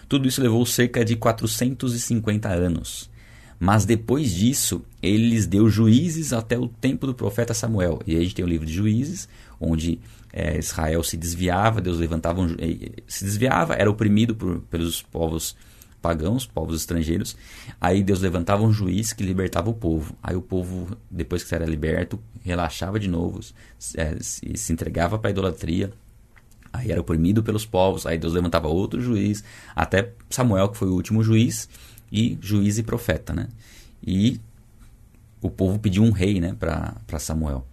Tudo 0.08 0.28
isso 0.28 0.42
levou 0.42 0.66
cerca 0.66 1.04
de 1.04 1.16
450 1.16 2.50
anos. 2.50 3.10
Mas 3.60 3.86
depois 3.86 4.34
disso, 4.34 4.84
ele 5.02 5.30
lhes 5.30 5.48
deu 5.48 5.70
juízes 5.70 6.34
até 6.34 6.58
o 6.58 6.68
tempo 6.68 7.08
do 7.08 7.14
profeta 7.14 7.54
Samuel. 7.54 8.02
E 8.06 8.12
aí 8.12 8.20
a 8.20 8.24
gente 8.24 8.36
tem 8.36 8.46
o 8.46 8.48
livro 8.48 8.66
de 8.66 8.74
Juízes, 8.74 9.30
onde 9.60 10.00
é, 10.34 10.58
Israel 10.58 11.02
se 11.02 11.16
desviava, 11.16 11.80
Deus 11.80 11.98
levantava, 11.98 12.42
um, 12.42 12.50
se 13.08 13.24
desviava, 13.24 13.74
era 13.76 13.90
oprimido 13.90 14.36
por, 14.36 14.60
pelos 14.64 15.02
povos 15.02 15.56
pagãos, 16.06 16.46
povos 16.46 16.76
estrangeiros. 16.76 17.36
Aí 17.82 18.04
Deus 18.04 18.22
levantava 18.22 18.62
um 18.62 18.72
juiz 18.72 19.12
que 19.12 19.24
libertava 19.24 19.72
o 19.72 19.74
povo. 19.74 20.16
Aí 20.22 20.36
o 20.36 20.42
povo, 20.42 20.96
depois 21.10 21.44
que 21.44 21.56
era 21.56 21.66
liberto, 21.66 22.20
relaxava 22.44 23.00
de 23.00 23.08
novo, 23.08 23.40
é, 23.96 24.16
se, 24.22 24.56
se 24.56 24.72
entregava 24.72 25.18
para 25.18 25.30
a 25.30 25.32
idolatria. 25.32 25.92
Aí 26.72 26.92
era 26.92 27.02
oprimido 27.02 27.42
pelos 27.42 27.66
povos. 27.66 28.06
Aí 28.06 28.20
Deus 28.20 28.34
levantava 28.34 28.68
outro 28.68 29.02
juiz, 29.02 29.44
até 29.76 30.14
Samuel, 30.30 30.70
que 30.70 30.78
foi 30.78 30.90
o 30.90 30.94
último 30.94 31.24
juiz, 31.24 31.68
e 32.12 32.38
juiz 32.40 32.78
e 32.78 32.84
profeta, 32.84 33.34
né? 33.34 33.48
E 34.06 34.40
o 35.42 35.50
povo 35.50 35.80
pediu 35.80 36.04
um 36.04 36.12
rei, 36.12 36.40
né, 36.40 36.56
para 36.60 37.18
Samuel. 37.18 37.66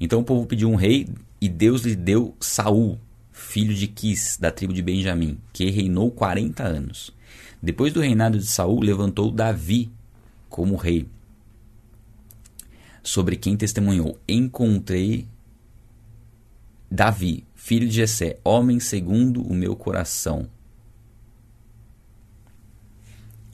Então 0.00 0.18
o 0.18 0.24
povo 0.24 0.46
pediu 0.46 0.68
um 0.68 0.74
rei 0.74 1.06
e 1.40 1.48
Deus 1.48 1.82
lhe 1.82 1.94
deu 1.94 2.34
Saul, 2.40 2.98
filho 3.30 3.72
de 3.72 3.86
Quis, 3.86 4.36
da 4.36 4.50
tribo 4.50 4.72
de 4.72 4.82
Benjamim, 4.82 5.38
que 5.52 5.70
reinou 5.70 6.10
40 6.10 6.64
anos. 6.64 7.16
Depois 7.62 7.92
do 7.92 8.00
reinado 8.00 8.38
de 8.38 8.46
Saul, 8.46 8.80
levantou 8.80 9.30
Davi 9.30 9.90
como 10.48 10.76
rei, 10.76 11.08
sobre 13.02 13.36
quem 13.36 13.56
testemunhou: 13.56 14.18
Encontrei 14.28 15.26
Davi, 16.90 17.44
filho 17.54 17.88
de 17.88 17.96
Jessé, 17.96 18.38
homem 18.44 18.78
segundo 18.80 19.42
o 19.42 19.54
meu 19.54 19.74
coração. 19.74 20.48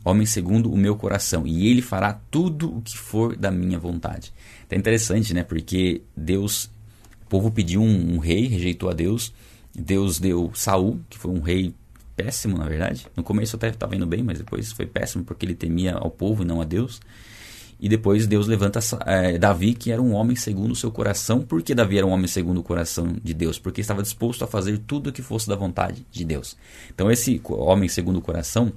Homem 0.05 0.27
segundo 0.27 0.71
o 0.71 0.77
meu 0.77 0.97
coração, 0.97 1.47
e 1.47 1.67
ele 1.67 1.81
fará 1.81 2.13
tudo 2.31 2.77
o 2.77 2.83
que 2.83 2.97
for 2.99 3.35
da 3.37 3.51
minha 3.51 3.79
vontade. 3.79 4.35
É 4.69 4.77
interessante, 4.77 5.33
né? 5.33 5.43
Porque 5.43 6.03
Deus, 6.15 6.67
o 7.25 7.29
povo 7.29 7.51
pediu 7.51 7.81
um, 7.81 8.15
um 8.15 8.19
rei, 8.19 8.47
rejeitou 8.47 8.91
a 8.91 8.93
Deus. 8.93 9.33
Deus 9.75 10.21
deu 10.21 10.51
Saul, 10.55 11.01
que 11.09 11.17
foi 11.17 11.31
um 11.31 11.41
rei 11.41 11.75
péssimo, 12.17 12.57
na 12.59 12.67
verdade. 12.67 13.07
No 13.17 13.23
começo 13.23 13.57
até 13.57 13.69
estava 13.69 13.97
indo 13.97 14.07
bem, 14.07 14.23
mas 14.23 14.39
depois 14.39 14.73
foi 14.73 14.87
péssimo 14.87 15.25
porque 15.25 15.45
ele 15.45 15.55
temia 15.55 15.95
ao 15.95 16.11
povo 16.11 16.43
e 16.43 16.47
não 16.47 16.61
a 16.61 16.65
Deus. 16.65 17.01
E 17.79 17.89
depois 17.89 18.27
Deus 18.27 18.47
levanta 18.47 18.81
é, 19.05 19.37
Davi, 19.37 19.75
que 19.75 19.91
era 19.91 20.01
um 20.01 20.13
homem 20.15 20.37
segundo 20.37 20.73
o 20.73 20.77
seu 20.77 20.91
coração. 20.91 21.43
Por 21.43 21.63
que 21.63 21.75
Davi 21.75 21.99
era 21.99 22.07
um 22.07 22.11
homem 22.11 22.27
segundo 22.27 22.59
o 22.59 22.63
coração 22.63 23.15
de 23.23 23.35
Deus? 23.35 23.59
Porque 23.59 23.81
estava 23.81 24.03
disposto 24.03 24.45
a 24.45 24.47
fazer 24.47 24.79
tudo 24.79 25.11
o 25.11 25.13
que 25.13 25.23
fosse 25.23 25.49
da 25.49 25.57
vontade 25.57 26.07
de 26.11 26.25
Deus. 26.25 26.57
Então, 26.95 27.11
esse 27.11 27.41
homem 27.45 27.89
segundo 27.89 28.19
o 28.19 28.23
coração, 28.23 28.73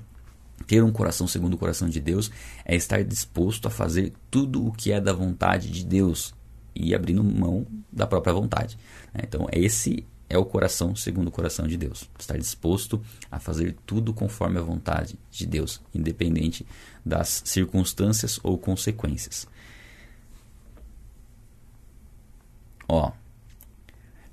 ter 0.66 0.84
um 0.84 0.92
coração 0.92 1.28
segundo 1.28 1.54
o 1.54 1.58
coração 1.58 1.88
de 1.88 2.00
Deus, 2.00 2.32
é 2.66 2.76
estar 2.76 3.04
disposto 3.04 3.68
a 3.68 3.72
fazer 3.72 4.14
tudo 4.32 4.66
o 4.66 4.72
que 4.72 4.92
é 4.92 5.00
da 5.00 5.14
vontade 5.14 5.70
de 5.70 5.86
Deus 5.86 6.34
e 6.76 6.94
abrindo 6.94 7.24
mão 7.24 7.66
da 7.92 8.06
própria 8.06 8.34
vontade. 8.34 8.78
Então, 9.16 9.48
esse 9.52 10.06
é 10.30 10.38
o 10.38 10.46
coração 10.46 10.96
segundo 10.96 11.28
o 11.28 11.32
coração 11.32 11.68
de 11.68 11.78
Deus. 11.78 12.10
Estar 12.20 12.38
disposto 12.38 13.02
a 13.32 13.40
fazer 13.40 13.76
tudo 13.86 14.14
conforme 14.14 14.60
a 14.60 14.62
vontade 14.62 15.18
de 15.32 15.46
Deus, 15.46 15.82
independente 15.94 16.66
das 17.06 17.42
circunstâncias 17.46 18.40
ou 18.44 18.58
consequências. 18.58 19.48
Ó, 22.88 23.12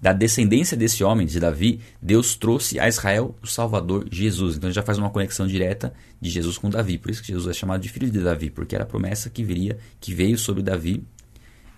da 0.04 0.12
descendência 0.12 0.76
desse 0.76 1.02
homem, 1.02 1.26
de 1.26 1.40
Davi, 1.40 1.80
Deus 2.00 2.36
trouxe 2.36 2.78
a 2.78 2.86
Israel 2.86 3.34
o 3.42 3.46
Salvador 3.46 4.06
Jesus. 4.12 4.54
Então 4.54 4.70
já 4.70 4.82
faz 4.82 4.98
uma 4.98 5.08
conexão 5.08 5.46
direta 5.46 5.94
de 6.20 6.28
Jesus 6.28 6.58
com 6.58 6.68
Davi. 6.68 6.98
Por 6.98 7.10
isso 7.10 7.22
que 7.22 7.28
Jesus 7.28 7.48
é 7.48 7.58
chamado 7.58 7.80
de 7.80 7.88
filho 7.88 8.10
de 8.10 8.20
Davi, 8.20 8.50
porque 8.50 8.74
era 8.74 8.84
a 8.84 8.86
promessa 8.86 9.30
que 9.30 9.42
viria, 9.42 9.78
que 9.98 10.12
veio 10.12 10.36
sobre 10.36 10.62
Davi 10.62 11.02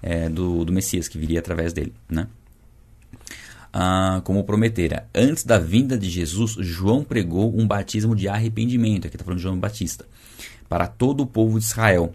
é, 0.02 0.28
do, 0.28 0.64
do 0.64 0.72
Messias, 0.72 1.06
que 1.06 1.16
viria 1.16 1.38
através 1.38 1.72
dele, 1.72 1.94
né? 2.08 2.26
Ah, 3.78 4.22
como 4.24 4.42
prometera. 4.42 5.06
Antes 5.14 5.44
da 5.44 5.58
vinda 5.58 5.98
de 5.98 6.08
Jesus, 6.08 6.52
João 6.52 7.04
pregou 7.04 7.54
um 7.54 7.66
batismo 7.66 8.16
de 8.16 8.26
arrependimento. 8.26 9.06
Aqui 9.06 9.16
está 9.16 9.24
falando 9.24 9.36
de 9.36 9.42
João 9.42 9.58
Batista. 9.58 10.06
Para 10.66 10.86
todo 10.86 11.22
o 11.22 11.26
povo 11.26 11.58
de 11.58 11.66
Israel. 11.66 12.14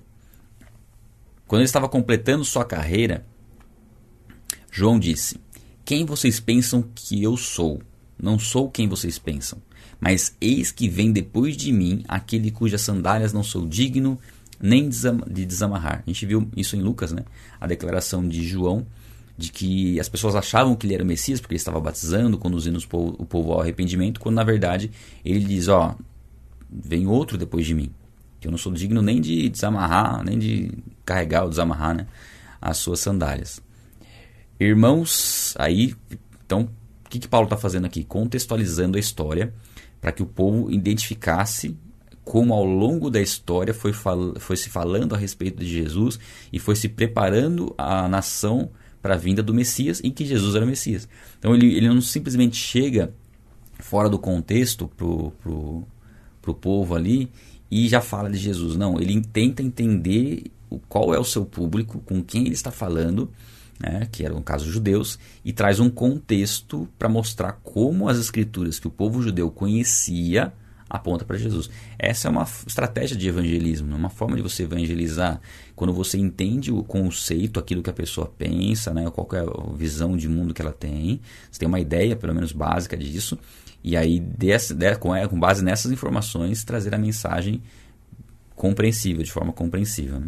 Quando 1.45 1.59
ele 1.59 1.67
estava 1.67 1.88
completando 1.88 2.43
sua 2.43 2.65
carreira, 2.65 3.23
João 4.71 4.97
disse: 4.97 5.39
Quem 5.86 6.03
vocês 6.03 6.39
pensam 6.39 6.83
que 6.95 7.21
eu 7.21 7.38
sou? 7.38 7.79
Não 8.19 8.39
sou 8.39 8.67
quem 8.67 8.88
vocês 8.89 9.19
pensam. 9.19 9.62
Mas 9.99 10.36
eis 10.41 10.71
que 10.71 10.89
vem 10.89 11.12
depois 11.12 11.55
de 11.55 11.71
mim 11.71 12.03
aquele 12.07 12.49
cujas 12.49 12.81
sandálias 12.81 13.33
não 13.33 13.43
sou 13.43 13.67
digno 13.67 14.17
nem 14.59 14.89
de 14.89 15.45
desamarrar. 15.45 16.01
A 16.07 16.09
gente 16.09 16.25
viu 16.25 16.49
isso 16.57 16.75
em 16.75 16.81
Lucas, 16.81 17.12
né? 17.12 17.23
A 17.59 17.67
declaração 17.67 18.27
de 18.27 18.47
João 18.47 18.83
de 19.41 19.51
que 19.51 19.99
as 19.99 20.08
pessoas 20.08 20.36
achavam 20.36 20.75
que 20.75 20.86
ele 20.86 20.93
era 20.93 21.04
o 21.04 21.06
Messias 21.06 21.41
porque 21.41 21.56
ele 21.56 21.60
estava 21.60 21.80
batizando, 21.80 22.38
conduzindo 22.38 22.80
povo, 22.88 23.15
o 23.17 23.25
povo 23.25 23.54
ao 23.54 23.62
arrependimento, 23.62 24.19
quando 24.19 24.36
na 24.36 24.43
verdade 24.43 24.91
ele 25.25 25.39
diz: 25.39 25.67
Ó, 25.67 25.95
vem 26.69 27.08
outro 27.08 27.38
depois 27.38 27.65
de 27.65 27.73
mim, 27.73 27.91
que 28.39 28.47
eu 28.47 28.51
não 28.51 28.58
sou 28.58 28.71
digno 28.71 29.01
nem 29.01 29.19
de 29.19 29.49
desamarrar, 29.49 30.23
nem 30.23 30.38
de 30.38 30.71
carregar 31.04 31.43
ou 31.43 31.49
desamarrar 31.49 31.95
né, 31.95 32.08
as 32.62 32.77
suas 32.77 32.99
sandálias. 32.99 33.60
Irmãos, 34.60 35.56
aí, 35.58 35.95
então, 36.45 36.69
o 37.04 37.10
que, 37.10 37.17
que 37.17 37.27
Paulo 37.27 37.45
está 37.45 37.58
fazendo 37.58 37.86
aqui? 37.86 38.04
Contextualizando 38.04 38.95
a 38.95 38.99
história 38.99 39.51
para 39.99 40.12
que 40.12 40.21
o 40.21 40.25
povo 40.25 40.71
identificasse 40.71 41.75
como 42.23 42.54
ao 42.54 42.63
longo 42.63 43.10
da 43.10 43.19
história 43.19 43.73
foi, 43.73 43.91
foi 43.91 44.56
se 44.56 44.69
falando 44.69 45.15
a 45.15 45.17
respeito 45.17 45.60
de 45.60 45.67
Jesus 45.67 46.19
e 46.54 46.60
foi 46.60 46.75
se 46.75 46.88
preparando 46.88 47.73
a 47.75 48.08
nação 48.08 48.69
para 49.01 49.15
a 49.15 49.17
vinda 49.17 49.41
do 49.41 49.53
Messias 49.53 49.99
e 50.03 50.11
que 50.11 50.25
Jesus 50.25 50.55
era 50.55 50.65
o 50.65 50.67
Messias. 50.67 51.07
Então 51.39 51.55
ele, 51.55 51.73
ele 51.75 51.87
não 51.87 52.01
simplesmente 52.01 52.55
chega 52.55 53.13
fora 53.79 54.07
do 54.07 54.19
contexto 54.19 54.87
pro, 54.95 55.31
pro, 55.41 55.83
pro 56.41 56.53
povo 56.53 56.95
ali 56.95 57.29
e 57.69 57.87
já 57.87 58.01
fala 58.01 58.29
de 58.29 58.37
Jesus. 58.37 58.75
Não, 58.75 58.99
ele 58.99 59.21
tenta 59.21 59.63
entender 59.63 60.51
qual 60.87 61.13
é 61.13 61.19
o 61.19 61.25
seu 61.25 61.45
público, 61.45 61.99
com 62.05 62.23
quem 62.23 62.45
ele 62.45 62.53
está 62.53 62.71
falando, 62.71 63.29
né, 63.79 64.07
que 64.11 64.23
era 64.23 64.33
no 64.33 64.43
caso 64.43 64.71
judeus, 64.71 65.17
e 65.43 65.51
traz 65.51 65.79
um 65.79 65.89
contexto 65.89 66.87
para 66.97 67.09
mostrar 67.09 67.53
como 67.63 68.07
as 68.07 68.17
escrituras 68.17 68.79
que 68.79 68.87
o 68.87 68.91
povo 68.91 69.21
judeu 69.21 69.49
conhecia 69.49 70.53
aponta 70.91 71.23
para 71.23 71.38
Jesus. 71.38 71.69
Essa 71.97 72.27
é 72.27 72.32
uma 72.32 72.43
estratégia 72.67 73.15
de 73.15 73.27
evangelismo, 73.27 73.93
é 73.93 73.95
uma 73.95 74.10
forma 74.10 74.36
de 74.36 74.41
você 74.41 74.63
evangelizar 74.63 75.39
quando 75.75 75.93
você 75.93 76.17
entende 76.17 76.71
o 76.71 76.84
conceito, 76.84 77.60
aquilo 77.60 77.82
que 77.82 77.89
a 77.89 77.93
pessoa 77.93 78.27
pensa, 78.38 78.93
né, 78.93 79.10
qual 79.10 79.27
é 79.34 79.39
a 79.39 79.73
visão 79.73 80.17
de 80.17 80.27
mundo 80.27 80.54
que 80.54 80.62
ela 80.62 80.73
tem, 80.73 81.21
você 81.49 81.60
tem 81.60 81.67
uma 81.67 81.80
ideia, 81.80 82.15
pelo 82.15 82.36
menos 82.36 82.51
básica 82.51 82.97
disso, 82.97 83.39
e 83.84 83.95
aí 83.95 84.21
com, 84.99 85.10
com 85.30 85.39
base 85.39 85.63
nessas 85.63 85.91
informações 85.91 86.63
trazer 86.63 86.93
a 86.93 86.97
mensagem 86.97 87.62
compreensível, 88.56 89.23
de 89.23 89.32
forma 89.32 89.54
compreensível. 89.54 90.19
Né? 90.19 90.27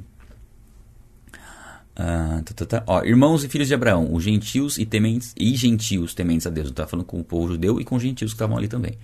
Ah, 1.96 2.42
tá, 2.44 2.54
tá, 2.56 2.66
tá. 2.66 2.84
Ó, 2.88 3.04
irmãos 3.04 3.44
e 3.44 3.50
filhos 3.50 3.68
de 3.68 3.74
Abraão, 3.74 4.12
os 4.12 4.24
gentios 4.24 4.80
e 4.80 4.86
tementes 4.86 5.34
e 5.38 5.56
gentios 5.56 6.16
tementes 6.16 6.48
a 6.48 6.50
Deus. 6.50 6.70
Está 6.70 6.88
falando 6.88 7.06
com 7.06 7.20
o 7.20 7.24
povo 7.24 7.50
judeu 7.50 7.80
e 7.80 7.86
com 7.86 7.96
os 7.96 8.02
gentios 8.02 8.32
que 8.32 8.36
estavam 8.36 8.58
ali 8.58 8.68
também. 8.68 8.98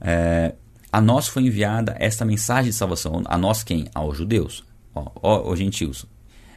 É, 0.00 0.54
a 0.92 1.00
nós 1.00 1.26
foi 1.26 1.44
enviada 1.44 1.96
esta 1.98 2.22
mensagem 2.24 2.70
de 2.70 2.76
salvação. 2.76 3.22
A 3.24 3.38
nós 3.38 3.64
quem? 3.64 3.86
Aos 3.94 4.18
judeus. 4.18 4.62
Ó, 4.94 5.10
ó, 5.22 5.50
ó 5.50 5.56
gentios. 5.56 6.04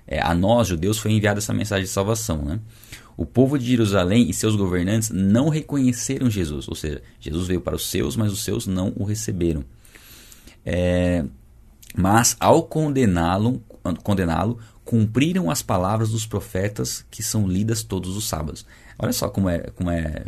É, 0.06 0.22
a 0.22 0.36
nós, 0.36 0.68
judeus, 0.68 1.00
foi 1.00 1.14
enviada 1.14 1.40
essa 1.40 1.54
mensagem 1.54 1.86
de 1.86 1.92
salvação. 1.92 2.44
Né? 2.44 2.60
O 3.16 3.26
povo 3.26 3.58
de 3.58 3.66
Jerusalém 3.66 4.30
e 4.30 4.34
seus 4.34 4.56
governantes 4.56 5.10
não 5.10 5.48
reconheceram 5.48 6.30
Jesus. 6.30 6.68
Ou 6.68 6.76
seja, 6.76 7.02
Jesus 7.20 7.48
veio 7.48 7.62
para 7.62 7.76
os 7.76 7.90
seus, 7.90 8.18
mas 8.18 8.32
os 8.32 8.44
seus 8.44 8.68
não 8.68 8.92
o 8.98 9.06
receberam. 9.06 9.64
É, 10.66 11.24
mas 11.96 12.36
ao 12.40 12.64
condená-lo, 12.64 13.64
condená-lo, 14.04 14.60
cumpriram 14.84 15.50
as 15.50 15.62
palavras 15.62 16.10
dos 16.10 16.26
profetas 16.26 17.06
que 17.10 17.24
são 17.24 17.48
lidas 17.48 17.84
todos 17.84 18.18
os 18.18 18.28
sábados. 18.28 18.66
Olha 19.00 19.14
só 19.14 19.30
como 19.30 19.50
é, 19.50 19.60
como 19.76 19.90
é, 19.90 20.26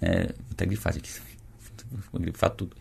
é 0.00 0.26
vou 0.26 0.52
até 0.52 0.64
grifar 0.64 0.96
aqui, 0.96 1.10
vou 2.10 2.20
grifar 2.20 2.50
tudo. 2.50 2.74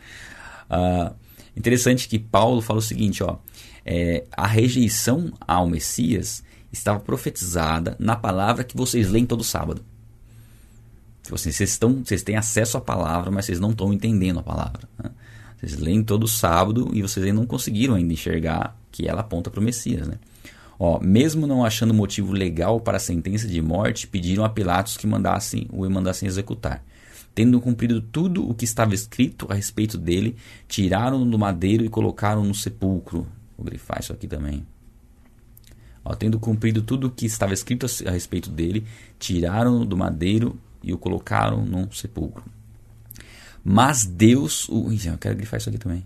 Uh, 0.69 1.13
interessante 1.55 2.08
que 2.08 2.19
Paulo 2.19 2.62
fala 2.62 2.79
o 2.79 2.82
seguinte, 2.82 3.23
ó, 3.23 3.38
é, 3.86 4.25
a 4.32 4.45
rejeição 4.45 5.32
ao 5.39 5.67
Messias 5.67 6.43
estava 6.71 6.99
profetizada 6.99 7.95
na 7.99 8.15
palavra 8.15 8.63
que 8.63 8.77
vocês 8.77 9.10
leem 9.10 9.25
todo 9.25 9.43
sábado. 9.43 9.84
Tipo 11.23 11.36
assim, 11.36 11.51
vocês, 11.51 11.71
estão, 11.71 12.03
vocês 12.03 12.23
têm 12.23 12.38
acesso 12.38 12.77
à 12.77 12.82
palavra, 12.82 13.32
mas 13.32 13.45
vocês 13.45 13.60
não 13.60 13.71
estão 13.71 13.93
entendendo 13.93 14.39
a 14.39 14.43
palavra. 14.43 14.88
Né? 14.97 15.12
Vocês 15.58 15.77
leem 15.77 16.03
todo 16.03 16.27
sábado 16.27 16.89
e 16.93 17.01
vocês 17.01 17.25
ainda 17.25 17.39
não 17.39 17.45
conseguiram 17.45 17.95
ainda 17.95 18.13
enxergar 18.13 18.77
que 18.91 19.08
ela 19.08 19.21
aponta 19.21 19.49
para 19.49 19.60
o 19.60 19.63
Messias. 19.63 20.08
Né? 20.08 20.15
Ó, 20.79 20.99
mesmo 20.99 21.45
não 21.45 21.65
achando 21.65 21.93
motivo 21.93 22.32
legal 22.32 22.79
para 22.79 22.97
a 22.97 22.99
sentença 22.99 23.47
de 23.47 23.62
morte, 23.62 24.08
pediram 24.08 24.45
a 24.45 24.49
Pilatos 24.49 24.97
que 24.97 25.05
mandassem 25.05 25.67
o 25.71 25.88
mandassem 25.89 26.27
executar. 26.27 26.84
Tendo 27.33 27.61
cumprido 27.61 28.01
tudo 28.01 28.49
o 28.49 28.53
que 28.53 28.65
estava 28.65 28.93
escrito 28.93 29.47
a 29.49 29.53
respeito 29.53 29.97
dele, 29.97 30.35
tiraram-no 30.67 31.29
do 31.29 31.39
madeiro 31.39 31.85
e 31.85 31.89
colocaram 31.89 32.43
no 32.43 32.53
sepulcro. 32.53 33.27
Vou 33.57 33.65
grifar 33.65 33.99
isso 33.99 34.11
aqui 34.11 34.27
também. 34.27 34.65
Ó, 36.03 36.15
tendo 36.15 36.39
cumprido 36.39 36.81
tudo 36.81 37.07
o 37.07 37.11
que 37.11 37.25
estava 37.25 37.53
escrito 37.53 37.85
a 38.05 38.11
respeito 38.11 38.49
dele, 38.49 38.85
tiraram-no 39.17 39.85
do 39.85 39.97
madeiro 39.97 40.59
e 40.81 40.93
o 40.93 40.97
colocaram 40.97 41.65
num 41.65 41.91
sepulcro. 41.91 42.43
Mas 43.63 44.05
Deus. 44.05 44.67
Ui, 44.69 44.97
eu 45.05 45.17
quero 45.17 45.35
grifar 45.35 45.59
isso 45.59 45.69
aqui 45.69 45.77
também. 45.77 46.05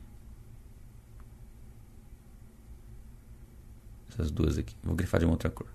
Essas 4.09 4.31
duas 4.31 4.57
aqui. 4.57 4.75
Vou 4.83 4.95
grifar 4.95 5.19
de 5.19 5.25
uma 5.25 5.33
outra 5.33 5.49
cor. 5.49 5.67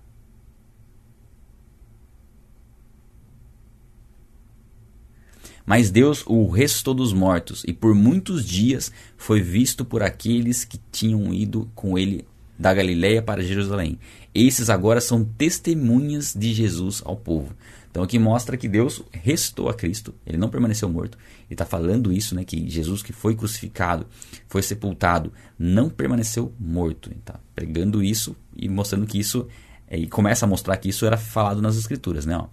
Mas 5.69 5.91
Deus 5.91 6.23
o 6.25 6.49
restou 6.49 6.95
dos 6.95 7.13
mortos, 7.13 7.63
e 7.67 7.71
por 7.71 7.93
muitos 7.93 8.43
dias 8.43 8.91
foi 9.15 9.39
visto 9.39 9.85
por 9.85 10.01
aqueles 10.01 10.65
que 10.65 10.79
tinham 10.91 11.31
ido 11.31 11.69
com 11.75 11.95
ele 11.95 12.25
da 12.57 12.73
Galiléia 12.73 13.21
para 13.21 13.43
Jerusalém. 13.43 13.99
Esses 14.33 14.67
agora 14.71 14.99
são 14.99 15.23
testemunhas 15.23 16.33
de 16.35 16.55
Jesus 16.55 17.03
ao 17.05 17.15
povo. 17.15 17.53
Então 17.91 18.01
aqui 18.01 18.17
mostra 18.17 18.57
que 18.57 18.67
Deus 18.67 19.03
restou 19.11 19.69
a 19.69 19.73
Cristo, 19.75 20.11
ele 20.25 20.39
não 20.39 20.49
permaneceu 20.49 20.89
morto. 20.89 21.19
Ele 21.41 21.53
está 21.53 21.65
falando 21.65 22.11
isso, 22.11 22.33
né, 22.33 22.43
que 22.43 22.67
Jesus 22.67 23.03
que 23.03 23.13
foi 23.13 23.35
crucificado, 23.35 24.07
foi 24.47 24.63
sepultado, 24.63 25.31
não 25.55 25.87
permaneceu 25.87 26.51
morto. 26.59 27.09
Ele 27.11 27.19
está 27.19 27.39
pregando 27.53 28.03
isso 28.03 28.35
e 28.57 28.67
mostrando 28.67 29.05
que 29.05 29.19
isso, 29.19 29.47
é, 29.87 29.99
e 29.99 30.07
começa 30.07 30.47
a 30.47 30.49
mostrar 30.49 30.77
que 30.77 30.89
isso 30.89 31.05
era 31.05 31.15
falado 31.15 31.61
nas 31.61 31.77
Escrituras. 31.77 32.25
Né, 32.25 32.35
ó. 32.35 32.47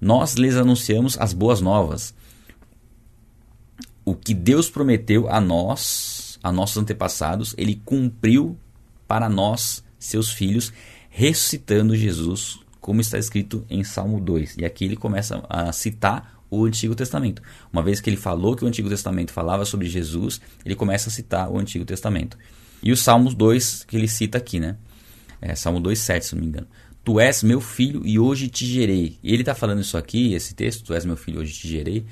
Nós 0.00 0.34
lhes 0.34 0.56
anunciamos 0.56 1.16
as 1.20 1.32
boas 1.32 1.60
novas, 1.60 2.12
o 4.06 4.14
que 4.14 4.32
Deus 4.32 4.70
prometeu 4.70 5.28
a 5.28 5.40
nós, 5.40 6.38
a 6.40 6.52
nossos 6.52 6.76
antepassados, 6.76 7.54
ele 7.58 7.82
cumpriu 7.84 8.56
para 9.08 9.28
nós, 9.28 9.84
seus 9.98 10.30
filhos, 10.30 10.72
ressuscitando 11.10 11.96
Jesus 11.96 12.60
como 12.80 13.00
está 13.00 13.18
escrito 13.18 13.66
em 13.68 13.82
Salmo 13.82 14.20
2. 14.20 14.58
E 14.58 14.64
aqui 14.64 14.84
ele 14.84 14.94
começa 14.94 15.44
a 15.48 15.72
citar 15.72 16.40
o 16.48 16.64
Antigo 16.64 16.94
Testamento. 16.94 17.42
Uma 17.72 17.82
vez 17.82 18.00
que 18.00 18.08
ele 18.08 18.16
falou 18.16 18.54
que 18.54 18.64
o 18.64 18.68
Antigo 18.68 18.88
Testamento 18.88 19.32
falava 19.32 19.64
sobre 19.64 19.88
Jesus, 19.88 20.40
ele 20.64 20.76
começa 20.76 21.08
a 21.08 21.12
citar 21.12 21.50
o 21.50 21.58
Antigo 21.58 21.84
Testamento. 21.84 22.38
E 22.80 22.92
o 22.92 22.96
Salmos 22.96 23.34
2 23.34 23.82
que 23.88 23.96
ele 23.96 24.06
cita 24.06 24.38
aqui, 24.38 24.60
né? 24.60 24.76
É, 25.40 25.56
Salmo 25.56 25.80
2,7, 25.80 26.20
se 26.22 26.34
não 26.36 26.42
me 26.42 26.48
engano. 26.48 26.68
Tu 27.04 27.18
és 27.18 27.42
meu 27.42 27.60
filho 27.60 28.02
e 28.04 28.18
hoje 28.18 28.48
te 28.48 28.64
gerei. 28.64 29.18
E 29.22 29.32
ele 29.32 29.42
está 29.42 29.54
falando 29.54 29.80
isso 29.80 29.96
aqui, 29.96 30.34
esse 30.34 30.54
texto, 30.54 30.84
tu 30.84 30.94
és 30.94 31.04
meu 31.04 31.16
filho 31.16 31.40
hoje 31.40 31.52
te 31.52 31.68
gerei, 31.68 32.04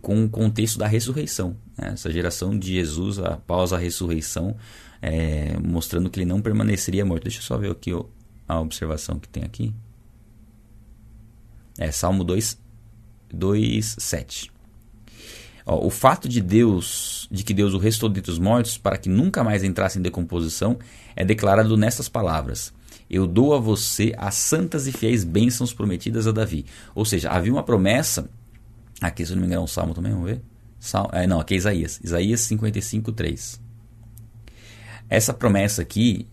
com 0.00 0.24
o 0.24 0.28
contexto 0.28 0.78
da 0.78 0.86
ressurreição. 0.86 1.56
Né? 1.76 1.90
Essa 1.92 2.10
geração 2.10 2.58
de 2.58 2.74
Jesus 2.74 3.18
após 3.18 3.72
a 3.72 3.78
ressurreição, 3.78 4.56
é, 5.02 5.56
mostrando 5.62 6.08
que 6.08 6.18
ele 6.18 6.26
não 6.26 6.40
permaneceria 6.40 7.04
morto. 7.04 7.24
Deixa 7.24 7.38
eu 7.38 7.42
só 7.42 7.58
ver 7.58 7.70
aqui 7.70 7.90
a 8.48 8.60
observação 8.60 9.18
que 9.18 9.28
tem 9.28 9.42
aqui. 9.44 9.74
É 11.78 11.90
Salmo 11.90 12.22
2, 12.24 12.58
2 13.32 13.96
7. 13.98 14.54
Ó, 15.66 15.86
o 15.86 15.90
fato 15.90 16.28
de 16.28 16.40
Deus, 16.40 17.26
de 17.30 17.42
que 17.42 17.54
Deus 17.54 17.72
o 17.72 17.78
restou 17.78 18.08
dentre 18.08 18.30
os 18.30 18.38
mortos 18.38 18.76
para 18.76 18.98
que 18.98 19.08
nunca 19.08 19.42
mais 19.42 19.64
entrasse 19.64 19.98
em 19.98 20.02
decomposição, 20.02 20.78
é 21.16 21.24
declarado 21.24 21.76
nestas 21.76 22.08
palavras: 22.08 22.72
Eu 23.08 23.26
dou 23.26 23.54
a 23.54 23.58
você 23.58 24.14
as 24.16 24.34
santas 24.34 24.86
e 24.86 24.92
fiéis 24.92 25.24
bênçãos 25.24 25.72
prometidas 25.72 26.26
a 26.26 26.32
Davi. 26.32 26.66
Ou 26.94 27.04
seja, 27.04 27.30
havia 27.30 27.52
uma 27.52 27.62
promessa. 27.62 28.28
Aqui, 29.00 29.24
se 29.24 29.32
não 29.32 29.40
me 29.40 29.46
engano, 29.46 29.62
é 29.62 29.64
um 29.64 29.68
salmo 29.68 29.94
também, 29.94 30.12
vamos 30.12 30.28
ver. 30.28 30.42
Sal, 30.78 31.10
é, 31.12 31.26
não, 31.26 31.40
aqui 31.40 31.54
é 31.54 31.56
Isaías. 31.56 32.00
Isaías 32.02 32.40
55, 32.40 33.12
3. 33.12 33.60
Essa 35.08 35.32
promessa 35.32 35.82
aqui 35.82 36.26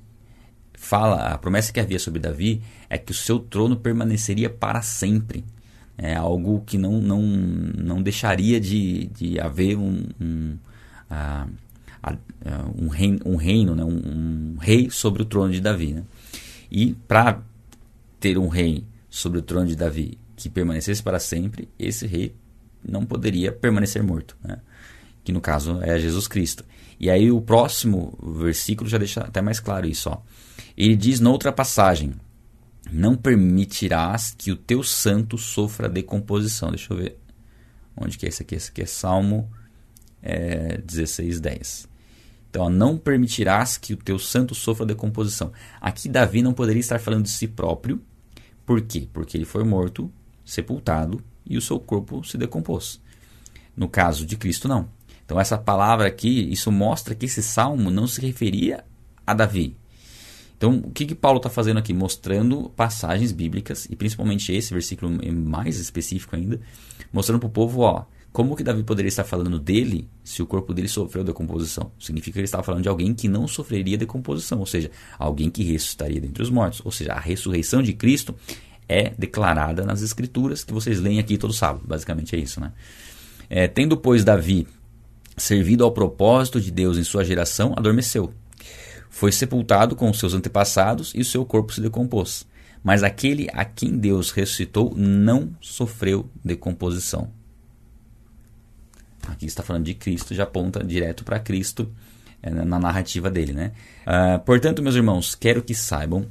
fala, 0.73 1.27
a 1.27 1.37
promessa 1.37 1.71
que 1.71 1.79
havia 1.79 1.99
sobre 1.99 2.19
Davi 2.19 2.61
é 2.89 2.97
que 2.97 3.11
o 3.11 3.15
seu 3.15 3.39
trono 3.39 3.77
permaneceria 3.77 4.49
para 4.49 4.81
sempre. 4.81 5.45
É 5.97 6.15
algo 6.15 6.61
que 6.65 6.77
não, 6.77 6.99
não, 6.99 7.21
não 7.21 8.01
deixaria 8.01 8.59
de, 8.59 9.05
de 9.07 9.39
haver 9.39 9.77
um, 9.77 10.03
um, 10.19 10.57
uh, 11.11 11.49
um, 12.77 12.87
reino, 12.87 13.19
um 13.25 13.35
reino 13.35 13.75
né? 13.75 13.83
um, 13.83 14.55
um, 14.55 14.57
rei 14.59 14.89
sobre 14.89 15.21
o 15.21 15.25
trono 15.25 15.53
de 15.53 15.61
Davi. 15.61 15.93
Né? 15.93 16.03
E 16.71 16.93
para 17.07 17.41
ter 18.19 18.37
um 18.37 18.47
rei 18.47 18.83
sobre 19.09 19.39
o 19.39 19.41
trono 19.41 19.67
de 19.67 19.75
Davi 19.75 20.17
que 20.35 20.49
permanecesse 20.49 21.03
para 21.03 21.19
sempre, 21.19 21.69
esse 21.77 22.07
rei 22.07 22.35
não 22.87 23.05
poderia 23.05 23.51
permanecer 23.51 24.03
morto. 24.03 24.37
Né? 24.43 24.59
Que 25.23 25.31
no 25.31 25.41
caso 25.41 25.79
é 25.81 25.97
Jesus 25.99 26.27
Cristo. 26.27 26.65
E 26.99 27.09
aí 27.09 27.31
o 27.31 27.41
próximo 27.41 28.17
versículo 28.39 28.89
já 28.89 28.97
deixa 28.97 29.21
até 29.21 29.41
mais 29.41 29.59
claro 29.59 29.87
isso. 29.87 30.09
Ó. 30.09 30.21
Ele 30.77 30.95
diz 30.95 31.19
noutra 31.19 31.51
passagem: 31.51 32.13
Não 32.91 33.15
permitirás 33.15 34.35
que 34.37 34.51
o 34.51 34.55
teu 34.55 34.83
santo 34.83 35.37
sofra 35.37 35.89
decomposição. 35.89 36.69
Deixa 36.69 36.93
eu 36.93 36.97
ver. 36.97 37.17
Onde 37.95 38.17
que 38.17 38.25
é 38.25 38.29
esse 38.29 38.43
aqui? 38.43 38.55
Esse 38.55 38.69
aqui 38.69 38.81
é 38.83 38.85
Salmo 38.85 39.51
é, 40.21 40.77
16, 40.77 41.39
10. 41.39 41.89
Então, 42.49 42.63
ó, 42.63 42.69
não 42.69 42.97
permitirás 42.97 43.77
que 43.77 43.93
o 43.93 43.97
teu 43.97 44.19
santo 44.19 44.53
sofra 44.53 44.85
decomposição. 44.85 45.51
Aqui, 45.79 46.09
Davi 46.09 46.41
não 46.41 46.53
poderia 46.53 46.79
estar 46.79 46.99
falando 46.99 47.23
de 47.23 47.29
si 47.29 47.47
próprio. 47.47 48.01
Por 48.65 48.81
quê? 48.81 49.07
Porque 49.11 49.37
ele 49.37 49.45
foi 49.45 49.63
morto, 49.63 50.11
sepultado 50.45 51.23
e 51.45 51.57
o 51.57 51.61
seu 51.61 51.79
corpo 51.79 52.23
se 52.23 52.37
decompôs. 52.37 53.01
No 53.75 53.87
caso 53.87 54.25
de 54.25 54.35
Cristo, 54.37 54.67
não. 54.67 54.89
Então, 55.25 55.39
essa 55.39 55.57
palavra 55.57 56.07
aqui, 56.07 56.51
isso 56.51 56.71
mostra 56.71 57.15
que 57.15 57.25
esse 57.25 57.41
salmo 57.41 57.89
não 57.89 58.07
se 58.07 58.19
referia 58.21 58.83
a 59.25 59.33
Davi, 59.33 59.77
então, 60.61 60.75
o 60.75 60.91
que, 60.91 61.07
que 61.07 61.15
Paulo 61.15 61.37
está 61.37 61.49
fazendo 61.49 61.79
aqui? 61.79 61.91
Mostrando 61.91 62.71
passagens 62.75 63.31
bíblicas, 63.31 63.87
e 63.89 63.95
principalmente 63.95 64.53
esse 64.53 64.71
versículo 64.71 65.11
mais 65.33 65.79
específico 65.79 66.35
ainda, 66.35 66.61
mostrando 67.11 67.39
para 67.39 67.47
o 67.47 67.51
povo, 67.51 67.81
ó, 67.81 68.05
como 68.31 68.55
que 68.55 68.63
Davi 68.63 68.83
poderia 68.83 69.09
estar 69.09 69.23
falando 69.23 69.57
dele 69.57 70.07
se 70.23 70.43
o 70.43 70.45
corpo 70.45 70.71
dele 70.71 70.87
sofreu 70.87 71.23
decomposição? 71.23 71.91
Significa 71.99 72.33
que 72.33 72.39
ele 72.41 72.45
estava 72.45 72.61
falando 72.61 72.83
de 72.83 72.89
alguém 72.89 73.11
que 73.11 73.27
não 73.27 73.47
sofreria 73.47 73.97
decomposição, 73.97 74.59
ou 74.59 74.67
seja, 74.67 74.91
alguém 75.17 75.49
que 75.49 75.63
ressuscitaria 75.63 76.21
dentre 76.21 76.43
os 76.43 76.51
mortos. 76.51 76.79
Ou 76.85 76.91
seja, 76.91 77.13
a 77.13 77.19
ressurreição 77.19 77.81
de 77.81 77.93
Cristo 77.93 78.35
é 78.91 79.13
declarada 79.17 79.85
nas 79.85 80.01
Escrituras 80.01 80.63
que 80.63 80.73
vocês 80.73 80.99
leem 80.99 81.19
aqui 81.19 81.37
todo 81.37 81.53
sábado. 81.53 81.83
Basicamente 81.87 82.35
é 82.35 82.39
isso, 82.39 82.59
né? 82.59 82.71
É, 83.49 83.67
tendo, 83.67 83.97
pois, 83.97 84.23
Davi 84.23 84.67
servido 85.37 85.83
ao 85.83 85.91
propósito 85.91 86.59
de 86.59 86.71
Deus 86.71 86.97
em 86.97 87.03
sua 87.03 87.23
geração, 87.23 87.73
adormeceu 87.75 88.33
foi 89.11 89.31
sepultado 89.31 89.95
com 89.95 90.09
os 90.09 90.17
seus 90.17 90.33
antepassados 90.33 91.11
e 91.13 91.19
o 91.19 91.25
seu 91.25 91.45
corpo 91.45 91.73
se 91.73 91.81
decompôs. 91.81 92.47
Mas 92.81 93.03
aquele 93.03 93.47
a 93.53 93.63
quem 93.65 93.95
Deus 93.95 94.31
ressuscitou 94.31 94.95
não 94.95 95.53
sofreu 95.59 96.27
decomposição. 96.43 97.29
Aqui 99.27 99.45
está 99.45 99.61
falando 99.61 99.83
de 99.83 99.93
Cristo, 99.93 100.33
já 100.33 100.43
aponta 100.43 100.83
direto 100.83 101.23
para 101.23 101.39
Cristo 101.39 101.91
é, 102.41 102.49
na 102.49 102.79
narrativa 102.79 103.29
dele. 103.29 103.53
Né? 103.53 103.73
Uh, 104.07 104.39
portanto, 104.39 104.81
meus 104.81 104.95
irmãos, 104.95 105.35
quero 105.35 105.61
que 105.61 105.75
saibam 105.75 106.25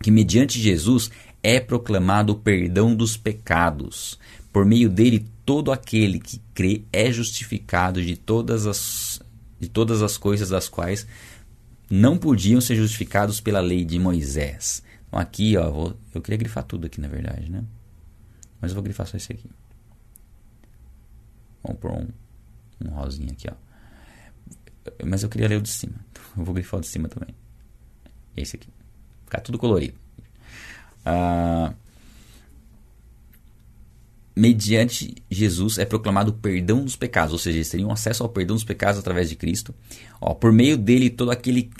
que 0.00 0.10
mediante 0.10 0.58
Jesus 0.58 1.10
é 1.44 1.60
proclamado 1.60 2.32
o 2.32 2.38
perdão 2.38 2.96
dos 2.96 3.18
pecados. 3.18 4.18
Por 4.50 4.64
meio 4.64 4.88
dele, 4.88 5.28
todo 5.44 5.70
aquele 5.70 6.18
que 6.18 6.40
crê 6.54 6.84
é 6.90 7.12
justificado 7.12 8.02
de 8.02 8.16
todas 8.16 8.66
as, 8.66 9.20
de 9.60 9.68
todas 9.68 10.00
as 10.00 10.16
coisas 10.16 10.48
das 10.48 10.70
quais 10.70 11.06
não 11.90 12.16
podiam 12.16 12.62
ser 12.62 12.76
justificados 12.76 13.42
pela 13.42 13.60
lei 13.60 13.84
de 13.84 13.98
Moisés. 13.98 14.82
Então 15.06 15.20
aqui, 15.20 15.54
ó, 15.58 15.70
vou, 15.70 15.96
eu 16.14 16.22
queria 16.22 16.38
grifar 16.38 16.64
tudo 16.64 16.86
aqui 16.86 16.98
na 16.98 17.08
verdade, 17.08 17.50
né? 17.50 17.62
Mas 18.58 18.70
eu 18.70 18.74
vou 18.74 18.82
grifar 18.82 19.06
só 19.06 19.18
esse 19.18 19.30
aqui. 19.30 19.50
Vamos 21.62 21.78
pôr 21.78 21.92
um, 21.92 22.08
um 22.86 22.88
rosinha 22.88 23.32
aqui, 23.32 23.48
ó. 23.50 23.54
Mas 25.04 25.22
eu 25.22 25.28
queria 25.28 25.48
ler 25.48 25.58
o 25.58 25.62
de 25.62 25.68
cima. 25.68 25.94
Eu 26.36 26.44
vou 26.44 26.52
grifar 26.52 26.78
o 26.78 26.80
de 26.80 26.88
cima 26.88 27.08
também. 27.08 27.34
Esse 28.36 28.56
aqui. 28.56 28.68
Ficar 29.24 29.40
tudo 29.40 29.56
colorido. 29.56 30.03
Ah, 31.04 31.72
mediante 34.34 35.14
Jesus 35.30 35.78
é 35.78 35.84
proclamado 35.84 36.30
o 36.30 36.34
perdão 36.34 36.84
dos 36.84 36.96
pecados, 36.96 37.32
ou 37.32 37.38
seja, 37.38 37.58
eles 37.58 37.68
teriam 37.68 37.90
acesso 37.90 38.22
ao 38.22 38.28
perdão 38.28 38.56
dos 38.56 38.64
pecados 38.64 38.98
através 38.98 39.28
de 39.28 39.36
Cristo. 39.36 39.74
Ó, 40.20 40.34
por 40.34 40.52
meio 40.52 40.76
dele, 40.76 41.10
todo 41.10 41.30
aquele, 41.30 41.70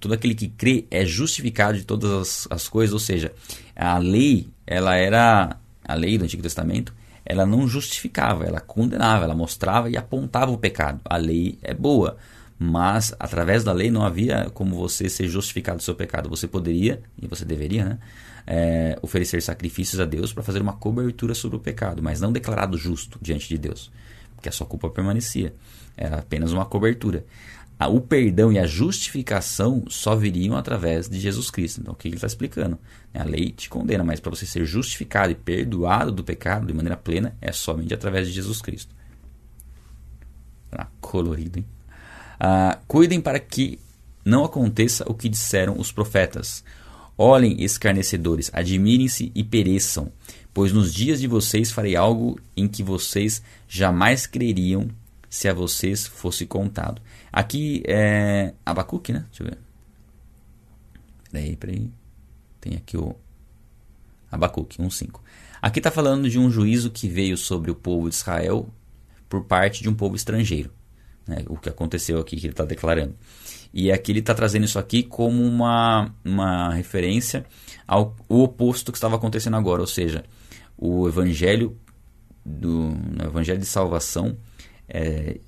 todo 0.00 0.12
aquele 0.12 0.34
que 0.34 0.48
crê 0.48 0.86
é 0.90 1.04
justificado 1.04 1.78
de 1.78 1.84
todas 1.84 2.10
as, 2.10 2.48
as 2.50 2.68
coisas, 2.68 2.92
ou 2.92 2.98
seja, 2.98 3.32
a 3.76 3.98
lei, 3.98 4.48
ela 4.66 4.96
era 4.96 5.56
a 5.84 5.94
lei 5.94 6.18
do 6.18 6.24
Antigo 6.24 6.42
Testamento, 6.42 6.92
ela 7.24 7.46
não 7.46 7.68
justificava, 7.68 8.44
ela 8.44 8.60
condenava, 8.60 9.24
ela 9.24 9.34
mostrava 9.34 9.88
e 9.88 9.96
apontava 9.96 10.50
o 10.50 10.58
pecado. 10.58 11.00
A 11.04 11.16
lei 11.16 11.56
é 11.62 11.72
boa, 11.72 12.16
mas 12.58 13.14
através 13.18 13.62
da 13.62 13.72
lei 13.72 13.90
não 13.90 14.04
havia 14.04 14.50
como 14.52 14.76
você 14.76 15.08
ser 15.08 15.28
justificado 15.28 15.78
do 15.78 15.82
seu 15.84 15.94
pecado. 15.94 16.28
Você 16.28 16.48
poderia, 16.48 17.00
e 17.20 17.28
você 17.28 17.44
deveria, 17.44 17.84
né? 17.84 17.98
É, 18.46 18.98
oferecer 19.02 19.42
sacrifícios 19.42 20.00
a 20.00 20.04
Deus 20.04 20.32
para 20.32 20.42
fazer 20.42 20.60
uma 20.60 20.72
cobertura 20.72 21.34
sobre 21.34 21.56
o 21.56 21.60
pecado, 21.60 22.02
mas 22.02 22.20
não 22.20 22.32
declarado 22.32 22.76
justo 22.76 23.18
diante 23.20 23.48
de 23.48 23.58
Deus, 23.58 23.90
porque 24.34 24.48
a 24.48 24.52
sua 24.52 24.66
culpa 24.66 24.90
permanecia. 24.90 25.54
Era 25.96 26.18
apenas 26.18 26.52
uma 26.52 26.64
cobertura. 26.64 27.24
O 27.88 28.00
perdão 28.00 28.52
e 28.52 28.58
a 28.58 28.66
justificação 28.66 29.84
só 29.88 30.14
viriam 30.14 30.56
através 30.56 31.08
de 31.08 31.18
Jesus 31.18 31.50
Cristo. 31.50 31.80
Então, 31.80 31.94
o 31.94 31.96
que 31.96 32.06
ele 32.06 32.14
está 32.14 32.26
explicando? 32.26 32.78
A 33.12 33.24
lei 33.24 33.50
te 33.50 33.68
condena, 33.68 34.04
mas 34.04 34.20
para 34.20 34.30
você 34.30 34.46
ser 34.46 34.64
justificado 34.64 35.32
e 35.32 35.34
perdoado 35.34 36.12
do 36.12 36.22
pecado 36.22 36.66
de 36.66 36.72
maneira 36.72 36.96
plena, 36.96 37.36
é 37.40 37.50
somente 37.50 37.92
através 37.92 38.28
de 38.28 38.34
Jesus 38.34 38.62
Cristo. 38.62 38.94
Ah, 40.70 40.86
colorido, 41.00 41.58
hein? 41.58 41.66
Ah, 42.38 42.78
cuidem 42.86 43.20
para 43.20 43.40
que 43.40 43.78
não 44.24 44.44
aconteça 44.44 45.04
o 45.08 45.14
que 45.14 45.28
disseram 45.28 45.76
os 45.78 45.90
profetas. 45.90 46.64
Olhem, 47.16 47.62
escarnecedores, 47.62 48.50
admirem-se 48.52 49.30
e 49.34 49.44
pereçam, 49.44 50.10
pois 50.52 50.72
nos 50.72 50.92
dias 50.92 51.20
de 51.20 51.26
vocês 51.26 51.70
farei 51.70 51.94
algo 51.94 52.40
em 52.56 52.66
que 52.66 52.82
vocês 52.82 53.42
jamais 53.68 54.26
creriam 54.26 54.88
se 55.28 55.48
a 55.48 55.54
vocês 55.54 56.06
fosse 56.06 56.46
contado. 56.46 57.00
Aqui 57.32 57.82
é 57.86 58.54
Abacuque, 58.64 59.12
né? 59.12 59.26
Deixa 59.28 59.42
eu 59.42 59.46
ver. 59.46 59.58
Peraí, 61.30 61.56
peraí. 61.56 61.90
Tem 62.60 62.76
aqui 62.76 62.96
o 62.96 63.16
Abacuque 64.30 64.78
1.5. 64.78 65.20
Aqui 65.60 65.78
está 65.78 65.90
falando 65.90 66.28
de 66.28 66.38
um 66.38 66.50
juízo 66.50 66.90
que 66.90 67.08
veio 67.08 67.36
sobre 67.36 67.70
o 67.70 67.74
povo 67.74 68.08
de 68.08 68.14
Israel 68.14 68.68
por 69.28 69.44
parte 69.44 69.82
de 69.82 69.88
um 69.88 69.94
povo 69.94 70.16
estrangeiro. 70.16 70.70
Né? 71.26 71.44
O 71.48 71.56
que 71.56 71.68
aconteceu 71.68 72.20
aqui, 72.20 72.36
que 72.36 72.46
ele 72.46 72.52
está 72.52 72.64
declarando. 72.64 73.14
E 73.72 73.90
aqui 73.90 74.12
ele 74.12 74.18
está 74.18 74.34
trazendo 74.34 74.64
isso 74.64 74.78
aqui 74.78 75.02
como 75.02 75.42
uma, 75.42 76.14
uma 76.24 76.74
referência 76.74 77.44
ao 77.86 78.14
oposto 78.28 78.92
que 78.92 78.98
estava 78.98 79.16
acontecendo 79.16 79.56
agora, 79.56 79.80
ou 79.80 79.86
seja, 79.86 80.24
o 80.76 81.08
evangelho 81.08 81.76
do 82.44 82.88
o 83.22 83.24
evangelho 83.24 83.60
de 83.60 83.66
salvação 83.66 84.36
é, 84.88 85.38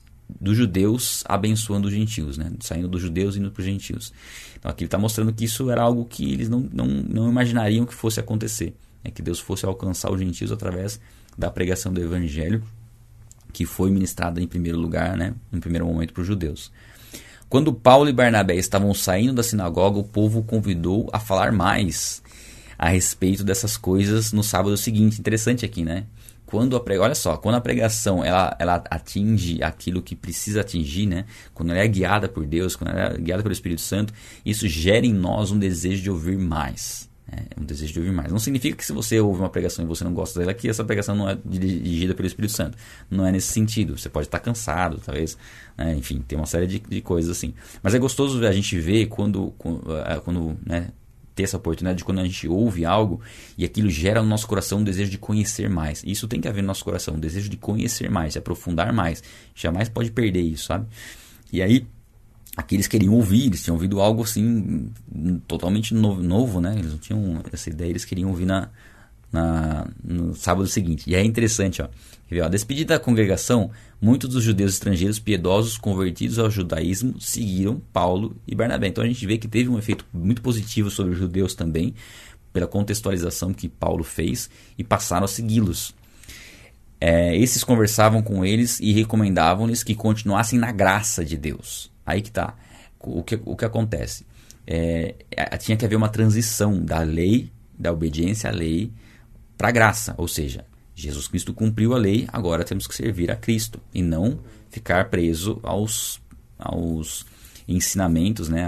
dos 0.41 0.57
judeus 0.57 1.23
abençoando 1.27 1.89
os 1.89 1.93
gentios, 1.93 2.39
né? 2.39 2.53
saindo 2.61 2.89
dos 2.89 3.03
judeus 3.03 3.37
e 3.37 3.41
indo 3.41 3.51
para 3.51 3.61
os 3.61 3.67
gentios. 3.67 4.13
Então 4.59 4.71
aqui 4.71 4.85
ele 4.85 4.87
está 4.87 4.99
mostrando 4.99 5.33
que 5.33 5.45
isso 5.45 5.71
era 5.71 5.83
algo 5.83 6.05
que 6.05 6.33
eles 6.33 6.49
não, 6.49 6.61
não, 6.73 6.87
não 6.87 7.29
imaginariam 7.29 7.85
que 7.85 7.95
fosse 7.95 8.21
acontecer, 8.21 8.75
é 9.03 9.11
que 9.11 9.21
Deus 9.21 9.39
fosse 9.39 9.67
alcançar 9.67 10.11
os 10.11 10.19
gentios 10.19 10.51
através 10.51 11.01
da 11.37 11.51
pregação 11.51 11.93
do 11.93 12.01
evangelho 12.01 12.63
que 13.53 13.65
foi 13.65 13.91
ministrada 13.91 14.41
em 14.41 14.47
primeiro 14.47 14.79
lugar, 14.79 15.17
né, 15.17 15.35
em 15.53 15.61
primeiro 15.61 15.87
momento 15.87 16.13
para 16.13 16.23
os 16.23 16.27
judeus. 16.27 16.73
Quando 17.55 17.73
Paulo 17.73 18.11
e 18.11 18.13
Barnabé 18.13 18.57
estavam 18.57 18.93
saindo 18.93 19.35
da 19.35 19.43
sinagoga, 19.45 19.97
o 19.97 20.03
povo 20.03 20.43
convidou 20.43 21.09
a 21.13 21.21
falar 21.21 21.53
mais 21.53 22.21
a 22.77 22.89
respeito 22.89 23.45
dessas 23.45 23.77
coisas 23.77 24.33
no 24.33 24.43
sábado 24.43 24.77
seguinte. 24.77 25.21
Interessante 25.21 25.65
aqui, 25.65 25.85
né? 25.85 26.05
Quando 26.45 26.75
a 26.75 26.81
prega... 26.81 27.03
olha 27.03 27.15
só, 27.15 27.37
quando 27.37 27.55
a 27.55 27.61
pregação 27.61 28.25
ela, 28.25 28.57
ela 28.59 28.83
atinge 28.91 29.63
aquilo 29.63 30.03
que 30.03 30.17
precisa 30.17 30.63
atingir, 30.63 31.07
né? 31.07 31.27
Quando 31.55 31.71
ela 31.71 31.79
é 31.79 31.87
guiada 31.87 32.29
por 32.29 32.45
Deus, 32.45 32.75
quando 32.75 32.91
ela 32.91 33.15
é 33.15 33.19
guiada 33.19 33.45
pelo 33.45 33.53
Espírito 33.53 33.83
Santo, 33.83 34.13
isso 34.45 34.67
gera 34.67 35.07
em 35.07 35.15
nós 35.15 35.53
um 35.53 35.59
desejo 35.61 36.03
de 36.03 36.11
ouvir 36.11 36.37
mais. 36.37 37.09
É 37.35 37.61
um 37.61 37.65
desejo 37.65 37.93
de 37.93 37.99
ouvir 37.99 38.13
mais. 38.13 38.31
Não 38.31 38.39
significa 38.39 38.77
que 38.77 38.85
se 38.85 38.93
você 38.93 39.19
ouve 39.21 39.41
uma 39.41 39.49
pregação 39.49 39.85
e 39.85 39.89
você 39.89 40.05
não 40.05 40.15
gosta 40.15 40.39
dela, 40.39 40.55
que 40.55 40.69
essa 40.69 40.85
pregação 40.85 41.15
não 41.15 41.29
é 41.29 41.39
dirigida 41.45 42.15
pelo 42.15 42.27
Espírito 42.27 42.53
Santo. 42.53 42.79
Não 43.11 43.27
é 43.27 43.33
nesse 43.33 43.49
sentido. 43.49 43.99
Você 43.99 44.09
pode 44.09 44.27
estar 44.27 44.39
cansado, 44.39 45.01
talvez. 45.05 45.37
Né? 45.77 45.95
Enfim, 45.97 46.23
tem 46.27 46.39
uma 46.39 46.47
série 46.47 46.67
de, 46.67 46.79
de, 46.79 47.01
coisas 47.01 47.31
assim. 47.37 47.55
Mas 47.83 47.95
é 47.95 47.99
gostoso 47.99 48.45
a 48.47 48.53
gente 48.53 48.79
ver 48.79 49.07
quando, 49.07 49.53
é, 50.07 50.21
quando 50.21 50.57
né, 50.65 50.91
ter 51.35 51.43
essa 51.43 51.57
oportunidade 51.57 51.99
de 51.99 52.05
quando 52.05 52.21
a 52.21 52.25
gente 52.25 52.47
ouve 52.47 52.85
algo 52.85 53.21
e 53.59 53.65
aquilo 53.65 53.91
gera 53.91 54.23
no 54.23 54.29
nosso 54.29 54.47
coração 54.47 54.79
um 54.79 54.85
desejo 54.85 55.11
de 55.11 55.19
conhecer 55.19 55.69
mais. 55.69 56.03
Isso 56.07 56.29
tem 56.29 56.41
que 56.41 56.49
haver 56.49 56.63
no 56.63 56.69
nosso 56.69 56.85
coração, 56.85 57.15
um 57.15 57.21
desejo 57.21 57.49
de 57.49 57.57
conhecer 57.57 58.11
mais, 58.11 58.35
de 58.35 58.39
aprofundar 58.39 58.93
mais. 58.93 59.23
Jamais 59.55 59.89
pode 59.89 60.11
perder 60.11 60.43
isso, 60.43 60.67
sabe? 60.67 60.87
E 61.53 61.61
aí, 61.63 61.87
aqui 62.57 62.77
eles 62.77 62.87
queriam 62.87 63.15
ouvir, 63.15 63.47
eles 63.47 63.63
tinham 63.63 63.75
ouvido 63.75 64.01
algo 64.01 64.23
assim 64.23 64.91
totalmente 65.47 65.93
novo, 65.95 66.23
novo, 66.23 66.61
né? 66.61 66.75
Eles 66.79 66.93
não 66.93 66.99
tinham 66.99 67.43
essa 67.53 67.69
ideia, 67.69 67.91
eles 67.91 68.05
queriam 68.05 68.31
ouvir 68.31 68.47
na, 68.47 68.69
na, 69.33 69.87
no 70.03 70.35
sábado 70.35 70.67
seguinte. 70.67 71.11
E 71.11 71.15
é 71.15 71.25
interessante, 71.25 71.83
ó. 71.83 71.89
A 72.43 72.49
despedida 72.49 72.95
da 72.95 73.01
congregação, 73.01 73.71
muitos 74.01 74.29
dos 74.29 74.43
judeus 74.43 74.73
estrangeiros 74.73 75.19
piedosos 75.21 75.77
convertidos 75.77 76.39
ao 76.39 76.51
judaísmo 76.51 77.21
seguiram 77.21 77.81
Paulo 77.93 78.37
e 78.47 78.55
Barnabé. 78.55 78.89
Então 78.89 79.05
a 79.05 79.07
gente 79.07 79.25
vê 79.27 79.39
que 79.39 79.47
teve 79.47 79.69
um 79.69 79.79
efeito 79.79 80.05
muito 80.13 80.43
positivo 80.43 80.91
sobre 80.91 81.13
os 81.13 81.19
judeus 81.19 81.55
também, 81.55 81.95
pela 82.53 82.67
contextualização 82.67 83.53
que 83.53 83.69
Paulo 83.69 84.03
fez, 84.03 84.49
e 84.77 84.83
passaram 84.83 85.25
a 85.25 85.29
segui-los. 85.29 85.95
É, 87.01 87.37
esses 87.37 87.63
conversavam 87.63 88.23
com 88.23 88.45
eles 88.45 88.81
e 88.81 88.93
recomendavam-lhes 88.93 89.85
que 89.85 89.95
continuassem 89.95 90.59
na 90.59 90.73
graça 90.73 91.25
de 91.25 91.37
Deus. 91.37 91.94
Aí 92.05 92.23
que 92.23 92.31
tá. 92.31 92.55
O 93.01 93.23
que, 93.23 93.39
o 93.45 93.57
que 93.57 93.65
acontece? 93.65 94.27
É, 94.67 95.15
tinha 95.59 95.77
que 95.77 95.85
haver 95.85 95.97
uma 95.97 96.09
transição 96.09 96.83
da 96.83 97.01
lei, 97.01 97.53
da 97.79 97.93
obediência 97.93 98.49
à 98.49 98.53
lei, 98.53 98.93
para 99.59 99.69
a 99.69 99.73
graça. 99.73 100.15
Ou 100.17 100.27
seja, 100.27 100.65
Jesus 100.95 101.29
Cristo 101.29 101.53
cumpriu 101.53 101.95
a 101.95 101.99
lei, 101.99 102.27
agora 102.33 102.65
temos 102.65 102.87
que 102.87 102.95
servir 102.95 103.31
a 103.31 103.37
Cristo 103.37 103.81
e 103.93 104.03
não 104.03 104.41
ficar 104.71 105.11
preso 105.11 105.61
aos, 105.63 106.21
aos 106.59 107.27
ensinamentos, 107.67 108.49
né, 108.49 108.65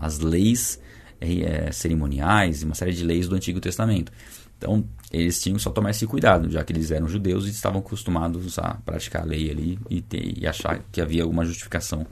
às 0.00 0.18
leis 0.18 0.80
é, 1.20 1.70
cerimoniais 1.72 2.62
e 2.62 2.64
uma 2.64 2.74
série 2.74 2.92
de 2.92 3.04
leis 3.04 3.28
do 3.28 3.34
Antigo 3.34 3.60
Testamento. 3.60 4.12
Então, 4.56 4.84
eles 5.10 5.40
tinham 5.40 5.58
só 5.58 5.70
tomar 5.70 5.90
esse 5.90 6.06
cuidado, 6.06 6.50
já 6.50 6.62
que 6.62 6.72
eles 6.72 6.90
eram 6.90 7.08
judeus 7.08 7.46
e 7.46 7.50
estavam 7.50 7.80
acostumados 7.80 8.58
a 8.58 8.74
praticar 8.84 9.22
a 9.22 9.24
lei 9.24 9.50
ali 9.50 9.78
e, 9.88 10.02
ter, 10.02 10.38
e 10.38 10.46
achar 10.46 10.82
que 10.92 11.00
havia 11.00 11.22
alguma 11.22 11.44
justificação 11.44 12.06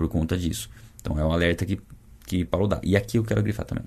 por 0.00 0.08
conta 0.08 0.34
disso. 0.38 0.70
Então 0.98 1.18
é 1.18 1.24
um 1.24 1.30
alerta 1.30 1.66
que, 1.66 1.78
que 2.24 2.42
Paulo 2.42 2.66
dá. 2.66 2.80
E 2.82 2.96
aqui 2.96 3.18
eu 3.18 3.22
quero 3.22 3.42
grifar 3.42 3.66
também. 3.66 3.84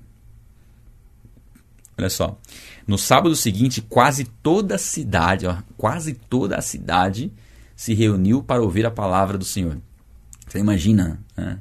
Olha 1.98 2.08
só. 2.08 2.38
No 2.86 2.96
sábado 2.96 3.34
seguinte, 3.34 3.82
quase 3.82 4.24
toda 4.24 4.76
a 4.76 4.78
cidade, 4.78 5.44
ó, 5.44 5.56
quase 5.76 6.14
toda 6.14 6.56
a 6.56 6.62
cidade 6.62 7.32
se 7.74 7.94
reuniu 7.94 8.44
para 8.44 8.62
ouvir 8.62 8.86
a 8.86 8.92
palavra 8.92 9.36
do 9.36 9.44
Senhor. 9.44 9.80
Você 10.46 10.60
imagina, 10.60 11.20
né? 11.36 11.58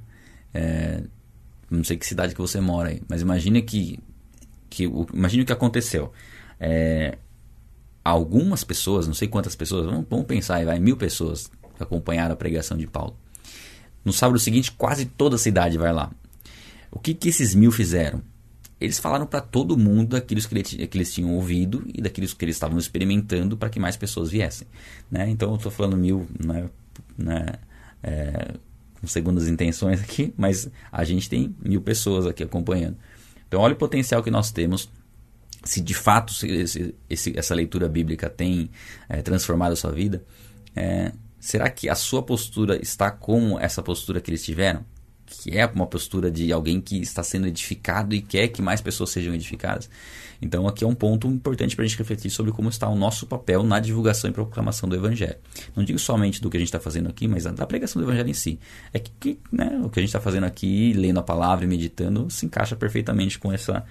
É, 0.54 1.04
não 1.68 1.84
sei 1.84 1.98
que 1.98 2.06
cidade 2.06 2.36
que 2.36 2.42
você 2.42 2.62
mora 2.62 2.89
aí, 2.89 3.02
mas 3.10 3.24
imagina 3.24 3.60
que, 3.60 4.00
que 4.70 4.84
imagine 4.84 5.42
o 5.42 5.46
que 5.48 5.54
aconteceu. 5.54 6.12
É, 6.60 7.18
algumas 8.06 8.63
pessoas, 8.63 9.08
não 9.08 9.16
sei 9.16 9.28
quantas 9.28 9.56
pessoas, 9.56 9.88
vamos, 9.88 10.06
vamos 10.08 10.28
pensar 10.28 10.58
aí, 10.58 10.66
vai, 10.66 10.80
mil 10.80 10.96
pessoas 10.96 11.50
acompanharam 11.80 12.34
a 12.34 12.38
pregação 12.38 12.78
de 12.78 12.86
Paulo. 12.86 13.18
No 14.04 14.12
sábado 14.12 14.39
seguinte, 14.39 14.72
quase 14.72 15.06
toda 15.06 15.36
a 15.36 15.39
cidade 15.39 15.78
vai 15.78 15.94
lá. 15.94 16.12
O 16.92 17.00
que, 17.00 17.13
que 17.13 17.30
esses 17.30 17.56
mil 17.56 17.72
fizeram? 17.72 18.22
Eles 18.80 19.00
falaram 19.00 19.26
para 19.26 19.39
todo 19.39 19.78
mundo 19.78 20.10
daquilo 20.10 20.42
que, 20.42 20.88
que 20.88 20.98
eles 20.98 21.13
tinham 21.13 21.34
ouvido 21.34 21.84
e 21.94 22.02
daquilo 22.02 22.28
que 22.28 22.46
eles 22.46 22.56
estavam 22.56 22.78
experimentando 22.78 23.56
para 23.56 23.70
que 23.70 23.80
mais 23.80 23.96
pessoas 23.96 24.30
viessem. 24.30 24.68
Né? 25.10 25.30
Então 25.30 25.50
eu 25.52 25.56
estou 25.56 25.72
falando 25.72 25.96
mil 25.96 26.28
né, 26.46 26.70
né, 27.18 27.46
é, 28.04 28.56
com 29.00 29.08
segundas 29.08 29.48
intenções 29.48 30.02
aqui, 30.02 30.34
mas 30.38 30.70
a 30.92 31.04
gente 31.06 31.30
tem 31.30 31.56
mil 31.63 31.82
pessoas 31.82 32.26
aqui 32.26 32.44
acompanhando. 32.44 32.98
Então 33.48 33.62
olha 33.62 33.74
o 33.74 33.78
potencial 33.78 34.22
que 34.22 34.30
nós 34.30 34.52
temos 34.52 34.89
se 35.63 35.80
de 35.80 35.94
fato 35.94 36.34
esse, 36.46 36.94
esse, 37.10 37.38
essa 37.38 37.56
leitura 37.56 37.88
bíblica 37.88 38.30
tem 38.30 38.70
é, 39.08 39.22
transformado 39.22 39.72
a 39.72 39.76
sua 39.76 39.92
vida, 39.92 40.24
é, 40.76 41.12
Será 41.43 41.69
que 41.69 41.89
a 41.89 41.95
sua 41.95 42.23
postura 42.23 42.82
está 42.82 43.12
como 43.12 43.60
essa 43.60 43.84
postura 43.84 44.21
que 44.21 44.32
eles 44.32 44.45
tiveram? 44.45 44.86
Que 45.25 45.58
é 45.58 45.65
uma 45.65 45.86
postura 45.86 46.32
de 46.32 46.53
alguém 46.53 46.79
que 46.79 47.01
está 47.01 47.21
sendo 47.21 47.47
edificado 47.47 48.15
e 48.15 48.21
quer 48.21 48.47
que 48.47 48.62
mais 48.62 48.79
pessoas 48.79 49.10
sejam 49.10 49.34
edificadas. 49.34 49.89
Então, 50.41 50.65
aqui 50.69 50.86
é 50.86 50.88
um 50.88 50.95
ponto 50.95 51.27
importante 51.27 51.75
para 51.75 51.84
a 51.84 51.88
gente 51.88 51.97
refletir 51.97 52.32
sobre 52.32 52.53
como 52.53 52.69
está 52.69 52.88
o 52.88 52.95
nosso 52.95 53.27
papel 53.27 53.62
na 53.62 53.82
divulgação 53.82 54.29
e 54.29 54.34
proclamação 54.34 54.88
do 54.88 54.95
Evangelho. 54.95 55.36
Não 55.75 55.84
digo 55.84 55.99
somente 55.99 56.41
do 56.41 56.49
que 56.49 56.56
a 56.56 56.60
gente 56.62 56.69
está 56.69 56.79
fazendo 56.79 57.10
aqui, 57.10 57.27
mas 57.27 57.43
da 57.43 57.67
pregação 57.67 58.01
do 58.01 58.08
Evangelho 58.08 58.29
em 58.29 58.34
si. 58.34 58.58
É 58.93 58.99
que, 58.99 59.38
né, 59.51 59.82
o 59.84 59.89
que 59.89 59.99
a 59.99 60.01
gente 60.01 60.12
está 60.12 60.21
fazendo 60.21 60.45
aqui, 60.45 60.93
lendo 60.93 61.19
a 61.19 61.23
palavra 61.23 61.65
e 61.65 61.67
meditando, 61.67 62.29
se 62.29 62.45
encaixa 62.45 62.77
perfeitamente 62.77 63.38
com, 63.38 63.51
essa, 63.51 63.84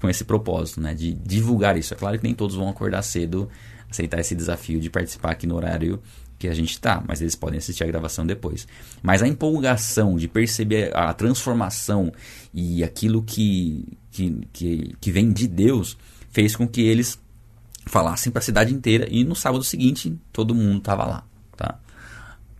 com 0.00 0.08
esse 0.08 0.22
propósito, 0.22 0.80
né, 0.80 0.94
de 0.94 1.12
divulgar 1.12 1.76
isso. 1.76 1.92
É 1.92 1.96
claro 1.96 2.16
que 2.16 2.22
nem 2.22 2.34
todos 2.34 2.54
vão 2.54 2.68
acordar 2.68 3.02
cedo, 3.02 3.50
aceitar 3.90 4.20
esse 4.20 4.36
desafio 4.36 4.78
de 4.78 4.88
participar 4.88 5.32
aqui 5.32 5.44
no 5.44 5.56
horário 5.56 6.00
que 6.38 6.48
a 6.48 6.54
gente 6.54 6.72
está, 6.72 7.02
mas 7.06 7.20
eles 7.20 7.34
podem 7.34 7.58
assistir 7.58 7.84
a 7.84 7.86
gravação 7.86 8.26
depois. 8.26 8.66
Mas 9.02 9.22
a 9.22 9.28
empolgação 9.28 10.16
de 10.16 10.28
perceber 10.28 10.94
a 10.96 11.12
transformação 11.12 12.12
e 12.52 12.82
aquilo 12.82 13.22
que, 13.22 13.96
que, 14.10 14.40
que, 14.52 14.96
que 15.00 15.12
vem 15.12 15.32
de 15.32 15.46
Deus 15.46 15.96
fez 16.30 16.56
com 16.56 16.66
que 16.66 16.82
eles 16.82 17.18
falassem 17.86 18.32
para 18.32 18.40
a 18.40 18.42
cidade 18.42 18.74
inteira 18.74 19.06
e 19.10 19.24
no 19.24 19.36
sábado 19.36 19.62
seguinte 19.62 20.18
todo 20.32 20.54
mundo 20.54 20.78
estava 20.78 21.04
lá, 21.04 21.24
tá? 21.56 21.78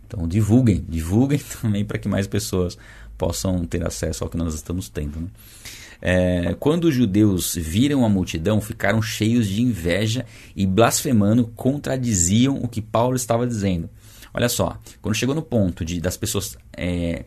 Então 0.07 0.27
divulguem, 0.27 0.85
divulguem 0.87 1.39
também 1.61 1.83
para 1.83 1.97
que 1.97 2.07
mais 2.07 2.27
pessoas 2.27 2.77
possam 3.17 3.65
ter 3.65 3.85
acesso 3.85 4.23
ao 4.23 4.29
que 4.29 4.37
nós 4.37 4.53
estamos 4.53 4.89
tendo. 4.89 5.19
Né? 5.19 5.27
É, 6.07 6.55
quando 6.59 6.83
os 6.83 6.93
judeus 6.93 7.55
viram 7.55 8.05
a 8.05 8.09
multidão, 8.09 8.61
ficaram 8.61 9.01
cheios 9.01 9.47
de 9.47 9.63
inveja 9.63 10.23
e 10.55 10.63
blasfemando 10.67 11.47
contradiziam 11.55 12.57
o 12.57 12.67
que 12.67 12.79
Paulo 12.79 13.15
estava 13.15 13.47
dizendo. 13.47 13.89
Olha 14.31 14.47
só, 14.47 14.79
quando 15.01 15.15
chegou 15.15 15.33
no 15.33 15.41
ponto 15.41 15.83
de 15.83 15.99
das 15.99 16.15
pessoas 16.15 16.59
é, 16.77 17.25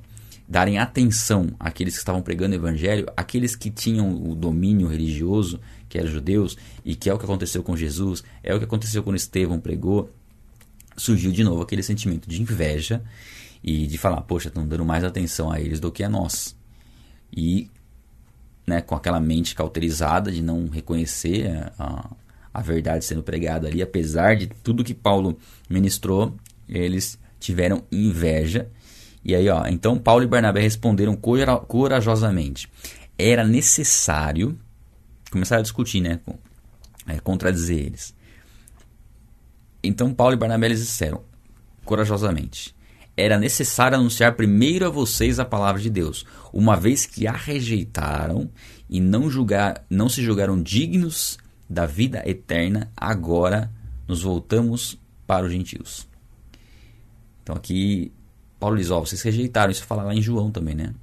darem 0.49 0.79
atenção 0.79 1.49
àqueles 1.59 1.95
que 1.95 1.99
estavam 1.99 2.23
pregando 2.23 2.55
o 2.55 2.57
evangelho, 2.57 3.09
aqueles 3.17 3.57
que 3.57 3.69
tinham 3.69 4.15
o 4.15 4.33
domínio 4.37 4.87
religioso, 4.87 5.59
que 5.89 5.99
eram 5.99 6.09
judeus, 6.09 6.57
e 6.85 6.95
que 6.95 7.11
é 7.11 7.13
o 7.13 7.19
que 7.19 7.25
aconteceu 7.25 7.65
com 7.65 7.77
Jesus, 7.77 8.23
é 8.45 8.55
o 8.55 8.61
que 8.61 8.65
aconteceu 8.65 9.03
quando 9.03 9.17
Estevão 9.17 9.59
pregou, 9.59 10.09
surgiu 10.97 11.33
de 11.33 11.43
novo 11.43 11.63
aquele 11.63 11.83
sentimento 11.83 12.29
de 12.29 12.41
inveja 12.41 13.03
e 13.61 13.89
de 13.89 13.99
falar, 13.99 14.21
poxa, 14.21 14.47
estão 14.47 14.65
dando 14.65 14.85
mais 14.85 15.03
atenção 15.03 15.51
a 15.51 15.61
eles 15.61 15.81
do 15.81 15.91
que 15.91 16.05
a 16.05 16.09
nós. 16.09 16.57
E 17.37 17.69
né, 18.69 18.83
com 18.83 18.95
aquela 18.95 19.19
mente 19.19 19.55
cauterizada 19.55 20.31
de 20.31 20.43
não 20.43 20.69
reconhecer 20.69 21.73
a, 21.79 22.11
a 22.53 22.61
verdade 22.61 23.05
sendo 23.05 23.23
pregada 23.23 23.67
ali, 23.67 23.81
apesar 23.81 24.37
de 24.37 24.47
tudo 24.47 24.85
que 24.85 24.95
Paulo 24.95 25.39
ministrou, 25.71 26.37
eles 26.69 27.19
tiveram 27.41 27.83
inveja. 27.91 28.69
E 29.25 29.35
aí, 29.35 29.49
ó, 29.49 29.67
então 29.67 29.99
Paulo 29.99 30.23
e 30.23 30.27
Barnabé 30.27 30.61
responderam 30.61 31.17
corajosamente. 31.17 32.69
Era 33.19 33.45
necessário 33.45 34.59
começar 35.31 35.57
a 35.57 35.63
discutir, 35.63 36.01
né, 36.01 36.21
com, 36.25 36.39
é, 37.07 37.19
contradizer 37.21 37.79
eles. 37.79 38.15
Então 39.83 40.13
Paulo 40.13 40.35
e 40.35 40.37
Barnabé 40.37 40.67
eles 40.67 40.81
disseram 40.81 41.23
corajosamente: 41.85 42.75
era 43.19 43.37
necessário 43.37 43.99
anunciar 43.99 44.37
primeiro 44.37 44.87
a 44.87 44.89
vocês 44.89 45.41
a 45.41 45.45
palavra 45.45 45.83
de 45.83 45.91
Deus, 45.91 46.25
uma 46.53 46.77
vez 46.77 47.05
que 47.05 47.27
a 47.27 47.33
rejeitaram 47.33 48.49
e 48.89 49.01
não 49.01 49.29
julgar, 49.29 49.85
não 49.91 50.09
se 50.09 50.23
julgaram 50.23 50.63
dignos 50.63 51.37
da 51.69 51.85
vida 51.85 52.23
eterna, 52.25 52.93
agora 52.97 53.73
nos 54.07 54.23
voltamos 54.23 54.97
para 55.27 55.45
os 55.45 55.53
gentios. 55.53 56.07
Então 57.43 57.57
aqui 57.57 58.13
Paulo 58.61 58.77
diz, 58.77 58.89
ó, 58.91 59.01
vocês 59.01 59.21
rejeitaram, 59.21 59.73
isso 59.73 59.85
fala 59.85 60.05
lá 60.05 60.15
em 60.15 60.23
João 60.23 60.53
também, 60.53 60.77
né? 60.77 60.95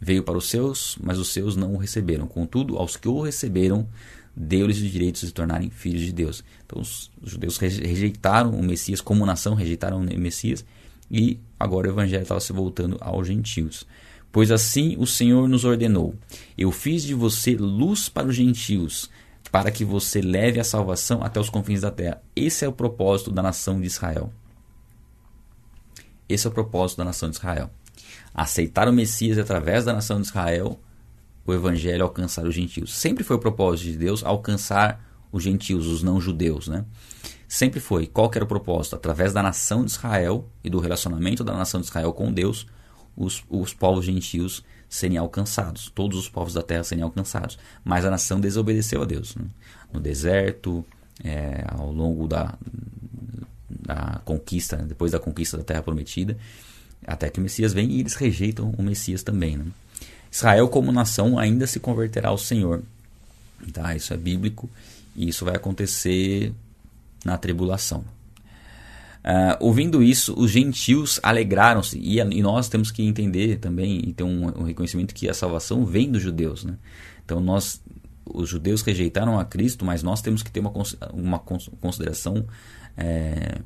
Veio 0.00 0.24
para 0.24 0.36
os 0.36 0.50
seus, 0.50 0.98
mas 1.00 1.16
os 1.16 1.32
seus 1.32 1.54
não 1.54 1.74
o 1.74 1.78
receberam. 1.78 2.26
Contudo, 2.26 2.76
aos 2.76 2.96
que 2.96 3.08
o 3.08 3.22
receberam, 3.22 3.88
deu-lhes 4.36 4.78
o 4.78 4.88
direito 4.88 5.14
de 5.14 5.26
se 5.26 5.32
tornarem 5.32 5.70
filhos 5.70 6.02
de 6.02 6.12
Deus. 6.12 6.44
Então 6.66 6.82
os 6.82 7.10
judeus 7.22 7.56
rejeitaram 7.56 8.50
o 8.50 8.62
Messias 8.62 9.00
como 9.00 9.24
nação, 9.24 9.54
rejeitaram 9.54 10.00
o 10.00 10.18
Messias 10.18 10.64
e 11.10 11.38
agora 11.58 11.88
o 11.88 11.90
evangelho 11.90 12.22
estava 12.22 12.40
se 12.40 12.52
voltando 12.52 12.96
aos 13.00 13.26
gentios. 13.26 13.86
Pois 14.32 14.50
assim 14.50 14.96
o 14.98 15.06
Senhor 15.06 15.48
nos 15.48 15.64
ordenou: 15.64 16.14
Eu 16.56 16.70
fiz 16.70 17.02
de 17.02 17.14
você 17.14 17.56
luz 17.56 18.08
para 18.08 18.28
os 18.28 18.36
gentios, 18.36 19.10
para 19.50 19.70
que 19.70 19.84
você 19.84 20.20
leve 20.20 20.60
a 20.60 20.64
salvação 20.64 21.22
até 21.22 21.40
os 21.40 21.48
confins 21.48 21.80
da 21.80 21.90
terra. 21.90 22.22
Esse 22.34 22.64
é 22.64 22.68
o 22.68 22.72
propósito 22.72 23.30
da 23.30 23.42
nação 23.42 23.80
de 23.80 23.86
Israel. 23.86 24.32
Esse 26.28 26.46
é 26.46 26.50
o 26.50 26.52
propósito 26.52 26.98
da 26.98 27.04
nação 27.04 27.30
de 27.30 27.36
Israel. 27.36 27.70
Aceitar 28.34 28.88
o 28.88 28.92
Messias 28.92 29.38
através 29.38 29.84
da 29.84 29.92
nação 29.92 30.20
de 30.20 30.26
Israel, 30.26 30.78
o 31.46 31.54
evangelho 31.54 32.02
alcançar 32.02 32.44
os 32.44 32.54
gentios. 32.54 32.94
Sempre 32.94 33.22
foi 33.22 33.36
o 33.36 33.40
propósito 33.40 33.92
de 33.92 33.96
Deus 33.96 34.24
alcançar 34.24 35.05
os 35.32 35.42
gentios, 35.42 35.86
os 35.86 36.02
não 36.02 36.20
judeus, 36.20 36.68
né? 36.68 36.84
Sempre 37.48 37.78
foi. 37.78 38.06
Qual 38.06 38.30
era 38.34 38.44
o 38.44 38.48
propósito? 38.48 38.96
Através 38.96 39.32
da 39.32 39.42
nação 39.42 39.84
de 39.84 39.92
Israel 39.92 40.48
e 40.64 40.70
do 40.70 40.80
relacionamento 40.80 41.44
da 41.44 41.54
nação 41.54 41.80
de 41.80 41.86
Israel 41.86 42.12
com 42.12 42.32
Deus, 42.32 42.66
os, 43.16 43.44
os 43.48 43.72
povos 43.72 44.04
gentios 44.04 44.64
serem 44.88 45.16
alcançados, 45.16 45.90
todos 45.94 46.18
os 46.18 46.28
povos 46.28 46.54
da 46.54 46.62
terra 46.62 46.84
serem 46.84 47.04
alcançados. 47.04 47.58
Mas 47.84 48.04
a 48.04 48.10
nação 48.10 48.40
desobedeceu 48.40 49.02
a 49.02 49.04
Deus. 49.04 49.34
Né? 49.36 49.44
No 49.92 50.00
deserto, 50.00 50.84
é, 51.24 51.64
ao 51.68 51.92
longo 51.92 52.26
da, 52.26 52.54
da 53.68 54.20
conquista, 54.24 54.76
depois 54.76 55.12
da 55.12 55.18
conquista 55.18 55.56
da 55.56 55.64
terra 55.64 55.82
prometida, 55.82 56.36
até 57.06 57.30
que 57.30 57.38
o 57.38 57.42
Messias 57.42 57.72
vem 57.72 57.90
e 57.90 58.00
eles 58.00 58.14
rejeitam 58.14 58.74
o 58.76 58.82
Messias 58.82 59.22
também. 59.22 59.56
Né? 59.56 59.66
Israel, 60.30 60.68
como 60.68 60.90
nação, 60.90 61.38
ainda 61.38 61.66
se 61.66 61.78
converterá 61.78 62.30
ao 62.30 62.38
Senhor. 62.38 62.82
Tá? 63.72 63.94
Isso 63.94 64.12
é 64.12 64.16
bíblico 64.16 64.68
e 65.16 65.28
isso 65.28 65.44
vai 65.44 65.56
acontecer 65.56 66.52
na 67.24 67.36
tribulação. 67.38 68.04
Uh, 69.26 69.58
ouvindo 69.58 70.04
isso, 70.04 70.38
os 70.38 70.52
gentios 70.52 71.18
alegraram-se, 71.20 71.98
e, 71.98 72.20
e, 72.20 72.42
nós 72.42 72.68
temos 72.68 72.92
que 72.92 73.02
entender 73.02 73.58
também 73.58 73.98
e 73.98 74.12
ter 74.12 74.22
um, 74.22 74.60
um, 74.60 74.62
reconhecimento 74.62 75.12
que 75.12 75.28
a 75.28 75.34
salvação 75.34 75.84
vem 75.84 76.12
dos 76.12 76.22
judeus. 76.22 76.64
Né? 76.64 76.76
Então, 77.24 77.40
nós, 77.40 77.82
os 78.24 78.48
judeus 78.48 78.82
rejeitaram 78.82 79.36
a 79.36 79.44
Cristo, 79.44 79.84
mas 79.84 80.00
nós 80.00 80.22
temos 80.22 80.44
que 80.44 80.50
ter 80.52 80.60
uma, 80.60 80.72
uma 81.12 81.40
consideração, 81.40 82.46
é, 82.96 83.58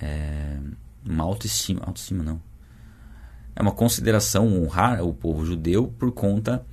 é, 0.00 0.58
uma 1.04 1.24
autoestima, 1.24 1.82
autoestima 1.84 2.22
não, 2.22 2.40
é 3.56 3.60
uma 3.60 3.72
consideração 3.72 4.62
honrar 4.62 5.02
o 5.02 5.12
povo 5.12 5.44
judeu 5.44 5.92
por 5.98 6.12
conta 6.12 6.64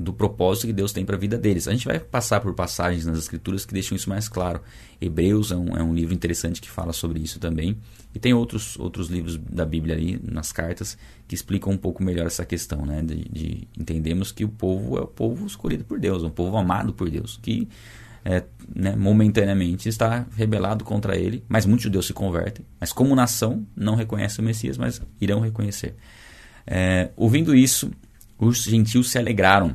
do 0.00 0.14
propósito 0.14 0.66
que 0.66 0.72
Deus 0.72 0.92
tem 0.92 1.04
para 1.04 1.14
a 1.14 1.18
vida 1.18 1.36
deles. 1.36 1.68
A 1.68 1.72
gente 1.72 1.84
vai 1.84 2.00
passar 2.00 2.40
por 2.40 2.54
passagens 2.54 3.04
nas 3.04 3.18
Escrituras 3.18 3.66
que 3.66 3.74
deixam 3.74 3.94
isso 3.94 4.08
mais 4.08 4.28
claro. 4.28 4.62
Hebreus 4.98 5.52
é 5.52 5.56
um, 5.56 5.76
é 5.76 5.82
um, 5.82 5.92
livro 5.92 6.14
interessante 6.14 6.58
que 6.58 6.70
fala 6.70 6.94
sobre 6.94 7.20
isso 7.20 7.38
também. 7.38 7.76
E 8.14 8.18
tem 8.18 8.32
outros, 8.32 8.78
outros 8.78 9.08
livros 9.08 9.36
da 9.36 9.64
Bíblia 9.64 9.94
ali, 9.94 10.18
nas 10.24 10.52
cartas, 10.52 10.96
que 11.28 11.34
explicam 11.34 11.74
um 11.74 11.76
pouco 11.76 12.02
melhor 12.02 12.26
essa 12.26 12.46
questão, 12.46 12.86
né? 12.86 13.02
De, 13.02 13.28
de 13.30 13.68
entendemos 13.78 14.32
que 14.32 14.42
o 14.42 14.48
povo 14.48 14.96
é 14.96 15.02
o 15.02 15.06
povo 15.06 15.46
escolhido 15.46 15.84
por 15.84 16.00
Deus, 16.00 16.22
um 16.22 16.30
povo 16.30 16.56
amado 16.56 16.94
por 16.94 17.10
Deus, 17.10 17.38
que 17.42 17.68
é, 18.24 18.42
né, 18.74 18.96
momentaneamente 18.96 19.86
está 19.86 20.26
rebelado 20.34 20.82
contra 20.82 21.14
ele, 21.14 21.44
mas 21.46 21.66
muitos 21.66 21.84
judeus 21.84 22.06
se 22.06 22.14
convertem, 22.14 22.64
mas 22.80 22.90
como 22.90 23.14
nação 23.14 23.66
não 23.76 23.94
reconhecem 23.94 24.42
o 24.42 24.46
Messias, 24.46 24.78
mas 24.78 25.00
irão 25.20 25.40
reconhecer. 25.40 25.94
É, 26.66 27.10
ouvindo 27.16 27.54
isso, 27.54 27.90
os 28.38 28.64
gentios 28.64 29.10
se 29.10 29.18
alegraram 29.18 29.74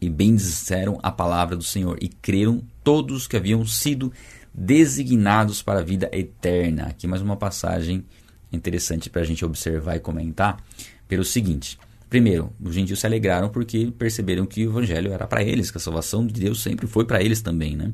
e 0.00 0.08
bendizeram 0.08 0.98
a 1.02 1.10
palavra 1.10 1.56
do 1.56 1.62
Senhor 1.62 1.98
e 2.00 2.08
creram 2.08 2.62
todos 2.82 3.26
que 3.26 3.36
haviam 3.36 3.64
sido 3.66 4.12
designados 4.52 5.62
para 5.62 5.80
a 5.80 5.82
vida 5.82 6.08
eterna. 6.12 6.84
Aqui 6.84 7.06
mais 7.06 7.22
uma 7.22 7.36
passagem 7.36 8.04
interessante 8.52 9.10
para 9.10 9.20
a 9.20 9.24
gente 9.24 9.44
observar 9.44 9.96
e 9.96 10.00
comentar 10.00 10.62
pelo 11.06 11.24
seguinte. 11.24 11.78
Primeiro, 12.08 12.52
os 12.60 12.74
gentios 12.74 12.98
se 12.98 13.06
alegraram 13.06 13.48
porque 13.48 13.92
perceberam 13.96 14.46
que 14.46 14.66
o 14.66 14.70
evangelho 14.70 15.12
era 15.12 15.26
para 15.26 15.42
eles, 15.44 15.70
que 15.70 15.76
a 15.76 15.80
salvação 15.80 16.26
de 16.26 16.40
Deus 16.40 16.60
sempre 16.62 16.86
foi 16.86 17.04
para 17.04 17.22
eles 17.22 17.40
também, 17.40 17.76
né? 17.76 17.92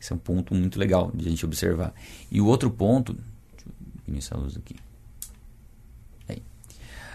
Esse 0.00 0.12
é 0.12 0.14
um 0.14 0.18
ponto 0.18 0.54
muito 0.54 0.78
legal 0.78 1.10
de 1.12 1.26
a 1.26 1.30
gente 1.30 1.44
observar. 1.44 1.92
E 2.30 2.40
o 2.40 2.46
outro 2.46 2.70
ponto, 2.70 3.12
deixa 3.14 3.66
eu 3.66 3.72
iniciar 4.06 4.36
a 4.36 4.40
luz 4.40 4.56
aqui. 4.56 4.76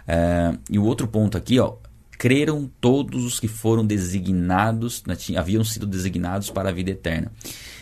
É, 0.08 0.58
e 0.70 0.80
o 0.80 0.84
outro 0.84 1.08
ponto 1.08 1.38
aqui, 1.38 1.60
ó, 1.60 1.76
creram 2.22 2.70
todos 2.80 3.26
os 3.26 3.40
que 3.40 3.48
foram 3.48 3.84
designados, 3.84 5.04
né, 5.08 5.18
haviam 5.36 5.64
sido 5.64 5.88
designados 5.88 6.52
para 6.52 6.70
a 6.70 6.72
vida 6.72 6.92
eterna. 6.92 7.32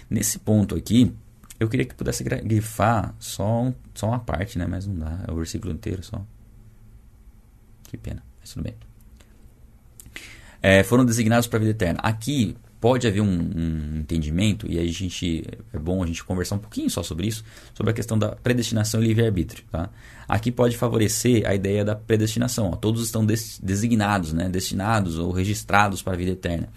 Nesse 0.09 0.39
ponto 0.39 0.75
aqui, 0.75 1.13
eu 1.59 1.67
queria 1.67 1.85
que 1.85 1.93
pudesse 1.93 2.23
grifar 2.23 3.13
só, 3.19 3.73
só 3.93 4.07
uma 4.07 4.19
parte, 4.19 4.57
né? 4.57 4.65
Mas 4.65 4.87
não 4.87 4.95
dá, 4.95 5.25
é 5.27 5.31
o 5.33 5.35
versículo 5.35 5.73
inteiro 5.73 6.01
só. 6.01 6.25
Que 7.83 7.97
pena, 7.97 8.23
mas 8.39 8.53
tudo 8.53 8.63
bem. 8.63 8.75
É, 10.61 10.83
foram 10.83 11.03
designados 11.03 11.45
para 11.45 11.57
a 11.57 11.59
vida 11.59 11.71
eterna. 11.71 11.99
Aqui, 12.01 12.55
pode 12.79 13.05
haver 13.07 13.21
um, 13.21 13.27
um, 13.27 13.99
entendimento, 13.99 14.65
e 14.71 14.79
a 14.79 14.85
gente, 14.87 15.43
é 15.73 15.77
bom 15.77 16.01
a 16.01 16.07
gente 16.07 16.23
conversar 16.23 16.55
um 16.55 16.59
pouquinho 16.59 16.89
só 16.89 17.03
sobre 17.03 17.27
isso, 17.27 17.43
sobre 17.73 17.91
a 17.91 17.93
questão 17.93 18.17
da 18.17 18.29
predestinação 18.29 19.01
e 19.03 19.07
livre-arbítrio. 19.07 19.65
Tá? 19.69 19.89
Aqui 20.27 20.51
pode 20.51 20.77
favorecer 20.77 21.45
a 21.45 21.53
ideia 21.53 21.83
da 21.83 21.95
predestinação. 21.95 22.71
Ó, 22.71 22.75
todos 22.75 23.03
estão 23.03 23.25
des, 23.25 23.59
designados, 23.61 24.31
né, 24.31 24.47
destinados 24.47 25.17
ou 25.17 25.31
registrados 25.31 26.01
para 26.01 26.13
a 26.13 26.17
vida 26.17 26.31
eterna. 26.31 26.69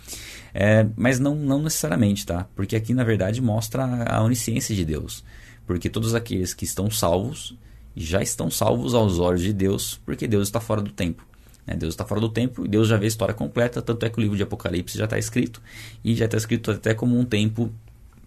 É, 0.53 0.87
mas 0.97 1.19
não, 1.19 1.35
não 1.35 1.63
necessariamente, 1.63 2.27
tá? 2.27 2.47
porque 2.55 2.77
aqui 2.77 2.93
na 2.93 3.05
verdade 3.05 3.41
mostra 3.41 3.85
a 4.05 4.23
onisciência 4.23 4.75
de 4.75 4.85
Deus. 4.85 5.25
Porque 5.67 5.89
todos 5.89 6.15
aqueles 6.15 6.53
que 6.53 6.65
estão 6.65 6.91
salvos 6.91 7.57
já 7.95 8.21
estão 8.21 8.51
salvos 8.51 8.95
aos 8.95 9.19
olhos 9.19 9.43
de 9.43 9.53
Deus, 9.53 10.01
porque 10.05 10.27
Deus 10.27 10.49
está 10.49 10.59
fora 10.59 10.81
do 10.81 10.91
tempo. 10.91 11.25
Né? 11.67 11.75
Deus 11.75 11.95
está 11.95 12.05
fora 12.05 12.21
do 12.21 12.29
tempo 12.29 12.65
e 12.65 12.69
Deus 12.69 12.89
já 12.89 12.97
vê 12.97 13.07
a 13.07 13.09
história 13.09 13.35
completa, 13.35 13.81
tanto 13.81 14.05
é 14.05 14.11
que 14.11 14.19
o 14.19 14.21
livro 14.21 14.37
de 14.37 14.43
Apocalipse 14.43 14.97
já 14.97 15.05
está 15.05 15.19
escrito 15.19 15.61
e 16.05 16.15
já 16.15 16.25
está 16.25 16.37
escrito 16.37 16.71
até 16.71 16.95
como 16.95 17.19
um 17.19 17.25
tempo 17.25 17.73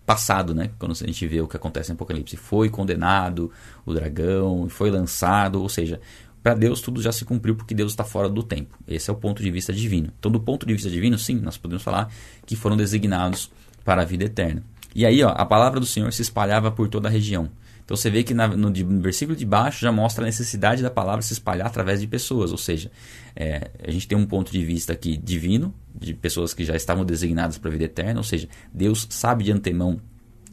passado, 0.06 0.54
né? 0.54 0.70
Quando 0.78 0.92
a 0.92 0.96
gente 0.96 1.28
vê 1.28 1.42
o 1.42 1.48
que 1.48 1.58
acontece 1.58 1.92
em 1.92 1.96
Apocalipse, 1.96 2.38
foi 2.38 2.70
condenado 2.70 3.52
o 3.86 3.94
dragão, 3.94 4.70
foi 4.70 4.92
lançado, 4.92 5.62
ou 5.62 5.68
seja, 5.68 6.00
para 6.44 6.54
Deus 6.54 6.80
tudo 6.80 7.02
já 7.02 7.12
se 7.12 7.26
cumpriu 7.26 7.56
porque 7.56 7.74
Deus 7.74 7.92
está 7.92 8.04
fora 8.04 8.30
do 8.30 8.44
tempo. 8.44 8.78
Esse 8.88 9.10
é 9.10 9.14
o 9.14 9.16
ponto 9.16 9.42
de 9.42 9.50
vista 9.50 9.74
divino. 9.74 10.12
Então, 10.20 10.32
do 10.32 10.40
ponto 10.40 10.66
de 10.66 10.74
vista 10.74 10.90
divino, 10.90 11.18
sim, 11.18 11.40
nós 11.40 11.58
podemos 11.58 11.84
falar 11.84 12.12
que 12.46 12.56
foram 12.56 12.78
designados 12.78 13.52
para 13.84 14.04
a 14.04 14.06
vida 14.06 14.26
eterna. 14.26 14.62
E 14.94 15.06
aí, 15.06 15.24
ó, 15.24 15.30
a 15.30 15.46
palavra 15.46 15.80
do 15.80 15.86
Senhor 15.86 16.14
se 16.14 16.22
espalhava 16.22 16.72
por 16.72 16.88
toda 16.88 17.08
a 17.08 17.12
região. 17.12 17.50
Então 17.86 17.96
você 17.96 18.10
vê 18.10 18.24
que 18.24 18.34
na, 18.34 18.48
no, 18.48 18.72
no, 18.72 19.02
versículo 19.02 19.38
de 19.38 19.46
baixo 19.46 19.82
já 19.82 19.92
mostra 19.92 20.24
a 20.24 20.26
necessidade 20.26 20.82
da 20.82 20.90
palavra 20.90 21.22
se 21.22 21.34
espalhar 21.34 21.68
através 21.68 22.02
de 22.02 22.08
pessoas, 22.08 22.52
ou 22.52 22.58
seja, 22.58 22.92
é, 23.36 23.70
a 23.84 23.92
gente 23.92 24.08
tem 24.08 24.18
um 24.18 24.26
ponto 24.26 24.52
de 24.52 24.66
vista 24.66 24.92
aqui 24.92 25.16
divino, 25.16 25.74
de 25.94 26.16
pessoas 26.16 26.52
que 26.54 26.66
já 26.66 26.76
estavam 26.76 27.06
designadas 27.06 27.60
para 27.60 27.70
a 27.70 27.72
vida 27.72 27.84
eterna, 27.84 28.20
ou 28.20 28.24
seja, 28.24 28.50
Deus 28.74 29.08
sabe 29.12 29.44
de 29.44 29.52
antemão 29.52 30.02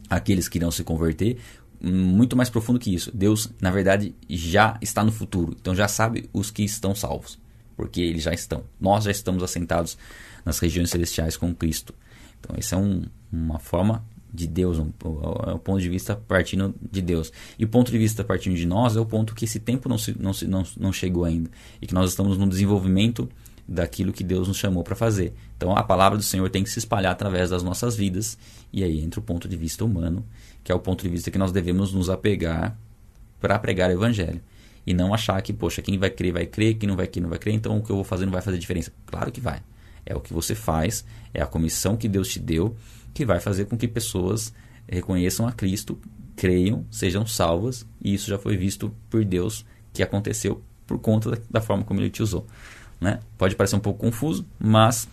aqueles 0.07 0.47
que 0.47 0.59
irão 0.59 0.69
se 0.69 0.83
converter, 0.83 1.37
muito 1.81 2.35
mais 2.37 2.51
profundo 2.51 2.79
que 2.79 2.93
isso. 2.93 3.11
Deus, 3.13 3.51
na 3.59 3.71
verdade, 3.71 4.15
já 4.29 4.77
está 4.79 5.03
no 5.03 5.11
futuro, 5.11 5.55
então 5.59 5.73
já 5.73 5.87
sabe 5.87 6.29
os 6.31 6.51
que 6.51 6.63
estão 6.63 6.93
salvos, 6.93 7.39
porque 7.75 7.99
eles 7.99 8.21
já 8.21 8.31
estão. 8.31 8.63
Nós 8.79 9.05
já 9.05 9.11
estamos 9.11 9.41
assentados 9.41 9.97
nas 10.45 10.59
regiões 10.59 10.91
celestiais 10.91 11.35
com 11.35 11.53
Cristo. 11.53 11.95
Então, 12.39 12.55
essa 12.57 12.75
é 12.75 12.77
um, 12.77 13.05
uma 13.31 13.57
forma 13.57 14.05
de 14.33 14.47
Deus, 14.47 14.79
um, 14.79 14.91
é 15.47 15.53
o 15.53 15.59
ponto 15.59 15.79
de 15.79 15.87
vista 15.87 16.15
partindo 16.15 16.73
de 16.91 17.01
Deus. 17.01 17.31
E 17.59 17.63
o 17.63 17.67
ponto 17.67 17.91
de 17.91 17.97
vista 17.97 18.23
partindo 18.23 18.55
de 18.55 18.65
nós 18.65 18.95
é 18.95 18.99
o 18.99 19.05
ponto 19.05 19.35
que 19.35 19.45
esse 19.45 19.59
tempo 19.59 19.87
não, 19.87 19.97
se, 19.97 20.17
não, 20.19 20.33
se, 20.33 20.47
não, 20.47 20.63
não 20.77 20.91
chegou 20.91 21.23
ainda. 21.23 21.49
E 21.79 21.85
que 21.85 21.93
nós 21.93 22.09
estamos 22.09 22.37
no 22.37 22.47
desenvolvimento 22.47 23.29
daquilo 23.67 24.11
que 24.11 24.23
Deus 24.23 24.47
nos 24.47 24.57
chamou 24.57 24.83
para 24.83 24.95
fazer. 24.95 25.33
Então 25.55 25.75
a 25.77 25.83
palavra 25.83 26.17
do 26.17 26.23
Senhor 26.23 26.49
tem 26.49 26.63
que 26.63 26.69
se 26.69 26.79
espalhar 26.79 27.11
através 27.11 27.51
das 27.51 27.61
nossas 27.61 27.95
vidas. 27.95 28.37
E 28.71 28.83
aí 28.83 28.99
entra 29.01 29.19
o 29.19 29.23
ponto 29.23 29.47
de 29.47 29.55
vista 29.55 29.85
humano, 29.85 30.25
que 30.63 30.71
é 30.71 30.75
o 30.75 30.79
ponto 30.79 31.03
de 31.03 31.09
vista 31.09 31.29
que 31.29 31.37
nós 31.37 31.51
devemos 31.51 31.93
nos 31.93 32.09
apegar 32.09 32.75
para 33.39 33.59
pregar 33.59 33.89
o 33.89 33.93
evangelho. 33.93 34.41
E 34.85 34.93
não 34.93 35.13
achar 35.13 35.39
que, 35.41 35.53
poxa, 35.53 35.81
quem 35.81 35.97
vai 35.97 36.09
crer 36.09 36.33
vai 36.33 36.45
crer, 36.45 36.73
quem 36.73 36.89
não 36.89 36.95
vai 36.95 37.07
crer 37.07 37.21
não 37.21 37.29
vai 37.29 37.39
crer, 37.39 37.53
então 37.53 37.77
o 37.77 37.83
que 37.83 37.89
eu 37.89 37.95
vou 37.95 38.03
fazer 38.03 38.25
não 38.25 38.33
vai 38.33 38.41
fazer 38.41 38.57
diferença. 38.57 38.91
Claro 39.05 39.31
que 39.31 39.39
vai. 39.39 39.61
É 40.05 40.13
o 40.15 40.19
que 40.19 40.33
você 40.33 40.55
faz, 40.55 41.05
é 41.33 41.41
a 41.41 41.45
comissão 41.45 41.95
que 41.95 42.09
Deus 42.09 42.27
te 42.27 42.39
deu 42.39 42.75
que 43.13 43.25
vai 43.25 43.39
fazer 43.39 43.65
com 43.65 43.77
que 43.77 43.87
pessoas 43.87 44.53
reconheçam 44.87 45.47
a 45.47 45.51
Cristo, 45.51 45.99
creiam, 46.35 46.85
sejam 46.89 47.25
salvas, 47.25 47.85
e 48.01 48.13
isso 48.13 48.29
já 48.29 48.37
foi 48.37 48.57
visto 48.57 48.93
por 49.09 49.23
Deus 49.23 49.65
que 49.91 50.01
aconteceu 50.01 50.61
por 50.85 50.99
conta 50.99 51.31
da, 51.31 51.37
da 51.49 51.61
forma 51.61 51.83
como 51.83 51.99
ele 51.99 52.09
te 52.09 52.23
usou. 52.23 52.45
Né? 52.99 53.19
Pode 53.37 53.55
parecer 53.55 53.75
um 53.75 53.79
pouco 53.79 53.99
confuso, 53.99 54.45
mas 54.59 55.07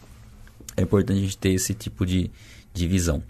é 0.76 0.82
importante 0.82 1.18
a 1.18 1.20
gente 1.20 1.38
ter 1.38 1.50
esse 1.50 1.74
tipo 1.74 2.06
de, 2.06 2.30
de 2.72 2.86
visão. 2.86 3.22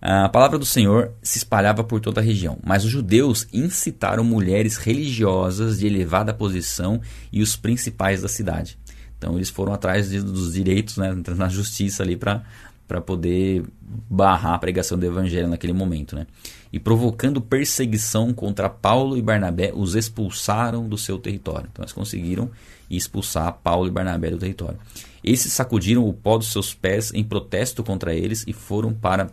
A 0.00 0.28
palavra 0.28 0.58
do 0.58 0.66
Senhor 0.66 1.12
se 1.22 1.38
espalhava 1.38 1.82
por 1.82 1.98
toda 1.98 2.20
a 2.20 2.24
região, 2.24 2.58
mas 2.62 2.84
os 2.84 2.90
judeus 2.90 3.48
incitaram 3.52 4.22
mulheres 4.22 4.76
religiosas 4.76 5.78
de 5.78 5.86
elevada 5.86 6.34
posição 6.34 7.00
e 7.32 7.42
os 7.42 7.56
principais 7.56 8.20
da 8.20 8.28
cidade. 8.28 8.78
Então 9.16 9.36
eles 9.36 9.48
foram 9.48 9.72
atrás 9.72 10.10
dos 10.10 10.52
direitos, 10.52 10.98
né, 10.98 11.16
na 11.34 11.48
justiça 11.48 12.02
ali 12.02 12.16
para 12.16 12.44
para 12.86 13.00
poder 13.00 13.64
barrar 13.80 14.54
a 14.54 14.58
pregação 14.58 14.98
do 14.98 15.06
evangelho 15.06 15.48
naquele 15.48 15.72
momento, 15.72 16.14
né? 16.14 16.26
E 16.72 16.78
provocando 16.78 17.40
perseguição 17.40 18.32
contra 18.34 18.68
Paulo 18.68 19.16
e 19.16 19.22
Barnabé, 19.22 19.72
os 19.74 19.94
expulsaram 19.94 20.88
do 20.88 20.98
seu 20.98 21.18
território. 21.18 21.68
Então 21.72 21.82
eles 21.82 21.92
conseguiram 21.92 22.50
expulsar 22.90 23.60
Paulo 23.62 23.88
e 23.88 23.90
Barnabé 23.90 24.30
do 24.30 24.38
território. 24.38 24.78
Esses 25.22 25.52
sacudiram 25.52 26.06
o 26.06 26.12
pó 26.12 26.36
dos 26.36 26.52
seus 26.52 26.74
pés 26.74 27.12
em 27.14 27.24
protesto 27.24 27.82
contra 27.82 28.14
eles 28.14 28.44
e 28.46 28.52
foram 28.52 28.92
para 28.92 29.30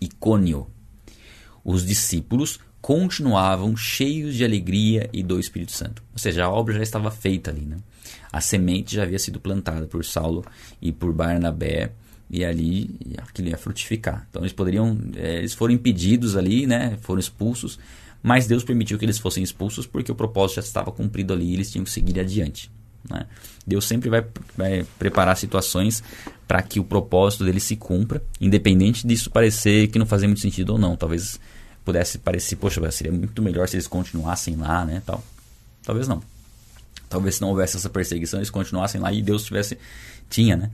Icônio. 0.00 0.66
Os 1.64 1.84
discípulos 1.84 2.60
continuavam 2.80 3.76
cheios 3.76 4.34
de 4.34 4.44
alegria 4.44 5.10
e 5.12 5.22
do 5.22 5.40
Espírito 5.40 5.72
Santo. 5.72 6.02
Ou 6.12 6.18
seja, 6.18 6.44
a 6.44 6.50
obra 6.50 6.74
já 6.74 6.82
estava 6.82 7.10
feita 7.10 7.50
ali, 7.50 7.62
né? 7.62 7.78
A 8.32 8.40
semente 8.40 8.94
já 8.94 9.02
havia 9.02 9.18
sido 9.18 9.40
plantada 9.40 9.86
por 9.86 10.04
Saulo 10.04 10.44
e 10.80 10.92
por 10.92 11.12
Barnabé 11.12 11.90
e 12.30 12.44
ali 12.44 12.94
aquilo 13.18 13.48
ia 13.48 13.56
frutificar. 13.56 14.26
Então 14.28 14.42
eles 14.42 14.52
poderiam, 14.52 14.98
é, 15.16 15.38
eles 15.38 15.54
foram 15.54 15.74
impedidos 15.74 16.36
ali, 16.36 16.66
né, 16.66 16.98
foram 17.02 17.20
expulsos, 17.20 17.78
mas 18.22 18.46
Deus 18.46 18.64
permitiu 18.64 18.98
que 18.98 19.04
eles 19.04 19.18
fossem 19.18 19.42
expulsos 19.42 19.86
porque 19.86 20.10
o 20.10 20.14
propósito 20.14 20.56
já 20.56 20.62
estava 20.62 20.90
cumprido 20.90 21.32
ali 21.32 21.50
e 21.50 21.54
eles 21.54 21.70
tinham 21.70 21.84
que 21.84 21.90
seguir 21.90 22.18
adiante. 22.18 22.70
Né? 23.08 23.26
Deus 23.66 23.84
sempre 23.84 24.10
vai, 24.10 24.24
vai 24.56 24.86
preparar 24.98 25.36
situações 25.36 26.02
para 26.46 26.62
que 26.62 26.80
o 26.80 26.84
propósito 26.84 27.44
dele 27.44 27.60
se 27.60 27.76
cumpra, 27.76 28.22
independente 28.40 29.06
disso 29.06 29.30
parecer 29.30 29.88
que 29.88 29.98
não 29.98 30.06
fazia 30.06 30.28
muito 30.28 30.40
sentido 30.40 30.70
ou 30.70 30.78
não. 30.78 30.96
Talvez 30.96 31.40
pudesse 31.84 32.18
parecer, 32.18 32.56
poxa, 32.56 32.90
seria 32.90 33.12
muito 33.12 33.40
melhor 33.40 33.68
se 33.68 33.76
eles 33.76 33.86
continuassem 33.86 34.56
lá, 34.56 34.84
né, 34.84 35.02
tal. 35.06 35.22
Talvez 35.84 36.08
não. 36.08 36.20
Talvez 37.08 37.36
se 37.36 37.40
não 37.40 37.50
houvesse 37.50 37.76
essa 37.76 37.88
perseguição, 37.88 38.40
eles 38.40 38.50
continuassem 38.50 39.00
lá 39.00 39.12
e 39.12 39.22
Deus 39.22 39.44
tivesse 39.44 39.78
tinha, 40.28 40.56
né? 40.56 40.70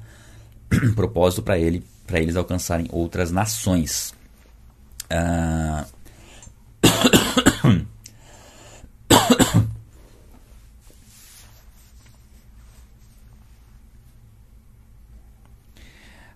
propósito 0.95 1.43
para 1.43 1.59
ele, 1.59 1.85
para 2.07 2.21
eles 2.21 2.37
alcançarem 2.37 2.87
outras 2.91 3.31
nações. 3.31 4.15
Uh... 5.11 5.87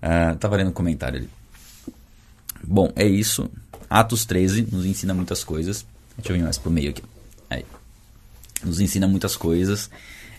Uh, 0.03 0.37
tava 0.39 0.57
lendo 0.57 0.69
um 0.69 0.73
comentário 0.73 1.19
ali. 1.19 1.31
Bom, 2.63 2.93
é 2.97 3.07
isso. 3.07 3.51
Atos 3.89 4.25
13 4.25 4.69
nos 4.73 4.85
ensina 4.85 5.15
muitas 5.15 5.45
coisas. 5.45 5.87
Deixa 6.17 6.33
eu 6.33 6.37
vir 6.37 6.43
mais 6.43 6.59
pro 6.59 6.71
meio 6.71 6.91
aqui. 6.91 7.03
Aí. 7.49 7.65
Nos 8.65 8.81
ensina 8.81 9.07
muitas 9.07 9.37
coisas. 9.37 9.91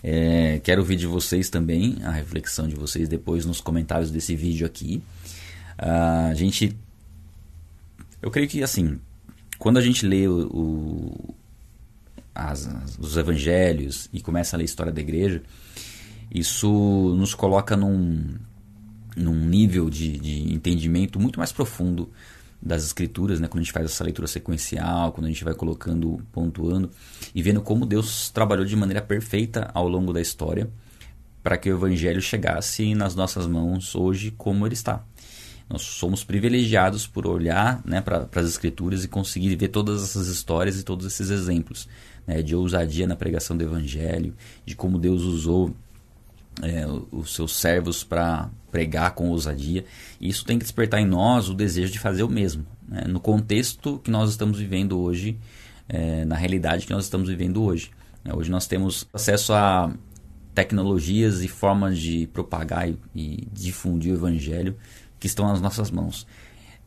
É, 0.02 0.60
quero 0.62 0.80
ouvir 0.80 0.96
de 0.96 1.06
vocês 1.06 1.50
também, 1.50 1.98
a 2.04 2.10
reflexão 2.10 2.68
de 2.68 2.74
vocês 2.74 3.08
depois 3.08 3.44
nos 3.44 3.60
comentários 3.60 4.10
desse 4.10 4.34
vídeo 4.36 4.66
aqui. 4.66 5.02
a 5.76 6.32
gente. 6.34 6.76
Eu 8.20 8.30
creio 8.30 8.48
que 8.48 8.62
assim, 8.62 9.00
quando 9.58 9.78
a 9.78 9.82
gente 9.82 10.06
lê 10.06 10.26
o, 10.26 10.46
o 10.46 11.34
as, 12.34 12.68
os 12.98 13.16
evangelhos 13.16 14.08
e 14.12 14.20
começa 14.20 14.54
a 14.54 14.58
ler 14.58 14.62
a 14.62 14.64
história 14.64 14.92
da 14.92 15.00
igreja, 15.00 15.42
isso 16.32 16.68
nos 17.16 17.34
coloca 17.34 17.76
num, 17.76 18.36
num 19.16 19.44
nível 19.44 19.90
de, 19.90 20.18
de 20.18 20.52
entendimento 20.52 21.18
muito 21.18 21.38
mais 21.38 21.50
profundo 21.50 22.08
das 22.60 22.84
escrituras, 22.84 23.38
né, 23.38 23.46
quando 23.46 23.60
a 23.60 23.64
gente 23.64 23.72
faz 23.72 23.86
essa 23.86 24.02
leitura 24.02 24.26
sequencial, 24.26 25.12
quando 25.12 25.26
a 25.26 25.28
gente 25.28 25.44
vai 25.44 25.54
colocando, 25.54 26.20
pontuando 26.32 26.90
e 27.34 27.42
vendo 27.42 27.62
como 27.62 27.86
Deus 27.86 28.30
trabalhou 28.30 28.66
de 28.66 28.74
maneira 28.74 29.00
perfeita 29.00 29.70
ao 29.72 29.88
longo 29.88 30.12
da 30.12 30.20
história 30.20 30.68
para 31.42 31.56
que 31.56 31.70
o 31.70 31.76
evangelho 31.76 32.20
chegasse 32.20 32.94
nas 32.94 33.14
nossas 33.14 33.46
mãos 33.46 33.94
hoje 33.94 34.32
como 34.36 34.66
ele 34.66 34.74
está. 34.74 35.02
Nós 35.68 35.82
somos 35.82 36.24
privilegiados 36.24 37.06
por 37.06 37.26
olhar 37.26 37.82
né, 37.84 38.00
para 38.00 38.28
as 38.34 38.46
escrituras 38.46 39.04
e 39.04 39.08
conseguir 39.08 39.54
ver 39.54 39.68
todas 39.68 40.02
essas 40.02 40.28
histórias 40.28 40.80
e 40.80 40.82
todos 40.82 41.06
esses 41.06 41.30
exemplos 41.30 41.88
né, 42.26 42.42
de 42.42 42.54
ousadia 42.54 43.06
na 43.06 43.14
pregação 43.14 43.56
do 43.56 43.64
evangelho, 43.64 44.34
de 44.64 44.74
como 44.74 44.98
Deus 44.98 45.22
usou 45.22 45.74
é, 46.62 46.86
os 47.12 47.34
seus 47.34 47.54
servos 47.54 48.02
para 48.02 48.50
pregar 48.70 49.14
com 49.14 49.28
ousadia. 49.30 49.84
Isso 50.20 50.44
tem 50.44 50.58
que 50.58 50.64
despertar 50.64 51.00
em 51.00 51.06
nós 51.06 51.48
o 51.48 51.54
desejo 51.54 51.92
de 51.92 51.98
fazer 51.98 52.22
o 52.22 52.28
mesmo. 52.28 52.66
Né? 52.86 53.04
No 53.06 53.20
contexto 53.20 53.98
que 53.98 54.10
nós 54.10 54.30
estamos 54.30 54.58
vivendo 54.58 54.98
hoje, 54.98 55.38
é, 55.88 56.24
na 56.24 56.36
realidade 56.36 56.86
que 56.86 56.92
nós 56.92 57.04
estamos 57.04 57.28
vivendo 57.28 57.62
hoje. 57.62 57.90
Né? 58.24 58.32
Hoje 58.34 58.50
nós 58.50 58.66
temos 58.66 59.08
acesso 59.12 59.52
a 59.52 59.92
tecnologias 60.54 61.42
e 61.42 61.48
formas 61.48 61.98
de 61.98 62.26
propagar 62.32 62.88
e, 62.88 62.98
e 63.14 63.48
difundir 63.52 64.12
o 64.12 64.16
evangelho 64.16 64.76
que 65.18 65.26
estão 65.26 65.46
nas 65.48 65.60
nossas 65.60 65.90
mãos. 65.90 66.26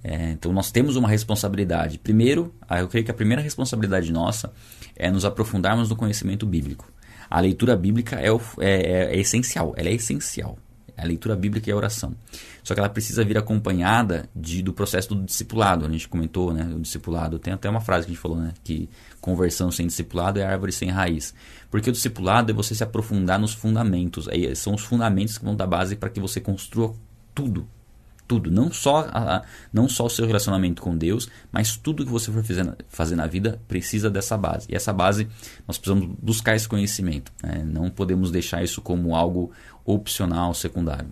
É, 0.03 0.31
então 0.31 0.51
nós 0.51 0.71
temos 0.71 0.95
uma 0.95 1.07
responsabilidade. 1.07 1.99
Primeiro, 1.99 2.53
eu 2.69 2.87
creio 2.87 3.05
que 3.05 3.11
a 3.11 3.13
primeira 3.13 3.41
responsabilidade 3.41 4.11
nossa 4.11 4.51
é 4.95 5.11
nos 5.11 5.25
aprofundarmos 5.25 5.89
no 5.89 5.95
conhecimento 5.95 6.45
bíblico. 6.45 6.91
A 7.29 7.39
leitura 7.39 7.75
bíblica 7.77 8.17
é, 8.17 8.31
o, 8.31 8.41
é, 8.59 8.71
é, 8.71 9.15
é 9.15 9.19
essencial, 9.19 9.73
ela 9.77 9.89
é 9.89 9.93
essencial. 9.93 10.57
A 11.01 11.05
leitura 11.05 11.35
bíblica 11.35 11.69
e 11.69 11.73
a 11.73 11.75
oração. 11.75 12.15
Só 12.63 12.73
que 12.73 12.79
ela 12.79 12.89
precisa 12.89 13.23
vir 13.23 13.37
acompanhada 13.37 14.29
de, 14.35 14.61
do 14.61 14.71
processo 14.71 15.15
do 15.15 15.23
discipulado. 15.23 15.85
A 15.85 15.89
gente 15.89 16.07
comentou, 16.07 16.53
né? 16.53 16.71
O 16.75 16.79
discipulado. 16.79 17.39
Tem 17.39 17.53
até 17.53 17.69
uma 17.69 17.81
frase 17.81 18.05
que 18.05 18.11
a 18.11 18.13
gente 18.13 18.21
falou, 18.21 18.37
né? 18.37 18.53
Que 18.63 18.89
conversão 19.19 19.71
sem 19.71 19.87
discipulado 19.87 20.39
é 20.39 20.43
árvore 20.43 20.71
sem 20.71 20.89
raiz. 20.89 21.33
Porque 21.69 21.89
o 21.89 21.93
discipulado 21.93 22.51
é 22.51 22.53
você 22.53 22.75
se 22.75 22.83
aprofundar 22.83 23.39
nos 23.39 23.53
fundamentos. 23.53 24.27
São 24.55 24.75
os 24.75 24.83
fundamentos 24.83 25.37
que 25.37 25.45
vão 25.45 25.55
dar 25.55 25.67
base 25.67 25.95
para 25.95 26.09
que 26.09 26.19
você 26.19 26.39
construa 26.39 26.93
tudo 27.33 27.67
tudo, 28.31 28.49
não 28.49 28.71
só, 28.71 29.09
a, 29.11 29.43
não 29.73 29.89
só 29.89 30.05
o 30.05 30.09
seu 30.09 30.25
relacionamento 30.25 30.81
com 30.81 30.95
Deus, 30.95 31.29
mas 31.51 31.75
tudo 31.75 32.05
que 32.05 32.09
você 32.09 32.31
for 32.31 32.41
fazer, 32.41 32.75
fazer 32.87 33.15
na 33.17 33.27
vida 33.27 33.59
precisa 33.67 34.09
dessa 34.09 34.37
base. 34.37 34.67
E 34.69 34.75
essa 34.75 34.93
base, 34.93 35.27
nós 35.67 35.77
precisamos 35.77 36.15
buscar 36.17 36.55
esse 36.55 36.65
conhecimento. 36.65 37.29
Né? 37.43 37.61
Não 37.65 37.89
podemos 37.89 38.31
deixar 38.31 38.63
isso 38.63 38.81
como 38.81 39.17
algo 39.17 39.51
opcional, 39.83 40.53
secundário. 40.53 41.11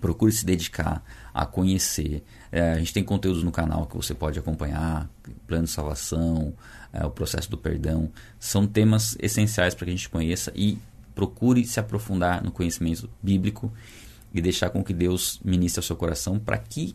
Procure 0.00 0.32
se 0.32 0.44
dedicar 0.44 1.04
a 1.32 1.46
conhecer. 1.46 2.24
É, 2.50 2.72
a 2.72 2.78
gente 2.78 2.92
tem 2.92 3.04
conteúdos 3.04 3.44
no 3.44 3.52
canal 3.52 3.86
que 3.86 3.94
você 3.94 4.12
pode 4.12 4.36
acompanhar, 4.36 5.08
plano 5.46 5.66
de 5.66 5.70
salvação, 5.70 6.52
é, 6.92 7.06
o 7.06 7.10
processo 7.10 7.48
do 7.48 7.56
perdão. 7.56 8.10
São 8.40 8.66
temas 8.66 9.16
essenciais 9.20 9.76
para 9.76 9.84
que 9.84 9.92
a 9.92 9.94
gente 9.94 10.08
conheça 10.08 10.52
e 10.56 10.76
procure 11.14 11.64
se 11.64 11.78
aprofundar 11.78 12.42
no 12.42 12.50
conhecimento 12.50 13.08
bíblico 13.22 13.72
e 14.34 14.40
deixar 14.40 14.70
com 14.70 14.82
que 14.82 14.92
Deus 14.92 15.40
ministre 15.44 15.80
ao 15.80 15.84
seu 15.84 15.96
coração 15.96 16.38
para 16.38 16.58
que, 16.58 16.94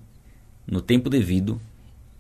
no 0.66 0.82
tempo 0.82 1.10
devido, 1.10 1.60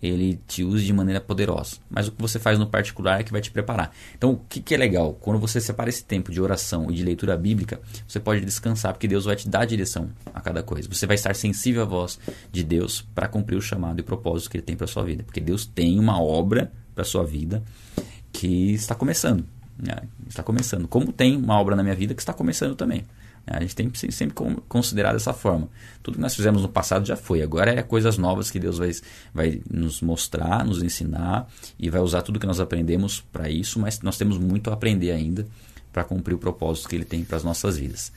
ele 0.01 0.39
te 0.47 0.63
use 0.63 0.85
de 0.85 0.93
maneira 0.93 1.19
poderosa. 1.19 1.77
Mas 1.89 2.07
o 2.07 2.11
que 2.11 2.21
você 2.21 2.37
faz 2.37 2.59
no 2.59 2.67
particular 2.67 3.19
é 3.19 3.23
que 3.23 3.31
vai 3.31 3.41
te 3.41 3.49
preparar. 3.49 3.91
Então, 4.15 4.33
o 4.33 4.37
que, 4.47 4.61
que 4.61 4.75
é 4.75 4.77
legal? 4.77 5.13
Quando 5.13 5.39
você 5.39 5.59
separa 5.59 5.89
esse 5.89 6.03
tempo 6.03 6.31
de 6.31 6.39
oração 6.39 6.91
e 6.91 6.93
de 6.93 7.03
leitura 7.03 7.35
bíblica, 7.35 7.79
você 8.07 8.19
pode 8.19 8.41
descansar, 8.45 8.93
porque 8.93 9.07
Deus 9.07 9.25
vai 9.25 9.35
te 9.35 9.49
dar 9.49 9.65
direção 9.65 10.09
a 10.33 10.39
cada 10.39 10.61
coisa. 10.61 10.87
Você 10.91 11.07
vai 11.07 11.15
estar 11.15 11.35
sensível 11.35 11.81
à 11.81 11.85
voz 11.85 12.19
de 12.51 12.63
Deus 12.63 13.01
para 13.15 13.27
cumprir 13.27 13.55
o 13.55 13.61
chamado 13.61 13.99
e 13.99 14.03
propósito 14.03 14.51
que 14.51 14.57
Ele 14.57 14.63
tem 14.63 14.75
para 14.75 14.87
sua 14.87 15.03
vida. 15.03 15.23
Porque 15.23 15.41
Deus 15.41 15.65
tem 15.65 15.99
uma 15.99 16.21
obra 16.21 16.71
para 16.93 17.03
sua 17.03 17.23
vida 17.23 17.63
que 18.31 18.73
está 18.73 18.93
começando. 18.93 19.45
Né? 19.79 19.95
Está 20.27 20.43
começando. 20.43 20.87
Como 20.87 21.11
tem 21.11 21.35
uma 21.35 21.59
obra 21.59 21.75
na 21.75 21.81
minha 21.81 21.95
vida 21.95 22.13
que 22.13 22.21
está 22.21 22.33
começando 22.33 22.75
também. 22.75 23.03
A 23.47 23.61
gente 23.61 23.75
tem 23.75 23.89
que 23.89 24.11
sempre 24.11 24.35
considerar 24.67 25.13
dessa 25.13 25.31
forma. 25.31 25.69
Tudo 26.03 26.15
que 26.15 26.21
nós 26.21 26.35
fizemos 26.35 26.61
no 26.61 26.67
passado 26.67 27.05
já 27.05 27.15
foi. 27.15 27.41
Agora 27.41 27.71
é 27.71 27.81
coisas 27.81 28.17
novas 28.17 28.51
que 28.51 28.59
Deus 28.59 28.77
vai, 28.77 28.91
vai 29.33 29.61
nos 29.71 30.01
mostrar, 30.01 30.65
nos 30.65 30.83
ensinar 30.83 31.47
e 31.79 31.89
vai 31.89 32.01
usar 32.01 32.21
tudo 32.21 32.39
que 32.39 32.45
nós 32.45 32.59
aprendemos 32.59 33.21
para 33.21 33.49
isso, 33.49 33.79
mas 33.79 34.01
nós 34.01 34.17
temos 34.17 34.37
muito 34.37 34.69
a 34.69 34.73
aprender 34.73 35.11
ainda 35.11 35.47
para 35.93 36.03
cumprir 36.03 36.33
o 36.35 36.37
propósito 36.37 36.89
que 36.89 36.95
Ele 36.95 37.05
tem 37.05 37.23
para 37.23 37.37
as 37.37 37.43
nossas 37.43 37.77
vidas. 37.77 38.11